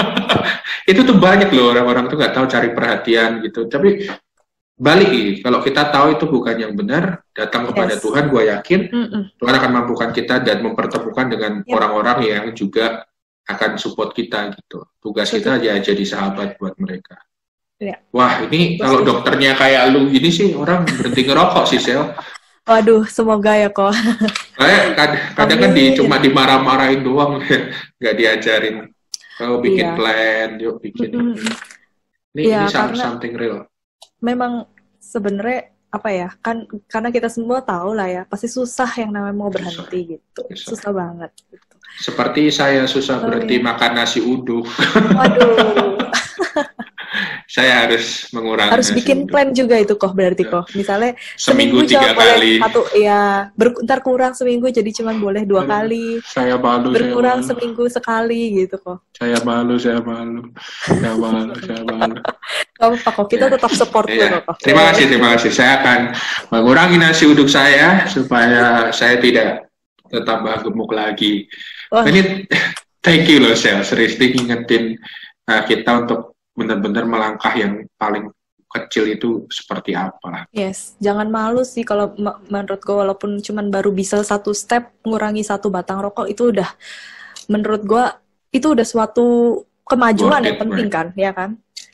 itu 0.91 1.01
tuh 1.05 1.17
banyak 1.21 1.53
loh 1.53 1.77
orang-orang 1.77 2.09
tuh 2.09 2.17
nggak 2.17 2.33
tahu 2.33 2.49
cari 2.49 2.73
perhatian 2.73 3.45
gitu. 3.45 3.69
Tapi 3.69 4.09
balik 4.75 5.39
kalau 5.47 5.63
kita 5.63 5.87
tahu 5.87 6.19
itu 6.19 6.27
bukan 6.27 6.57
yang 6.59 6.75
benar 6.75 7.23
datang 7.31 7.71
kepada 7.71 7.95
yes. 7.95 8.03
Tuhan 8.03 8.27
gue 8.27 8.43
yakin 8.51 8.81
mm 8.91 9.07
-mm. 9.07 9.23
Tuhan 9.39 9.55
akan 9.55 9.71
mampukan 9.71 10.11
kita 10.11 10.43
dan 10.43 10.67
mempertemukan 10.67 11.27
dengan 11.31 11.53
ya. 11.63 11.71
orang-orang 11.79 12.19
yeah. 12.27 12.31
yang 12.43 12.51
juga 12.59 13.07
akan 13.47 13.79
support 13.79 14.11
kita 14.11 14.51
gitu 14.51 14.83
tugas 14.99 15.31
Betul. 15.31 15.39
kita 15.39 15.51
aja 15.63 15.79
jadi 15.79 16.05
sahabat 16.05 16.59
buat 16.59 16.75
mereka 16.83 17.23
yeah. 17.79 18.03
wah 18.11 18.43
ini 18.43 18.75
Betul. 18.75 18.83
kalau 18.83 19.01
dokternya 19.07 19.55
kayak 19.55 19.95
lu 19.95 20.11
gini 20.11 20.31
sih 20.35 20.51
orang 20.59 20.83
berhenti 20.91 21.23
ngerokok 21.23 21.65
sih 21.71 21.81
Sel 21.81 22.11
Waduh, 22.65 23.05
semoga 23.05 23.53
ya 23.61 23.69
kok. 23.69 23.93
Kayak 24.57 24.97
kadang, 24.97 25.21
kadang 25.37 25.59
kan 25.61 25.71
di, 25.77 25.85
cuma 26.01 26.17
dimarah-marahin 26.17 27.05
doang, 27.05 27.37
nggak 28.01 28.15
diajarin. 28.17 28.89
Kalau 29.37 29.61
bikin 29.61 29.93
iya. 29.93 29.93
plan, 29.93 30.49
yuk 30.57 30.81
bikin. 30.81 31.13
Mm 31.13 31.37
-hmm. 31.37 31.53
Ini, 32.33 32.43
ya, 32.49 32.65
ini 32.65 32.73
karena, 32.73 33.05
something 33.05 33.37
real 33.37 33.69
memang 34.25 34.65
sebenarnya 34.97 35.69
apa 35.93 36.09
ya 36.11 36.29
kan 36.43 36.67
karena 36.91 37.13
kita 37.15 37.31
semua 37.31 37.63
tahu 37.63 37.95
lah 37.95 38.09
ya 38.11 38.23
pasti 38.27 38.51
susah 38.51 38.91
yang 38.99 39.15
namanya 39.15 39.37
mau 39.37 39.53
berhenti 39.53 40.19
gitu. 40.19 40.43
Susah, 40.57 40.75
susah 40.75 40.91
banget 40.91 41.31
gitu. 41.53 41.74
Seperti 41.99 42.51
saya 42.51 42.87
susah 42.91 43.23
oh, 43.23 43.31
berhenti 43.31 43.63
iya. 43.63 43.65
makan 43.65 43.93
nasi 43.95 44.21
uduk. 44.23 44.67
Waduh. 45.15 45.95
Saya 47.55 47.87
harus 47.87 48.27
mengurangi 48.35 48.75
harus 48.75 48.91
bikin 48.91 49.31
plan 49.31 49.55
juga 49.55 49.79
itu 49.79 49.95
kok 49.95 50.11
berarti 50.11 50.43
kok. 50.43 50.67
Misalnya 50.75 51.15
seminggu, 51.39 51.87
seminggu 51.87 51.95
tiga 51.95 52.11
kali. 52.11 52.59
satu 52.59 52.83
ya 52.99 53.47
ber, 53.55 53.79
ntar 53.87 54.03
kurang 54.03 54.35
seminggu 54.35 54.67
jadi 54.75 54.91
cuma 54.91 55.15
boleh 55.15 55.47
dua 55.47 55.63
kali. 55.63 56.19
saya 56.27 56.59
malu 56.59 56.91
berkurang 56.91 57.47
saya 57.47 57.47
malu. 57.47 57.51
seminggu 57.55 57.85
sekali 57.87 58.41
gitu 58.59 58.75
kok. 58.83 58.99
Saya 59.15 59.39
malu 59.47 59.79
saya 59.79 60.03
malu. 60.03 60.51
Saya 60.83 61.15
malu 61.15 61.55
saya 61.71 61.83
malu. 61.87 62.19
Kamu 62.75 62.95
apa 62.99 63.11
kok 63.23 63.29
kita 63.31 63.47
tetap 63.47 63.71
support 63.71 64.11
ya. 64.11 64.43
kok 64.43 64.59
terima 64.59 64.91
kasih 64.91 65.05
terima 65.07 65.29
kasih. 65.39 65.51
Saya 65.55 65.79
akan 65.79 66.01
mengurangi 66.51 66.99
nasi 66.99 67.31
uduk 67.31 67.47
saya 67.47 68.11
supaya 68.11 68.91
saya 68.91 69.23
tidak 69.23 69.71
tetap 70.11 70.43
gemuk 70.43 70.91
lagi 70.91 71.47
oh. 71.95 72.05
ini 72.05 72.45
thank 73.05 73.31
you 73.31 73.39
loh 73.39 73.55
saya 73.55 73.87
serius 73.87 74.19
ingetin 74.19 74.99
uh, 75.47 75.63
kita 75.63 76.05
untuk 76.07 76.35
benar-benar 76.55 77.05
melangkah 77.07 77.55
yang 77.55 77.87
paling 77.99 78.31
kecil 78.75 79.07
itu 79.07 79.47
seperti 79.47 79.95
apa. 79.95 80.51
Yes, 80.51 80.99
jangan 80.99 81.31
malu 81.31 81.63
sih 81.63 81.87
kalau 81.87 82.11
menurut 82.51 82.83
gue 82.83 82.97
walaupun 83.07 83.39
cuman 83.39 83.71
baru 83.71 83.95
bisa 83.95 84.19
satu 84.27 84.51
step 84.51 84.91
mengurangi 85.07 85.47
satu 85.47 85.71
batang 85.71 86.03
rokok 86.03 86.27
itu 86.27 86.51
udah 86.51 86.67
menurut 87.47 87.87
gue 87.87 88.05
itu 88.51 88.67
udah 88.75 88.83
suatu 88.83 89.59
kemajuan 89.87 90.43
Worth 90.43 90.47
yang 90.51 90.59
it, 90.59 90.63
penting 90.63 90.89
right. 90.91 90.97
kan 90.97 91.07
ya 91.15 91.31
kan 91.31 91.51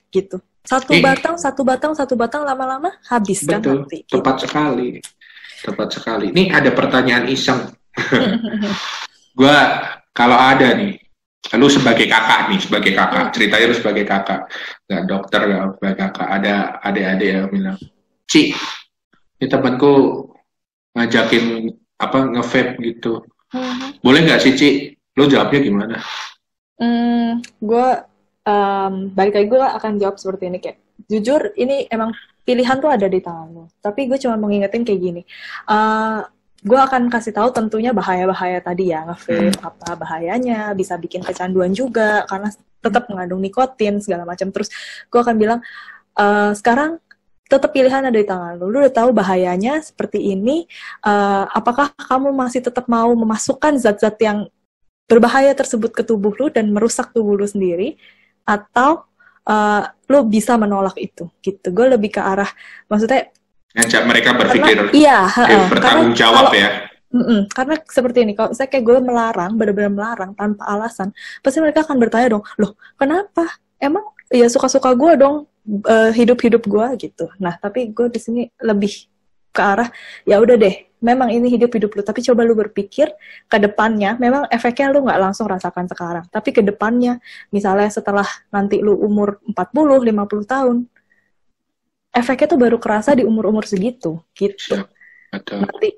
gitu 0.08 0.40
satu 0.64 0.92
Eh. 0.96 1.02
batang 1.04 1.36
satu 1.36 1.62
batang 1.64 1.92
satu 1.92 2.14
batang 2.16 2.44
lama-lama 2.48 2.92
habis 3.08 3.44
kan 3.44 3.60
Betul, 3.60 3.84
nanti 3.84 3.98
tepat 4.08 4.36
sekali. 4.44 4.88
Tepat 5.60 5.88
sekali. 5.92 6.26
Ini 6.32 6.56
ada 6.56 6.70
pertanyaan 6.72 7.28
iseng. 7.28 7.68
Gua 9.40 9.56
kalau 10.12 10.36
ada 10.36 10.76
nih, 10.76 11.00
lu 11.56 11.72
sebagai 11.72 12.04
kakak 12.04 12.52
nih, 12.52 12.60
sebagai 12.60 12.92
kakak, 12.92 13.32
ceritanya 13.32 13.72
lu 13.72 13.76
sebagai 13.80 14.04
kakak, 14.04 14.40
nggak 14.84 15.02
dokter, 15.08 15.40
nggak 15.48 15.80
sebagai 15.80 15.96
kakak, 15.96 16.28
ada 16.28 16.54
adik-adik 16.84 17.28
yang 17.32 17.48
bilang, 17.48 17.78
Ci, 18.28 18.52
ini 19.40 19.46
temanku 19.48 20.28
ngajakin 20.92 21.72
apa 21.96 22.18
nge-vape 22.36 22.76
gitu, 22.84 23.24
Mhm. 23.56 24.04
boleh 24.04 24.20
nggak 24.28 24.40
sih 24.44 24.52
Ci? 24.52 24.68
Lu 25.16 25.24
jawabnya 25.24 25.64
gimana? 25.64 25.96
Hmm, 26.76 27.40
gue 27.64 27.88
um, 28.44 28.94
balik 29.16 29.40
lagi 29.40 29.48
gue 29.48 29.60
akan 29.64 29.92
jawab 29.96 30.16
seperti 30.20 30.52
ini 30.52 30.58
kayak 30.60 30.78
jujur 31.08 31.56
ini 31.56 31.88
emang 31.88 32.12
pilihan 32.44 32.78
tuh 32.78 32.92
ada 32.92 33.08
di 33.08 33.20
tangan 33.20 33.48
lo. 33.52 33.64
Tapi 33.80 34.04
gue 34.04 34.18
cuma 34.20 34.36
mau 34.36 34.48
ngingetin 34.48 34.84
kayak 34.84 35.00
gini. 35.00 35.22
Uh, 35.64 36.24
gue 36.60 36.76
akan 36.76 37.08
kasih 37.08 37.32
tahu 37.32 37.48
tentunya 37.56 37.90
bahaya-bahaya 37.96 38.60
tadi 38.60 38.92
ya 38.92 39.08
nge-vape 39.08 39.56
apa 39.64 39.96
bahayanya 39.96 40.76
bisa 40.76 41.00
bikin 41.00 41.24
kecanduan 41.24 41.72
juga 41.72 42.28
karena 42.28 42.52
tetap 42.80 43.08
mengandung 43.08 43.40
nikotin 43.40 44.00
segala 44.00 44.28
macam. 44.28 44.52
Terus 44.52 44.68
gue 45.08 45.20
akan 45.20 45.36
bilang 45.40 45.60
uh, 46.20 46.52
sekarang 46.52 47.00
tetap 47.50 47.74
pilihan 47.74 48.06
ada 48.06 48.14
di 48.14 48.28
tangan 48.28 48.60
lo. 48.60 48.68
Lu 48.68 48.78
udah 48.84 48.94
tahu 48.94 49.10
bahayanya 49.10 49.82
seperti 49.82 50.32
ini. 50.32 50.68
Uh, 51.02 51.48
apakah 51.50 51.90
kamu 51.96 52.30
masih 52.30 52.60
tetap 52.62 52.86
mau 52.86 53.10
memasukkan 53.12 53.80
zat-zat 53.80 54.16
yang 54.22 54.46
berbahaya 55.10 55.50
tersebut 55.58 55.90
ke 55.90 56.06
tubuh 56.06 56.30
lu 56.38 56.46
dan 56.54 56.70
merusak 56.70 57.10
tubuh 57.10 57.34
lu 57.34 57.42
sendiri 57.42 57.98
atau 58.46 59.10
uh, 59.50 59.82
lu 60.06 60.22
bisa 60.22 60.54
menolak 60.54 60.94
itu 61.02 61.26
gitu 61.42 61.74
gue 61.74 61.86
lebih 61.98 62.14
ke 62.14 62.22
arah 62.22 62.46
maksudnya 62.86 63.26
Ngajak 63.70 64.02
mereka 64.02 64.30
berpikir 64.34 64.76
karena, 64.76 64.92
iya 64.92 65.18
eh, 65.22 65.46
heeh. 65.46 65.64
bertanggung 65.70 66.10
Karena 66.10 66.20
jawab 66.20 66.44
kalau- 66.50 66.58
ya. 66.58 66.70
Mm-mm. 67.10 67.50
karena 67.50 67.74
seperti 67.90 68.18
ini 68.22 68.38
kalau 68.38 68.54
saya 68.54 68.70
kayak 68.70 68.86
gue 68.86 68.98
melarang 69.02 69.58
benar-benar 69.58 69.90
melarang 69.90 70.30
tanpa 70.30 70.62
alasan 70.62 71.10
pasti 71.42 71.58
mereka 71.58 71.82
akan 71.82 71.98
bertanya 71.98 72.38
dong 72.38 72.46
loh 72.54 72.78
kenapa 72.94 73.50
emang 73.82 74.06
ya 74.30 74.46
suka-suka 74.46 74.94
gue 74.94 75.18
dong 75.18 75.42
eh, 75.90 76.14
hidup-hidup 76.14 76.62
gue 76.62 76.86
gitu 77.02 77.26
nah 77.42 77.58
tapi 77.58 77.90
gue 77.90 78.06
di 78.06 78.20
sini 78.22 78.42
lebih 78.62 79.10
ke 79.50 79.58
arah 79.58 79.90
ya 80.22 80.38
udah 80.38 80.54
deh 80.54 80.70
memang 81.02 81.34
ini 81.34 81.50
hidup 81.50 81.74
hidup 81.74 81.90
lu 81.98 82.06
tapi 82.06 82.22
coba 82.22 82.46
lu 82.46 82.54
berpikir 82.54 83.10
ke 83.50 83.56
depannya 83.58 84.14
memang 84.14 84.46
efeknya 84.46 84.94
lu 84.94 85.02
nggak 85.02 85.18
langsung 85.18 85.50
rasakan 85.50 85.90
sekarang 85.90 86.30
tapi 86.30 86.54
ke 86.54 86.62
depannya 86.62 87.18
misalnya 87.50 87.90
setelah 87.90 88.28
nanti 88.54 88.78
lu 88.78 88.94
umur 88.94 89.42
40 89.50 90.14
50 90.14 90.46
tahun 90.46 90.76
efeknya 92.10 92.46
tuh 92.50 92.60
baru 92.60 92.76
kerasa 92.82 93.14
di 93.14 93.22
umur-umur 93.22 93.66
segitu 93.66 94.22
gitu. 94.34 94.82
Betul. 95.30 95.62
nanti 95.62 95.88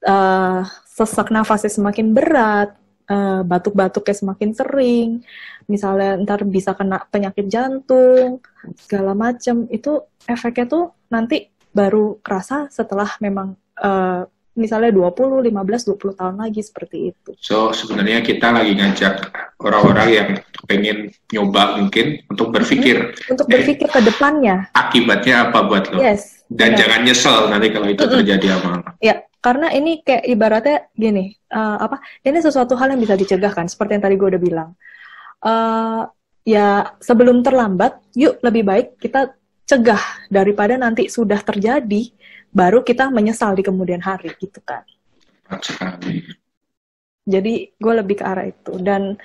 eh, 0.00 0.60
sesak 0.88 1.28
nafasnya 1.28 1.68
semakin 1.68 2.16
berat, 2.16 2.72
eh, 3.04 3.42
batuk-batuknya 3.44 4.16
semakin 4.16 4.50
sering, 4.56 5.08
misalnya 5.68 6.16
ntar 6.24 6.48
bisa 6.48 6.72
kena 6.72 7.04
penyakit 7.12 7.52
jantung, 7.52 8.40
segala 8.80 9.12
macam 9.12 9.68
itu 9.68 10.00
efeknya 10.24 10.64
tuh 10.64 10.84
nanti 11.12 11.52
baru 11.76 12.16
kerasa 12.24 12.72
setelah 12.72 13.12
memang 13.20 13.60
eh, 13.76 14.24
misalnya 14.58 14.90
20, 14.90 15.46
15, 15.46 15.86
20 15.86 16.18
tahun 16.18 16.36
lagi 16.36 16.60
seperti 16.60 17.14
itu. 17.14 17.30
So 17.38 17.70
sebenarnya 17.70 18.20
kita 18.20 18.50
lagi 18.50 18.74
ngajak 18.74 19.14
orang-orang 19.58 20.08
yang 20.10 20.28
pengen 20.66 20.96
nyoba 21.30 21.78
mungkin 21.78 22.20
untuk 22.26 22.50
berpikir 22.50 23.14
Untuk 23.30 23.46
Eh. 23.46 23.52
berpikir 23.56 23.86
ke 23.86 24.00
depannya, 24.02 24.68
akibatnya 24.74 25.48
apa 25.48 25.64
buat 25.64 25.88
lo. 25.88 26.02
yes. 26.02 26.42
Dan 26.48 26.74
benar. 26.74 26.78
jangan 26.82 27.00
nyesel 27.04 27.38
nanti 27.48 27.66
kalau 27.70 27.86
itu 27.86 28.02
Mm-mm. 28.02 28.14
terjadi 28.20 28.46
sama 28.56 28.68
lo. 28.74 28.80
Ya, 28.98 29.14
karena 29.38 29.68
ini 29.70 30.02
kayak 30.02 30.24
ibaratnya 30.26 30.76
gini, 30.92 31.24
eh, 31.32 31.76
apa? 31.78 31.96
Ini 32.20 32.38
sesuatu 32.40 32.74
hal 32.74 32.92
yang 32.92 33.00
bisa 33.00 33.14
dicegah 33.14 33.52
kan, 33.52 33.64
seperti 33.64 33.96
yang 33.96 34.04
tadi 34.04 34.16
gue 34.16 34.28
udah 34.34 34.42
bilang. 34.42 34.70
Eh, 35.38 36.02
ya 36.44 36.68
sebelum 36.98 37.44
terlambat, 37.44 38.00
yuk 38.12 38.40
lebih 38.40 38.64
baik 38.64 38.86
kita 38.98 39.36
cegah 39.62 40.00
daripada 40.26 40.74
nanti 40.74 41.06
sudah 41.06 41.38
terjadi, 41.38 42.08
baru 42.52 42.82
kita 42.82 43.12
menyesal 43.12 43.54
di 43.54 43.62
kemudian 43.62 44.00
hari 44.02 44.32
gitu 44.40 44.60
kan. 44.64 44.84
Jadi 47.28 47.76
gue 47.76 47.92
lebih 47.92 48.20
ke 48.20 48.24
arah 48.24 48.48
itu. 48.48 48.76
Dan 48.80 49.20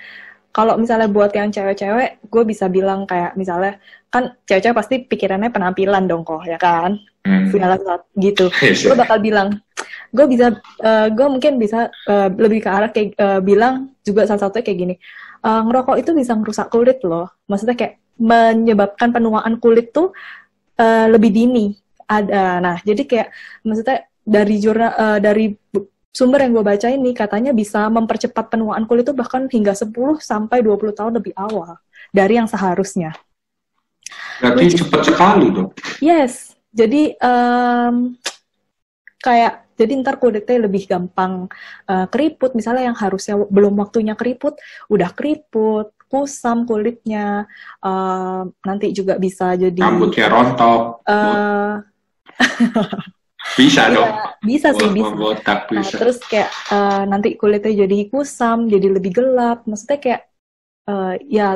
kalau 0.54 0.78
misalnya 0.78 1.10
buat 1.10 1.34
yang 1.34 1.50
cewek-cewek, 1.50 2.30
gue 2.30 2.42
bisa 2.46 2.68
bilang 2.68 3.08
kayak 3.08 3.34
misalnya 3.34 3.80
kan 4.12 4.36
cewek-cewek 4.46 4.76
pasti 4.76 4.94
pikirannya 5.02 5.50
penampilan 5.50 6.04
dong 6.06 6.22
kok, 6.22 6.44
ya 6.46 6.60
kan? 6.60 7.00
Hmm. 7.24 7.48
Segala 7.48 7.80
gitu. 8.20 8.52
Yes, 8.60 8.84
gue 8.84 8.94
bakal 8.94 9.18
bilang 9.24 9.64
gue 10.14 10.26
bisa 10.30 10.54
gue 11.10 11.26
mungkin 11.26 11.58
bisa 11.58 11.90
eh, 12.06 12.28
lebih 12.30 12.62
ke 12.62 12.70
arah 12.70 12.90
kayak 12.94 13.18
eh, 13.18 13.40
bilang 13.42 13.90
juga 14.06 14.30
salah 14.30 14.46
satunya 14.46 14.62
kayak 14.62 14.78
gini 14.78 14.94
eh, 15.42 15.60
ngerokok 15.66 15.96
itu 15.98 16.10
bisa 16.14 16.38
merusak 16.38 16.70
kulit 16.70 17.02
loh 17.02 17.26
maksudnya 17.50 17.74
kayak 17.74 17.98
menyebabkan 18.14 19.10
penuaan 19.10 19.58
kulit 19.58 19.90
tuh 19.90 20.14
eh, 20.78 21.10
lebih 21.10 21.34
dini 21.34 21.74
ada 22.06 22.60
nah 22.60 22.76
jadi 22.82 23.02
kayak 23.04 23.28
maksudnya 23.62 23.98
dari 24.24 24.56
jurnal 24.60 24.92
eh, 24.96 25.18
dari 25.20 25.44
sumber 26.14 26.46
yang 26.46 26.54
gue 26.54 26.64
baca 26.64 26.88
ini 26.88 27.10
katanya 27.12 27.50
bisa 27.50 27.90
mempercepat 27.90 28.46
penuaan 28.54 28.86
kulit 28.86 29.04
tuh 29.04 29.16
bahkan 29.18 29.50
hingga 29.50 29.74
10 29.74 30.22
sampai 30.22 30.62
20 30.62 30.94
tahun 30.94 31.12
lebih 31.18 31.34
awal 31.34 31.76
dari 32.14 32.38
yang 32.38 32.46
seharusnya 32.46 33.12
Berarti 34.40 34.78
cepat 34.78 35.02
sekali 35.06 35.46
dong. 35.50 35.70
Yes, 35.98 36.54
jadi 36.70 37.14
em, 37.18 38.14
kayak 39.18 39.64
jadi 39.74 39.92
ntar 40.06 40.22
kulitnya 40.22 40.70
lebih 40.70 40.86
gampang 40.86 41.50
eh, 41.90 42.06
keriput. 42.10 42.54
Misalnya 42.54 42.90
yang 42.92 42.98
harusnya 42.98 43.34
belum 43.50 43.74
waktunya 43.78 44.14
keriput, 44.14 44.54
udah 44.90 45.10
keriput, 45.14 45.90
kusam 46.06 46.62
kulitnya. 46.68 47.46
em, 47.82 48.54
nanti 48.62 48.94
juga 48.94 49.18
bisa 49.18 49.54
jadi 49.58 49.80
Rambutnya 49.80 50.26
rontok. 50.30 50.82
eh, 51.10 51.74
bisa 53.60 53.82
iya, 53.86 53.94
dong. 53.94 54.10
bisa 54.42 54.68
sih 54.72 54.88
bisa. 54.90 55.14
Botak 55.14 55.60
Nah, 55.70 55.82
bisa. 55.84 55.96
terus 56.00 56.18
kayak 56.24 56.50
eh, 56.72 57.02
nanti 57.06 57.28
kulitnya 57.36 57.84
jadi 57.86 57.96
kusam, 58.08 58.66
jadi 58.72 58.86
lebih 58.90 59.12
gelap. 59.14 59.68
Maksudnya 59.68 59.98
kayak 60.00 60.20
eh, 60.88 61.14
ya 61.28 61.48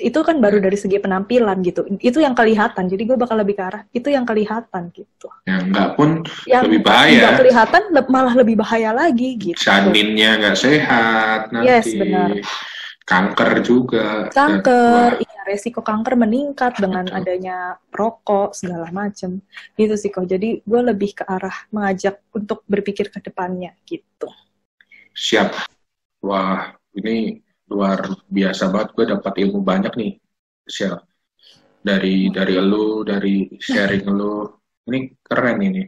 itu 0.00 0.16
kan 0.24 0.40
baru 0.40 0.56
dari 0.56 0.80
segi 0.80 0.96
penampilan 0.96 1.60
gitu. 1.68 1.84
Itu 2.00 2.24
yang 2.24 2.32
kelihatan. 2.32 2.88
Jadi 2.88 3.02
gue 3.04 3.16
bakal 3.20 3.36
lebih 3.44 3.60
ke 3.60 3.62
arah 3.68 3.82
itu 3.92 4.08
yang 4.08 4.24
kelihatan 4.24 4.88
gitu. 4.96 5.28
Yang 5.44 5.60
enggak 5.68 5.88
pun 6.00 6.08
Yang 6.48 6.62
Lebih 6.64 6.80
bahaya. 6.80 7.20
nggak 7.20 7.36
kelihatan 7.44 7.82
le- 7.92 8.08
malah 8.08 8.34
lebih 8.34 8.56
bahaya 8.56 8.90
lagi 8.96 9.30
gitu. 9.36 9.58
janinnya 9.60 10.40
nggak 10.40 10.56
sehat 10.56 11.40
nanti. 11.52 11.68
Yes, 11.68 11.86
benar. 11.92 12.28
Kanker 13.04 13.50
juga. 13.60 14.32
Kanker, 14.32 15.20
resiko 15.46 15.82
kanker 15.82 16.14
meningkat 16.14 16.78
dengan 16.78 17.06
adanya 17.10 17.76
rokok 17.90 18.54
segala 18.54 18.88
macem. 18.94 19.42
Gitu 19.74 19.94
sih 19.98 20.10
kok. 20.10 20.26
Jadi 20.26 20.62
gue 20.62 20.80
lebih 20.80 21.18
ke 21.20 21.24
arah 21.26 21.66
mengajak 21.74 22.22
untuk 22.32 22.62
berpikir 22.70 23.10
ke 23.10 23.18
depannya 23.20 23.74
gitu. 23.84 24.30
siap. 25.12 25.52
Wah, 26.24 26.72
ini 26.96 27.42
luar 27.68 28.04
biasa 28.30 28.72
banget. 28.72 28.88
Gue 28.96 29.06
dapat 29.10 29.32
ilmu 29.42 29.60
banyak 29.60 29.92
nih, 29.98 30.12
Shell. 30.64 30.96
Dari 31.82 32.30
dari 32.30 32.54
elu, 32.54 33.02
dari 33.02 33.50
sharing 33.58 34.06
elu. 34.06 34.46
Ini 34.86 34.98
keren 35.20 35.58
ini. 35.60 35.82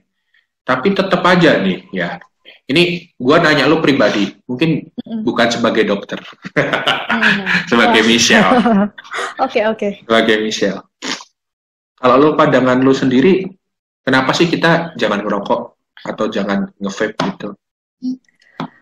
Tapi 0.64 0.88
tetap 0.90 1.22
aja 1.22 1.62
nih, 1.62 1.88
ya. 1.94 2.18
Ini 2.64 2.82
gue 3.12 3.36
nanya 3.44 3.68
lu 3.68 3.84
pribadi, 3.84 4.32
mungkin 4.48 4.88
Mm-mm. 4.88 5.20
bukan 5.20 5.48
sebagai 5.52 5.84
dokter, 5.84 6.16
Hmm. 7.14 7.44
sebagai 7.70 8.02
Michelle. 8.08 8.56
Oke 9.44 9.60
oke. 9.68 10.00
sebagai 10.02 10.40
Michelle. 10.40 10.80
Kalau 11.94 12.16
lu 12.16 12.28
pandangan 12.34 12.80
lu 12.80 12.90
sendiri, 12.90 13.44
kenapa 14.00 14.32
sih 14.32 14.48
kita 14.48 14.96
jangan 14.96 15.20
ngerokok 15.20 15.60
atau 16.04 16.24
jangan 16.32 16.72
nge-vape 16.80 17.16
gitu? 17.32 17.48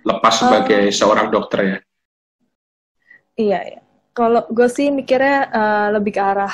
Lepas 0.02 0.34
sebagai 0.42 0.90
seorang 0.90 1.30
dokter 1.30 1.60
ya. 1.62 1.78
Iya, 3.34 3.58
iya. 3.66 3.80
Kalau 4.12 4.44
gue 4.46 4.68
sih 4.68 4.92
mikirnya 4.92 5.48
eh, 5.50 5.88
lebih 5.96 6.12
ke 6.14 6.22
arah 6.22 6.52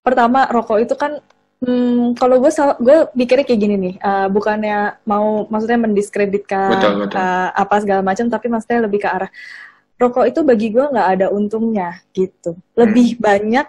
pertama 0.00 0.48
rokok 0.48 0.80
itu 0.80 0.94
kan 0.96 1.20
hmm, 1.60 2.16
kalau 2.16 2.36
gue 2.40 2.52
gue 2.80 2.96
mikirnya 3.16 3.44
kayak 3.46 3.60
gini 3.60 3.76
nih, 3.76 3.94
eh, 4.00 4.28
bukannya 4.32 4.78
mau 5.04 5.46
maksudnya 5.46 5.80
mendiskreditkan 5.80 6.76
Betul, 6.76 6.92
betul. 7.06 7.16
eh, 7.20 7.48
apa 7.52 7.74
segala 7.80 8.02
macam, 8.04 8.26
tapi 8.28 8.46
maksudnya 8.48 8.80
lebih 8.84 9.00
ke 9.04 9.08
arah 9.08 9.30
rokok 10.00 10.24
itu 10.32 10.40
bagi 10.40 10.72
gue 10.72 10.84
nggak 10.84 11.08
ada 11.20 11.26
untungnya 11.28 12.00
gitu. 12.16 12.56
Lebih 12.72 13.20
banyak 13.20 13.66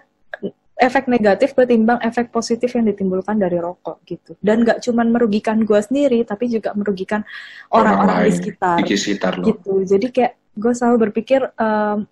efek 0.82 1.06
negatif 1.06 1.54
ketimbang 1.54 2.02
efek 2.02 2.34
positif 2.34 2.74
yang 2.74 2.89
ditimbulkan 2.89 3.38
dari 3.38 3.60
rokok 3.62 4.02
gitu. 4.08 4.34
Dan 4.42 4.66
nggak 4.66 4.82
cuman 4.82 5.12
merugikan 5.14 5.62
gue 5.62 5.78
sendiri, 5.78 6.24
tapi 6.26 6.50
juga 6.50 6.74
merugikan 6.74 7.22
orang-orang 7.70 8.26
di 8.26 8.32
sekitar 8.34 8.82
Di 8.82 8.96
sekitar 8.98 9.44
gitu 9.44 9.84
jadi 9.86 10.08
kayak 10.10 10.34
gue 10.58 10.74
selalu 10.76 10.98
berpikir 11.10 11.48
em, 11.56 12.08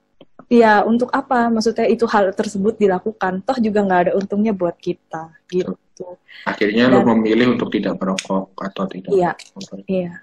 ya 0.49 0.81
untuk 0.81 1.13
apa 1.13 1.47
maksudnya 1.53 1.85
itu 1.85 2.09
hal 2.09 2.33
tersebut 2.33 2.81
dilakukan 2.81 3.45
toh 3.45 3.57
juga 3.61 3.85
nggak 3.85 4.01
ada 4.09 4.11
untungnya 4.17 4.51
buat 4.51 4.75
kita 4.81 5.29
gitu 5.53 5.77
akhirnya 6.43 6.89
dan, 6.89 6.93
lo 6.95 6.99
memilih 7.13 7.53
untuk 7.53 7.69
tidak 7.69 8.01
merokok 8.01 8.49
atau 8.57 8.83
tidak 8.89 9.13
iya 9.13 9.31
iya 9.85 10.13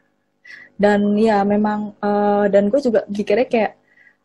dan 0.76 1.14
ya 1.16 1.46
memang 1.46 1.94
uh, 2.02 2.50
dan 2.50 2.68
gue 2.68 2.80
juga 2.82 3.06
pikirnya 3.08 3.46
kayak 3.48 3.72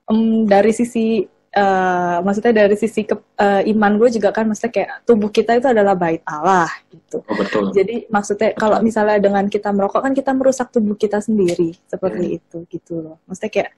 um, 0.09 0.43
dari 0.49 0.73
sisi 0.75 1.23
uh, 1.55 2.17
maksudnya 2.23 2.65
dari 2.65 2.75
sisi 2.75 3.07
ke, 3.07 3.15
uh, 3.15 3.61
iman 3.63 3.91
gue 3.99 4.09
juga 4.19 4.35
kan 4.35 4.47
maksudnya 4.47 4.71
kayak 4.71 4.89
tubuh 5.07 5.31
kita 5.31 5.59
itu 5.59 5.67
adalah 5.67 5.95
bait 5.95 6.23
Allah 6.27 6.67
gitu. 6.91 7.23
Oh, 7.23 7.35
betul. 7.35 7.71
Jadi 7.71 8.07
maksudnya 8.11 8.51
kalau 8.55 8.79
misalnya 8.83 9.19
dengan 9.19 9.47
kita 9.47 9.71
merokok 9.71 10.03
kan 10.03 10.13
kita 10.15 10.31
merusak 10.35 10.71
tubuh 10.71 10.95
kita 10.95 11.19
sendiri 11.23 11.75
seperti 11.87 12.25
hmm. 12.27 12.37
itu 12.39 12.57
gitu 12.67 12.93
loh. 12.99 13.17
Maksudnya 13.27 13.51
kayak 13.51 13.71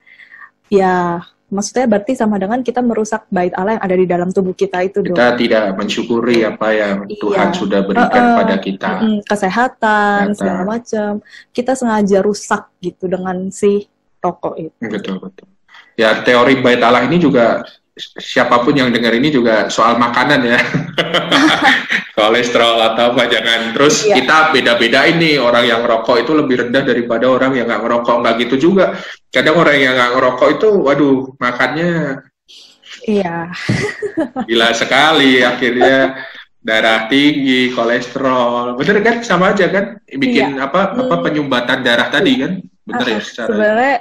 ya 0.74 1.22
maksudnya 1.52 1.86
berarti 1.90 2.14
sama 2.16 2.40
dengan 2.40 2.62
kita 2.62 2.80
merusak 2.80 3.28
bait 3.28 3.52
Allah 3.58 3.78
yang 3.78 3.84
ada 3.84 3.96
di 3.98 4.06
dalam 4.08 4.30
tubuh 4.32 4.56
kita 4.56 4.86
itu 4.86 5.04
dong. 5.04 5.18
Kita 5.18 5.36
tidak 5.36 5.66
mensyukuri 5.76 6.48
apa 6.48 6.68
yang 6.72 6.96
iya. 7.10 7.20
Tuhan 7.20 7.48
sudah 7.52 7.80
berikan 7.84 8.24
uh, 8.24 8.30
uh, 8.30 8.38
pada 8.44 8.56
kita. 8.62 8.92
Uh, 9.04 9.20
kesehatan 9.26 10.34
segala 10.38 10.62
macam. 10.64 11.20
Kita 11.52 11.76
sengaja 11.76 12.24
rusak 12.24 12.70
gitu 12.80 13.12
dengan 13.12 13.52
si 13.52 13.90
rokok 14.24 14.56
itu. 14.56 14.86
Betul 14.88 15.18
betul 15.20 15.48
ya 16.00 16.26
teori 16.26 16.60
bait 16.62 16.82
Allah 16.82 17.06
ini 17.06 17.22
juga 17.22 17.62
siapa 18.18 18.66
pun 18.66 18.74
yang 18.74 18.90
dengar 18.90 19.14
ini 19.14 19.30
juga 19.30 19.70
soal 19.70 20.02
makanan 20.02 20.42
ya 20.42 20.60
kolesterol 22.18 22.94
atau 22.94 23.14
apa 23.14 23.30
jangan 23.30 23.78
terus 23.78 24.02
iya. 24.10 24.18
kita 24.18 24.50
beda-beda 24.50 25.06
ini 25.06 25.38
orang 25.38 25.70
yang 25.70 25.82
rokok 25.86 26.26
itu 26.26 26.34
lebih 26.34 26.66
rendah 26.66 26.82
daripada 26.82 27.30
orang 27.30 27.54
yang 27.54 27.70
nggak 27.70 27.82
ngerokok 27.86 28.16
nggak 28.26 28.36
gitu 28.50 28.56
juga 28.70 28.98
kadang 29.34 29.58
orang 29.58 29.78
yang 29.82 29.94
nggak 29.98 30.12
ngerokok 30.14 30.50
itu 30.62 30.70
waduh 30.86 31.20
makannya 31.42 32.22
iya. 33.10 33.50
gila 34.48 34.70
sekali 34.78 35.42
akhirnya 35.42 36.22
darah 36.64 37.12
tinggi 37.12 37.76
kolesterol. 37.76 38.80
Bener 38.80 39.04
kan? 39.04 39.20
Sama 39.20 39.52
aja 39.52 39.68
kan? 39.68 40.00
Bikin 40.08 40.58
iya. 40.58 40.72
apa 40.72 40.96
apa 40.96 41.16
penyumbatan 41.20 41.84
darah 41.84 42.08
tadi 42.08 42.40
kan? 42.40 42.64
Bener 42.88 43.08
ya 43.08 43.20
secara 43.20 43.48
sebenarnya 43.52 43.96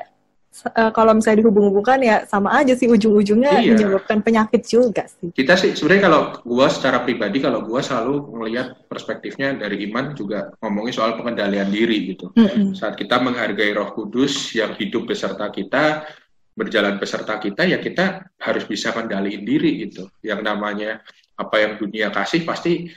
uh, 0.53 0.93
kalau 0.93 1.17
misalnya 1.17 1.45
dihubung-hubungkan 1.45 1.99
ya 2.05 2.17
sama 2.29 2.53
aja 2.61 2.77
sih 2.77 2.87
ujung-ujungnya 2.87 3.65
iya. 3.65 3.73
menyebabkan 3.73 4.21
penyakit 4.21 4.63
juga 4.69 5.09
sih. 5.09 5.33
Kita 5.33 5.57
sih 5.57 5.73
sebenarnya 5.73 6.05
kalau 6.07 6.21
gua 6.45 6.69
secara 6.69 7.01
pribadi 7.03 7.41
kalau 7.41 7.65
gua 7.65 7.81
selalu 7.81 8.37
melihat 8.37 8.77
perspektifnya 8.87 9.57
dari 9.57 9.89
iman 9.89 10.13
juga 10.13 10.53
ngomongin 10.61 10.93
soal 10.93 11.17
pengendalian 11.17 11.73
diri 11.73 12.15
gitu. 12.15 12.31
Mm 12.37 12.47
-hmm. 12.47 12.67
Saat 12.77 13.01
kita 13.01 13.19
menghargai 13.19 13.73
Roh 13.73 13.97
Kudus 13.97 14.53
yang 14.53 14.77
hidup 14.77 15.09
beserta 15.09 15.49
kita, 15.49 16.05
berjalan 16.53 17.01
beserta 17.01 17.41
kita 17.41 17.65
ya 17.65 17.81
kita 17.81 18.29
harus 18.37 18.69
bisa 18.69 18.93
kendaliin 18.93 19.43
diri 19.43 19.89
gitu. 19.89 20.13
Yang 20.21 20.41
namanya 20.45 21.01
apa 21.41 21.57
yang 21.59 21.81
dunia 21.81 22.13
kasih 22.13 22.45
pasti 22.45 22.93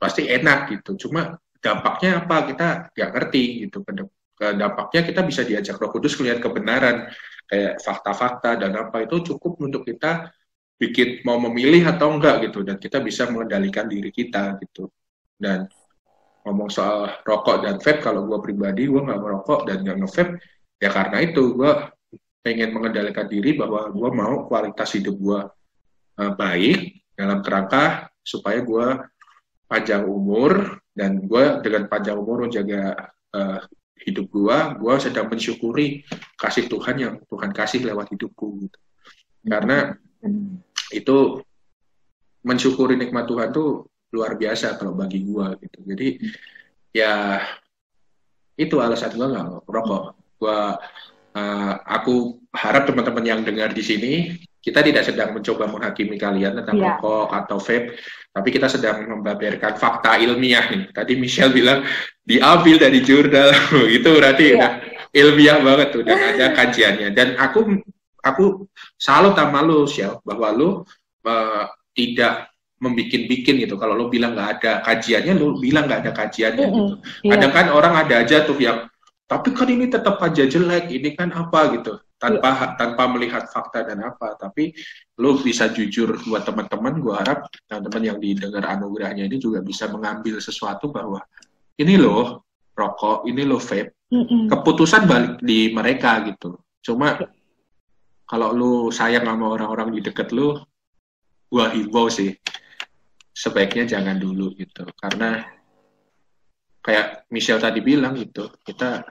pasti 0.00 0.24
enak 0.28 0.72
gitu. 0.72 1.08
Cuma 1.08 1.36
dampaknya 1.60 2.24
apa 2.24 2.36
kita 2.48 2.68
nggak 2.92 3.10
ngerti 3.16 3.44
gitu 3.68 3.80
dampaknya 4.38 5.06
kita 5.06 5.20
bisa 5.22 5.42
diajak 5.46 5.78
Roh 5.78 5.90
Kudus 5.94 6.18
melihat 6.18 6.42
kebenaran. 6.42 7.08
Kayak 7.44 7.76
fakta-fakta 7.84 8.56
dan 8.56 8.72
apa 8.72 9.04
itu 9.04 9.20
cukup 9.20 9.60
untuk 9.60 9.84
kita 9.84 10.32
bikin 10.80 11.20
mau 11.28 11.36
memilih 11.36 11.84
atau 11.92 12.16
enggak 12.16 12.50
gitu. 12.50 12.64
Dan 12.64 12.80
kita 12.80 12.98
bisa 13.04 13.28
mengendalikan 13.28 13.86
diri 13.86 14.08
kita 14.08 14.56
gitu. 14.64 14.88
Dan 15.36 15.68
ngomong 16.44 16.68
soal 16.68 17.24
rokok 17.24 17.64
dan 17.64 17.80
vape 17.80 18.04
kalau 18.04 18.28
gue 18.28 18.38
pribadi 18.44 18.84
gue 18.84 19.00
nggak 19.00 19.16
merokok 19.16 19.64
dan 19.64 19.80
nggak 19.80 19.96
ngevape 20.04 20.32
ya 20.76 20.92
karena 20.92 21.18
itu 21.24 21.56
gue 21.56 21.72
pengen 22.44 22.76
mengendalikan 22.76 23.24
diri 23.24 23.56
bahwa 23.56 23.88
gue 23.88 24.10
mau 24.12 24.44
kualitas 24.44 24.92
hidup 24.92 25.16
gue 25.16 25.40
uh, 26.20 26.32
baik 26.36 27.00
dalam 27.16 27.40
kerangka 27.40 28.12
supaya 28.20 28.60
gue 28.60 28.86
panjang 29.64 30.04
umur 30.04 30.76
dan 30.92 31.24
gue 31.24 31.44
dengan 31.64 31.88
panjang 31.88 32.20
umur 32.20 32.44
menjaga 32.44 33.08
uh, 33.32 33.64
hidup 34.02 34.26
gua, 34.30 34.74
gua 34.74 34.98
sedang 34.98 35.30
mensyukuri 35.30 36.02
kasih 36.34 36.66
Tuhan 36.66 36.96
yang 36.98 37.14
Tuhan 37.30 37.50
kasih 37.54 37.86
lewat 37.86 38.10
hidupku 38.10 38.66
gitu. 38.66 38.78
Karena 39.46 39.94
itu 40.90 41.40
mensyukuri 42.44 42.98
nikmat 42.98 43.30
Tuhan 43.30 43.54
tuh 43.54 43.86
luar 44.10 44.34
biasa 44.34 44.76
kalau 44.76 44.94
bagi 44.98 45.22
gua 45.22 45.54
gitu. 45.62 45.78
Jadi 45.86 46.08
ya 46.90 47.42
itu 48.58 48.76
alasan 48.82 49.14
gua 49.14 49.26
nggak 49.30 49.48
rokok. 49.66 50.04
Gua 50.38 50.76
uh, 51.34 51.72
aku 51.86 52.38
harap 52.54 52.86
teman-teman 52.86 53.24
yang 53.24 53.40
dengar 53.42 53.70
di 53.74 53.82
sini 53.82 54.12
kita 54.64 54.80
tidak 54.80 55.04
sedang 55.04 55.36
mencoba 55.36 55.68
menghakimi 55.68 56.16
kalian 56.16 56.56
tentang 56.56 56.80
yeah. 56.80 56.96
rokok 56.96 57.28
atau 57.36 57.60
vape, 57.60 58.00
tapi 58.32 58.48
kita 58.48 58.72
sedang 58.72 59.04
membaberkan 59.04 59.76
fakta 59.76 60.16
ilmiah 60.16 60.64
nih. 60.72 60.88
Tadi 60.88 61.20
Michelle 61.20 61.52
bilang 61.52 61.84
diambil 62.24 62.80
dari 62.80 63.04
jurnal, 63.04 63.52
itu 64.00 64.08
berarti 64.08 64.44
yeah. 64.48 64.56
udah 64.56 64.72
ilmiah 65.12 65.58
banget 65.60 65.88
tuh 65.92 66.02
dan 66.08 66.16
ada 66.16 66.46
kajiannya. 66.56 67.08
Dan 67.12 67.36
aku 67.36 67.76
aku 68.24 68.64
salut 68.96 69.36
sama 69.36 69.60
lu, 69.60 69.84
Michelle, 69.84 70.24
bahwa 70.24 70.48
lu 70.56 70.68
uh, 71.28 71.64
tidak 71.92 72.48
membikin-bikin 72.80 73.60
gitu. 73.68 73.76
Kalau 73.76 73.92
lu 73.92 74.08
bilang 74.08 74.32
nggak 74.32 74.50
ada 74.58 74.72
kajiannya, 74.80 75.36
lu 75.36 75.60
bilang 75.60 75.84
nggak 75.84 76.08
ada 76.08 76.12
kajiannya 76.16 76.64
mm 76.64 76.72
-hmm. 76.72 76.80
gitu. 76.80 76.94
Yeah. 77.20 77.30
Kadang 77.36 77.52
kan 77.52 77.66
orang 77.68 77.94
ada 78.00 78.24
aja 78.24 78.48
tuh 78.48 78.56
yang 78.56 78.88
tapi 79.28 79.52
kan 79.52 79.68
ini 79.68 79.92
tetap 79.92 80.20
aja 80.24 80.48
jelek, 80.48 80.88
ini 80.88 81.12
kan 81.12 81.36
apa 81.36 81.76
gitu 81.76 82.00
tanpa 82.18 82.50
ya. 82.50 82.66
tanpa 82.78 83.04
melihat 83.10 83.44
fakta 83.50 83.84
dan 83.84 84.00
apa 84.06 84.38
tapi 84.38 84.72
lo 85.20 85.38
bisa 85.38 85.70
jujur 85.70 86.16
buat 86.24 86.46
teman-teman 86.46 86.94
gue 87.02 87.14
harap 87.14 87.46
teman-teman 87.66 88.02
yang 88.14 88.18
didengar 88.18 88.64
anugerahnya 88.66 89.26
ini 89.26 89.36
juga 89.36 89.60
bisa 89.60 89.90
mengambil 89.90 90.38
sesuatu 90.38 90.88
bahwa 90.90 91.20
ini 91.78 91.94
loh 91.98 92.46
rokok 92.74 93.26
ini 93.26 93.42
lo 93.46 93.58
vape 93.58 94.08
mm-hmm. 94.10 94.50
keputusan 94.50 95.02
balik 95.06 95.34
di 95.42 95.70
mereka 95.74 96.22
gitu 96.26 96.58
cuma 96.84 97.18
ya. 97.18 97.28
kalau 98.26 98.54
lo 98.54 98.72
sayang 98.90 99.26
sama 99.26 99.46
orang-orang 99.54 99.94
di 99.94 100.00
deket 100.02 100.30
lo 100.34 100.70
gue 101.50 101.66
himbau 101.76 102.10
sih 102.10 102.34
sebaiknya 103.34 103.98
jangan 103.98 104.18
dulu 104.18 104.54
gitu 104.54 104.86
karena 104.98 105.42
kayak 106.84 107.26
Michelle 107.30 107.62
tadi 107.62 107.82
bilang 107.82 108.14
gitu 108.14 108.50
kita 108.62 109.02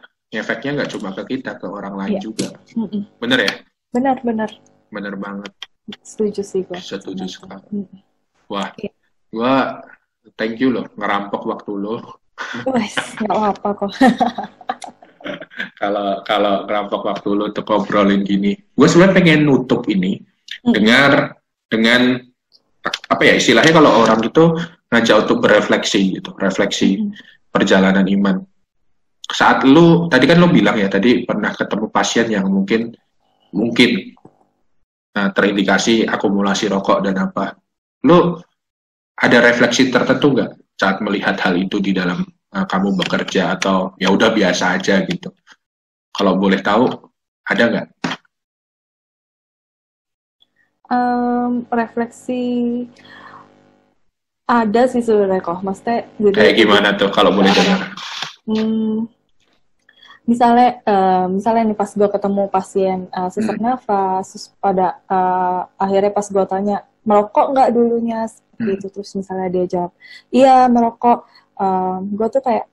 efeknya 0.42 0.82
nggak 0.82 0.92
cuma 0.98 1.14
ke 1.14 1.38
kita 1.38 1.62
ke 1.62 1.66
orang 1.70 1.94
lain 1.94 2.18
yeah. 2.18 2.24
juga 2.24 2.48
mm 2.74 2.88
-mm. 2.90 3.02
bener 3.22 3.40
ya 3.46 3.54
benar 3.94 4.18
benar 4.26 4.50
bener 4.90 5.14
banget 5.18 5.52
setuju 6.02 6.42
sih 6.42 6.62
gue 6.66 6.80
setuju 6.80 7.26
sekali 7.30 7.62
mm. 7.70 8.00
wah 8.50 8.74
yeah. 8.82 8.94
gue 9.30 9.54
thank 10.40 10.58
you 10.58 10.74
loh 10.74 10.90
ngerampok 10.98 11.46
waktu 11.46 11.72
lo 11.78 11.98
Wes, 12.66 12.98
nggak 13.22 13.40
apa 13.40 13.68
kok 13.78 13.92
kalau 15.82 16.26
kalau 16.26 16.66
ngerampok 16.66 17.02
waktu 17.06 17.30
lo 17.30 17.44
untuk 17.54 17.66
ngobrolin 17.70 18.26
gini 18.26 18.58
gue 18.58 18.88
sebenarnya 18.90 19.16
pengen 19.22 19.42
nutup 19.46 19.86
ini 19.86 20.18
mm. 20.66 20.74
dengar 20.74 21.38
dengan 21.70 22.18
apa 22.84 23.22
ya 23.24 23.38
istilahnya 23.38 23.74
kalau 23.74 24.04
orang 24.04 24.20
itu 24.26 24.44
ngajak 24.90 25.30
untuk 25.30 25.38
berefleksi 25.46 26.20
gitu 26.20 26.34
refleksi 26.42 27.06
mm. 27.06 27.14
perjalanan 27.54 28.06
iman 28.10 28.42
saat 29.30 29.64
lu 29.64 30.12
tadi 30.12 30.28
kan 30.28 30.36
lu 30.36 30.52
bilang 30.52 30.76
ya 30.76 30.92
tadi 30.92 31.24
pernah 31.24 31.56
ketemu 31.56 31.88
pasien 31.88 32.28
yang 32.28 32.46
mungkin 32.52 32.92
mungkin 33.56 34.12
nah, 35.16 35.32
terindikasi 35.32 36.04
akumulasi 36.04 36.68
rokok 36.68 37.00
dan 37.08 37.16
apa. 37.22 37.56
Lu 38.04 38.36
ada 39.16 39.38
refleksi 39.40 39.88
tertentu 39.88 40.36
nggak 40.36 40.52
saat 40.76 41.00
melihat 41.00 41.40
hal 41.40 41.56
itu 41.56 41.80
di 41.80 41.96
dalam 41.96 42.20
uh, 42.52 42.66
kamu 42.68 43.00
bekerja 43.06 43.56
atau 43.56 43.96
ya 43.96 44.12
udah 44.12 44.34
biasa 44.34 44.76
aja 44.76 45.06
gitu? 45.08 45.32
Kalau 46.12 46.36
boleh 46.36 46.60
tahu 46.60 46.92
ada 47.48 47.64
nggak? 47.70 47.88
Um, 50.94 51.66
refleksi 51.74 52.86
ada 54.46 54.86
sih 54.86 55.00
sebenarnya 55.00 55.40
kok. 55.40 55.64
Maksudnya 55.64 56.06
jadi 56.20 56.36
kayak 56.36 56.56
gimana 56.60 56.90
tuh 57.00 57.10
kalau 57.10 57.32
boleh 57.32 57.50
dengar 57.58 57.93
hmm, 58.48 59.08
misalnya 60.24 60.80
uh, 60.88 61.26
misalnya 61.28 61.64
nih 61.72 61.78
pas 61.78 61.92
gue 61.92 62.10
ketemu 62.10 62.44
pasien 62.48 63.00
uh, 63.12 63.28
sesak 63.28 63.60
hmm. 63.60 63.66
nafas 63.66 64.24
terus 64.32 64.46
pada 64.64 65.04
uh, 65.12 65.68
akhirnya 65.76 66.12
pas 66.16 66.28
gue 66.28 66.46
tanya 66.48 66.78
merokok 67.04 67.52
nggak 67.52 67.72
dulunya 67.76 68.24
hmm. 68.28 68.68
gitu 68.76 68.88
terus 69.00 69.12
misalnya 69.20 69.48
dia 69.52 69.66
jawab 69.68 69.92
iya 70.32 70.72
merokok 70.72 71.28
uh, 71.60 72.00
gue 72.00 72.28
tuh 72.32 72.44
kayak 72.44 72.66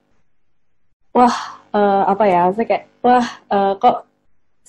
wah 1.11 1.37
uh, 1.75 2.07
apa 2.07 2.25
ya 2.31 2.43
saya 2.55 2.66
kayak 2.71 2.85
wah 3.03 3.27
uh, 3.51 3.75
kok 3.83 4.10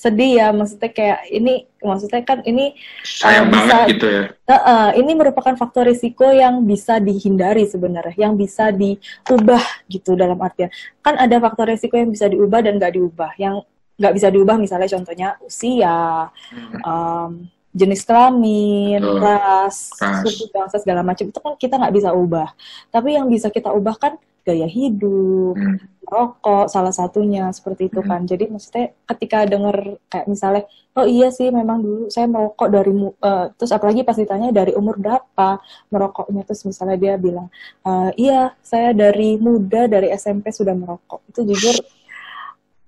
sedih 0.02 0.42
ya 0.42 0.48
maksudnya 0.50 0.90
kayak 0.90 1.30
ini 1.30 1.70
maksudnya 1.78 2.26
kan 2.26 2.42
ini 2.42 2.74
sayang 3.06 3.46
uh, 3.46 3.52
bisa, 3.54 3.62
banget 3.62 3.88
gitu 3.94 4.08
ya. 4.10 4.24
Uh, 4.50 4.56
uh, 4.58 4.88
ini 4.98 5.12
merupakan 5.14 5.54
faktor 5.54 5.86
risiko 5.86 6.26
yang 6.34 6.66
bisa 6.66 6.98
dihindari 6.98 7.70
sebenarnya 7.70 8.18
yang 8.18 8.34
bisa 8.34 8.74
diubah 8.74 9.62
gitu 9.94 10.18
dalam 10.18 10.42
artian. 10.42 10.74
Kan 11.06 11.22
ada 11.22 11.38
faktor 11.38 11.70
risiko 11.70 12.02
yang 12.02 12.10
bisa 12.10 12.26
diubah 12.26 12.66
dan 12.66 12.82
nggak 12.82 12.98
diubah. 12.98 13.38
Yang 13.38 13.70
nggak 14.02 14.14
bisa 14.18 14.28
diubah 14.34 14.58
misalnya 14.58 14.90
contohnya 14.90 15.30
usia 15.46 16.34
hmm. 16.34 16.82
um, 16.82 17.32
jenis 17.72 18.02
kelamin, 18.02 19.00
oh, 19.06 19.22
ras, 19.22 19.94
suku 20.26 20.50
bangsa 20.50 20.82
segala 20.82 21.06
macam. 21.06 21.30
Itu 21.30 21.40
kan 21.46 21.54
kita 21.62 21.78
nggak 21.78 21.94
bisa 21.94 22.10
ubah. 22.10 22.50
Tapi 22.90 23.22
yang 23.22 23.30
bisa 23.30 23.54
kita 23.54 23.70
ubah 23.70 24.02
kan 24.02 24.18
gaya 24.42 24.68
hidup, 24.68 25.56
hmm. 25.56 25.78
rokok 26.06 26.68
salah 26.68 26.92
satunya 26.92 27.48
seperti 27.54 27.88
itu 27.88 28.02
hmm. 28.02 28.10
kan. 28.10 28.22
Jadi 28.26 28.50
maksudnya 28.50 28.86
ketika 29.10 29.46
denger 29.46 30.02
kayak 30.10 30.28
misalnya, 30.28 30.64
oh 30.98 31.08
iya 31.08 31.30
sih 31.32 31.50
memang 31.50 31.82
dulu 31.82 32.04
saya 32.12 32.28
merokok 32.28 32.68
dari 32.68 32.92
uh, 32.92 33.46
terus 33.56 33.72
apalagi 33.72 34.02
pas 34.04 34.18
ditanya 34.18 34.50
dari 34.52 34.76
umur 34.76 35.00
berapa 35.00 35.62
merokoknya 35.94 36.44
terus 36.44 36.66
misalnya 36.68 36.98
dia 36.98 37.14
bilang, 37.16 37.48
uh, 37.86 38.10
iya 38.20 38.54
saya 38.66 38.92
dari 38.92 39.38
muda 39.38 39.88
dari 39.88 40.12
SMP 40.14 40.50
sudah 40.50 40.74
merokok. 40.74 41.22
Itu 41.30 41.48
jujur 41.48 41.80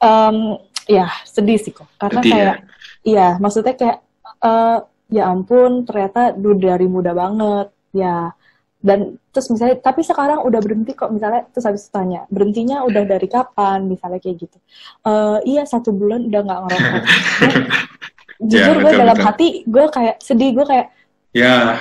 um, 0.03 0.59
ya 0.87 1.07
sedih 1.23 1.59
sih 1.59 1.71
kok 1.71 1.87
karena 1.95 2.19
sedih, 2.19 2.31
kayak 2.35 2.47
ya? 2.47 2.55
iya 3.07 3.27
maksudnya 3.39 3.73
kayak 3.79 3.97
uh, 4.43 4.83
ya 5.07 5.31
ampun 5.31 5.87
ternyata 5.87 6.35
dari 6.35 6.87
muda 6.91 7.15
banget 7.15 7.67
ya 7.95 8.35
dan 8.83 9.15
terus 9.31 9.47
misalnya 9.47 9.79
tapi 9.79 10.03
sekarang 10.03 10.43
udah 10.43 10.59
berhenti 10.59 10.91
kok 10.91 11.07
misalnya 11.07 11.47
terus 11.55 11.63
habis 11.63 11.87
tanya 11.87 12.27
berhentinya 12.27 12.83
udah 12.83 13.07
dari 13.07 13.31
kapan? 13.31 13.87
misalnya 13.87 14.19
kayak 14.19 14.43
gitu. 14.43 14.57
Uh, 15.07 15.39
iya 15.47 15.63
satu 15.63 15.95
bulan 15.95 16.27
udah 16.27 16.41
nggak 16.43 16.59
ngerokok. 16.67 17.03
Jujur 18.51 18.75
ya, 18.75 18.83
gue 18.83 18.91
dalam 18.99 19.15
betul. 19.15 19.27
hati 19.31 19.47
gue 19.63 19.85
kayak 19.87 20.15
sedih 20.19 20.51
gue 20.51 20.65
kayak 20.67 20.87
ya. 21.31 21.79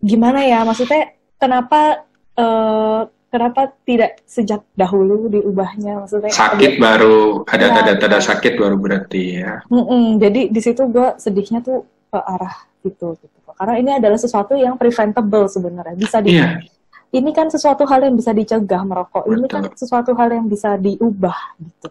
Gimana 0.00 0.40
ya? 0.48 0.64
Maksudnya 0.64 1.12
kenapa 1.36 2.08
uh, 2.40 3.04
kenapa 3.28 3.76
tidak 3.84 4.24
sejak 4.24 4.64
dahulu 4.72 5.28
diubahnya? 5.28 6.08
Maksudnya 6.08 6.32
sakit 6.32 6.80
baru 6.80 7.44
ada 7.52 7.68
ya, 7.68 7.74
tanda-tanda 7.76 8.16
sakit 8.16 8.56
baru 8.56 8.80
berarti 8.80 9.44
ya. 9.44 9.60
Mm 9.68 9.84
-mm, 9.84 10.04
jadi 10.16 10.40
di 10.48 10.60
situ 10.64 10.88
gue 10.88 11.20
sedihnya 11.20 11.60
tuh 11.60 11.84
ke 12.08 12.16
arah 12.16 12.64
itu 12.80 13.12
gitu 13.20 13.39
karena 13.60 13.74
ini 13.76 13.90
adalah 14.00 14.16
sesuatu 14.16 14.56
yang 14.56 14.80
preventable 14.80 15.44
sebenarnya 15.44 15.92
bisa 15.92 16.24
di 16.24 16.40
yeah. 16.40 16.56
ini 17.12 17.28
kan 17.36 17.52
sesuatu 17.52 17.84
hal 17.84 18.08
yang 18.08 18.16
bisa 18.16 18.32
dicegah 18.32 18.80
merokok 18.88 19.28
Betul. 19.28 19.36
ini 19.36 19.46
kan 19.52 19.62
sesuatu 19.76 20.16
hal 20.16 20.32
yang 20.32 20.48
bisa 20.48 20.80
diubah 20.80 21.60
gitu 21.60 21.88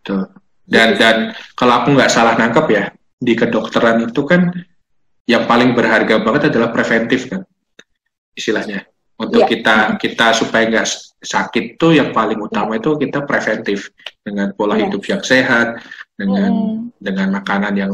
Betul. 0.00 0.32
dan 0.64 0.88
dan 0.96 1.16
kalau 1.52 1.84
aku 1.84 1.92
nggak 1.92 2.08
salah 2.08 2.40
nangkep 2.40 2.66
ya 2.72 2.88
di 3.20 3.36
kedokteran 3.36 4.08
itu 4.08 4.24
kan 4.24 4.48
yang 5.28 5.44
paling 5.44 5.76
berharga 5.76 6.24
banget 6.24 6.48
adalah 6.48 6.72
preventif 6.72 7.28
kan 7.28 7.44
istilahnya 8.32 8.88
untuk 9.20 9.44
yeah. 9.44 9.50
kita 9.52 9.76
kita 10.00 10.26
supaya 10.32 10.64
nggak 10.72 10.88
sakit 11.20 11.76
tuh 11.76 11.92
yang 11.92 12.16
paling 12.16 12.40
utama 12.40 12.74
yeah. 12.74 12.80
itu 12.80 12.90
kita 12.96 13.28
preventif 13.28 13.92
dengan 14.24 14.56
pola 14.56 14.80
yeah. 14.80 14.88
hidup 14.88 15.04
yang 15.04 15.20
sehat 15.20 15.84
dengan 16.16 16.52
dengan 16.96 17.28
makanan 17.36 17.76
yang 17.76 17.92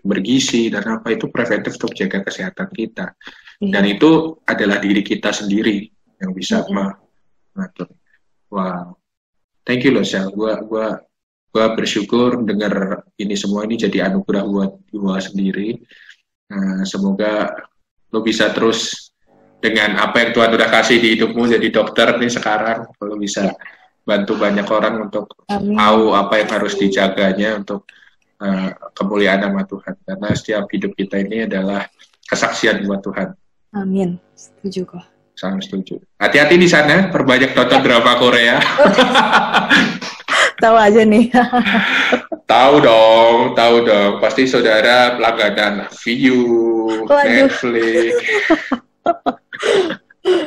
bergizi 0.00 0.72
dan 0.72 1.00
apa 1.00 1.12
itu 1.12 1.28
preventif 1.28 1.76
untuk 1.76 1.92
jaga 1.92 2.24
kesehatan 2.24 2.68
kita. 2.72 3.12
Yeah. 3.60 3.72
Dan 3.76 3.84
itu 3.84 4.40
adalah 4.48 4.80
diri 4.80 5.04
kita 5.04 5.30
sendiri 5.30 5.84
yang 6.20 6.32
bisa 6.32 6.64
yeah. 6.64 6.96
mengatur. 7.52 7.92
Wow. 8.48 8.96
Thank 9.64 9.84
you 9.84 9.92
loh 9.92 10.04
Sel. 10.04 10.32
Gua 10.32 10.60
gua 10.64 11.00
gua 11.52 11.66
bersyukur 11.76 12.40
dengar 12.44 13.04
ini 13.20 13.36
semua 13.36 13.68
ini 13.68 13.76
jadi 13.76 14.08
anugerah 14.08 14.44
buat 14.44 14.72
gua 14.92 15.20
sendiri. 15.20 15.80
Nah, 16.48 16.84
semoga 16.84 17.52
lo 18.12 18.20
bisa 18.20 18.52
terus 18.52 19.10
dengan 19.58 19.96
apa 19.96 20.20
yang 20.20 20.30
Tuhan 20.36 20.50
udah 20.52 20.68
kasih 20.68 21.00
di 21.00 21.16
hidupmu 21.16 21.48
jadi 21.48 21.68
dokter 21.72 22.20
nih 22.20 22.28
sekarang 22.28 22.84
lo 23.00 23.16
bisa 23.16 23.48
yeah. 23.48 23.56
bantu 24.04 24.36
banyak 24.36 24.68
orang 24.68 25.08
untuk 25.08 25.32
Amin. 25.48 25.72
tahu 25.72 26.12
apa 26.12 26.34
yang 26.44 26.50
harus 26.52 26.76
dijaganya 26.76 27.64
untuk 27.64 27.88
uh, 28.44 28.70
kemuliaan 28.92 29.40
nama 29.40 29.64
Tuhan 29.64 29.96
karena 30.04 30.28
setiap 30.36 30.68
hidup 30.68 30.92
kita 30.92 31.24
ini 31.24 31.48
adalah 31.48 31.88
kesaksian 32.28 32.84
buat 32.84 33.00
Tuhan. 33.00 33.32
Amin. 33.74 34.20
Setuju 34.36 34.84
kok. 34.84 35.04
Sangat 35.34 35.66
setuju. 35.66 35.98
Hati-hati 36.20 36.54
di 36.54 36.70
sana, 36.70 37.10
perbanyak 37.10 37.58
tonton 37.58 37.82
drama 37.82 38.14
Korea. 38.22 38.62
tahu 40.62 40.76
aja 40.78 41.02
nih. 41.02 41.26
tahu 42.52 42.74
dong, 42.78 43.58
tahu 43.58 43.82
dong. 43.82 44.12
Pasti 44.22 44.46
saudara 44.46 45.18
pelangganan 45.18 45.90
View, 46.06 46.38
Netflix. 47.10 48.14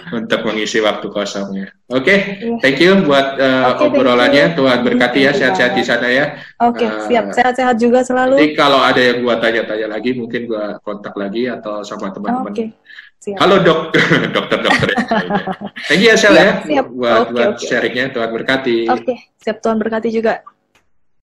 untuk 0.10 0.42
mengisi 0.42 0.82
waktu 0.82 1.08
kosongnya. 1.14 1.70
Oke, 1.88 2.04
okay, 2.04 2.18
iya. 2.42 2.58
thank 2.60 2.82
you 2.82 2.98
buat 3.06 3.38
uh, 3.38 3.78
okay, 3.78 3.86
obrolannya. 3.88 4.58
Tuhan 4.58 4.82
berkati 4.82 5.30
ya, 5.30 5.32
sehat-sehat 5.32 5.78
di 5.78 5.84
sana 5.86 6.08
ya. 6.10 6.26
Oke, 6.66 6.84
okay, 6.84 6.90
uh, 6.90 7.06
siap. 7.06 7.26
Sehat-sehat 7.32 7.76
juga 7.78 8.02
selalu. 8.02 8.42
Jadi 8.42 8.58
kalau 8.58 8.82
ada 8.82 8.98
yang 8.98 9.22
gua 9.22 9.38
tanya-tanya 9.38 9.88
lagi, 9.94 10.18
mungkin 10.18 10.50
gua 10.50 10.82
kontak 10.82 11.14
lagi 11.14 11.46
atau 11.46 11.86
sama 11.86 12.10
teman-teman. 12.10 12.52
Oke. 12.52 12.58
Okay. 12.58 12.68
Siap. 13.18 13.38
Halo 13.42 13.56
dok, 13.66 13.80
dokter-dokter. 14.36 14.90
thank 15.90 16.02
you 16.06 16.14
ya 16.14 16.18
Sel 16.18 16.38
ya, 16.38 16.62
siap. 16.62 16.86
buat, 16.94 17.30
okay, 17.30 17.34
buat 17.34 17.50
okay. 17.58 17.66
sharingnya. 17.66 18.06
Tuhan 18.14 18.30
berkati. 18.34 18.78
Oke, 18.90 19.02
okay. 19.04 19.18
siap 19.42 19.58
Tuhan 19.62 19.78
berkati 19.82 20.10
juga. 20.14 20.46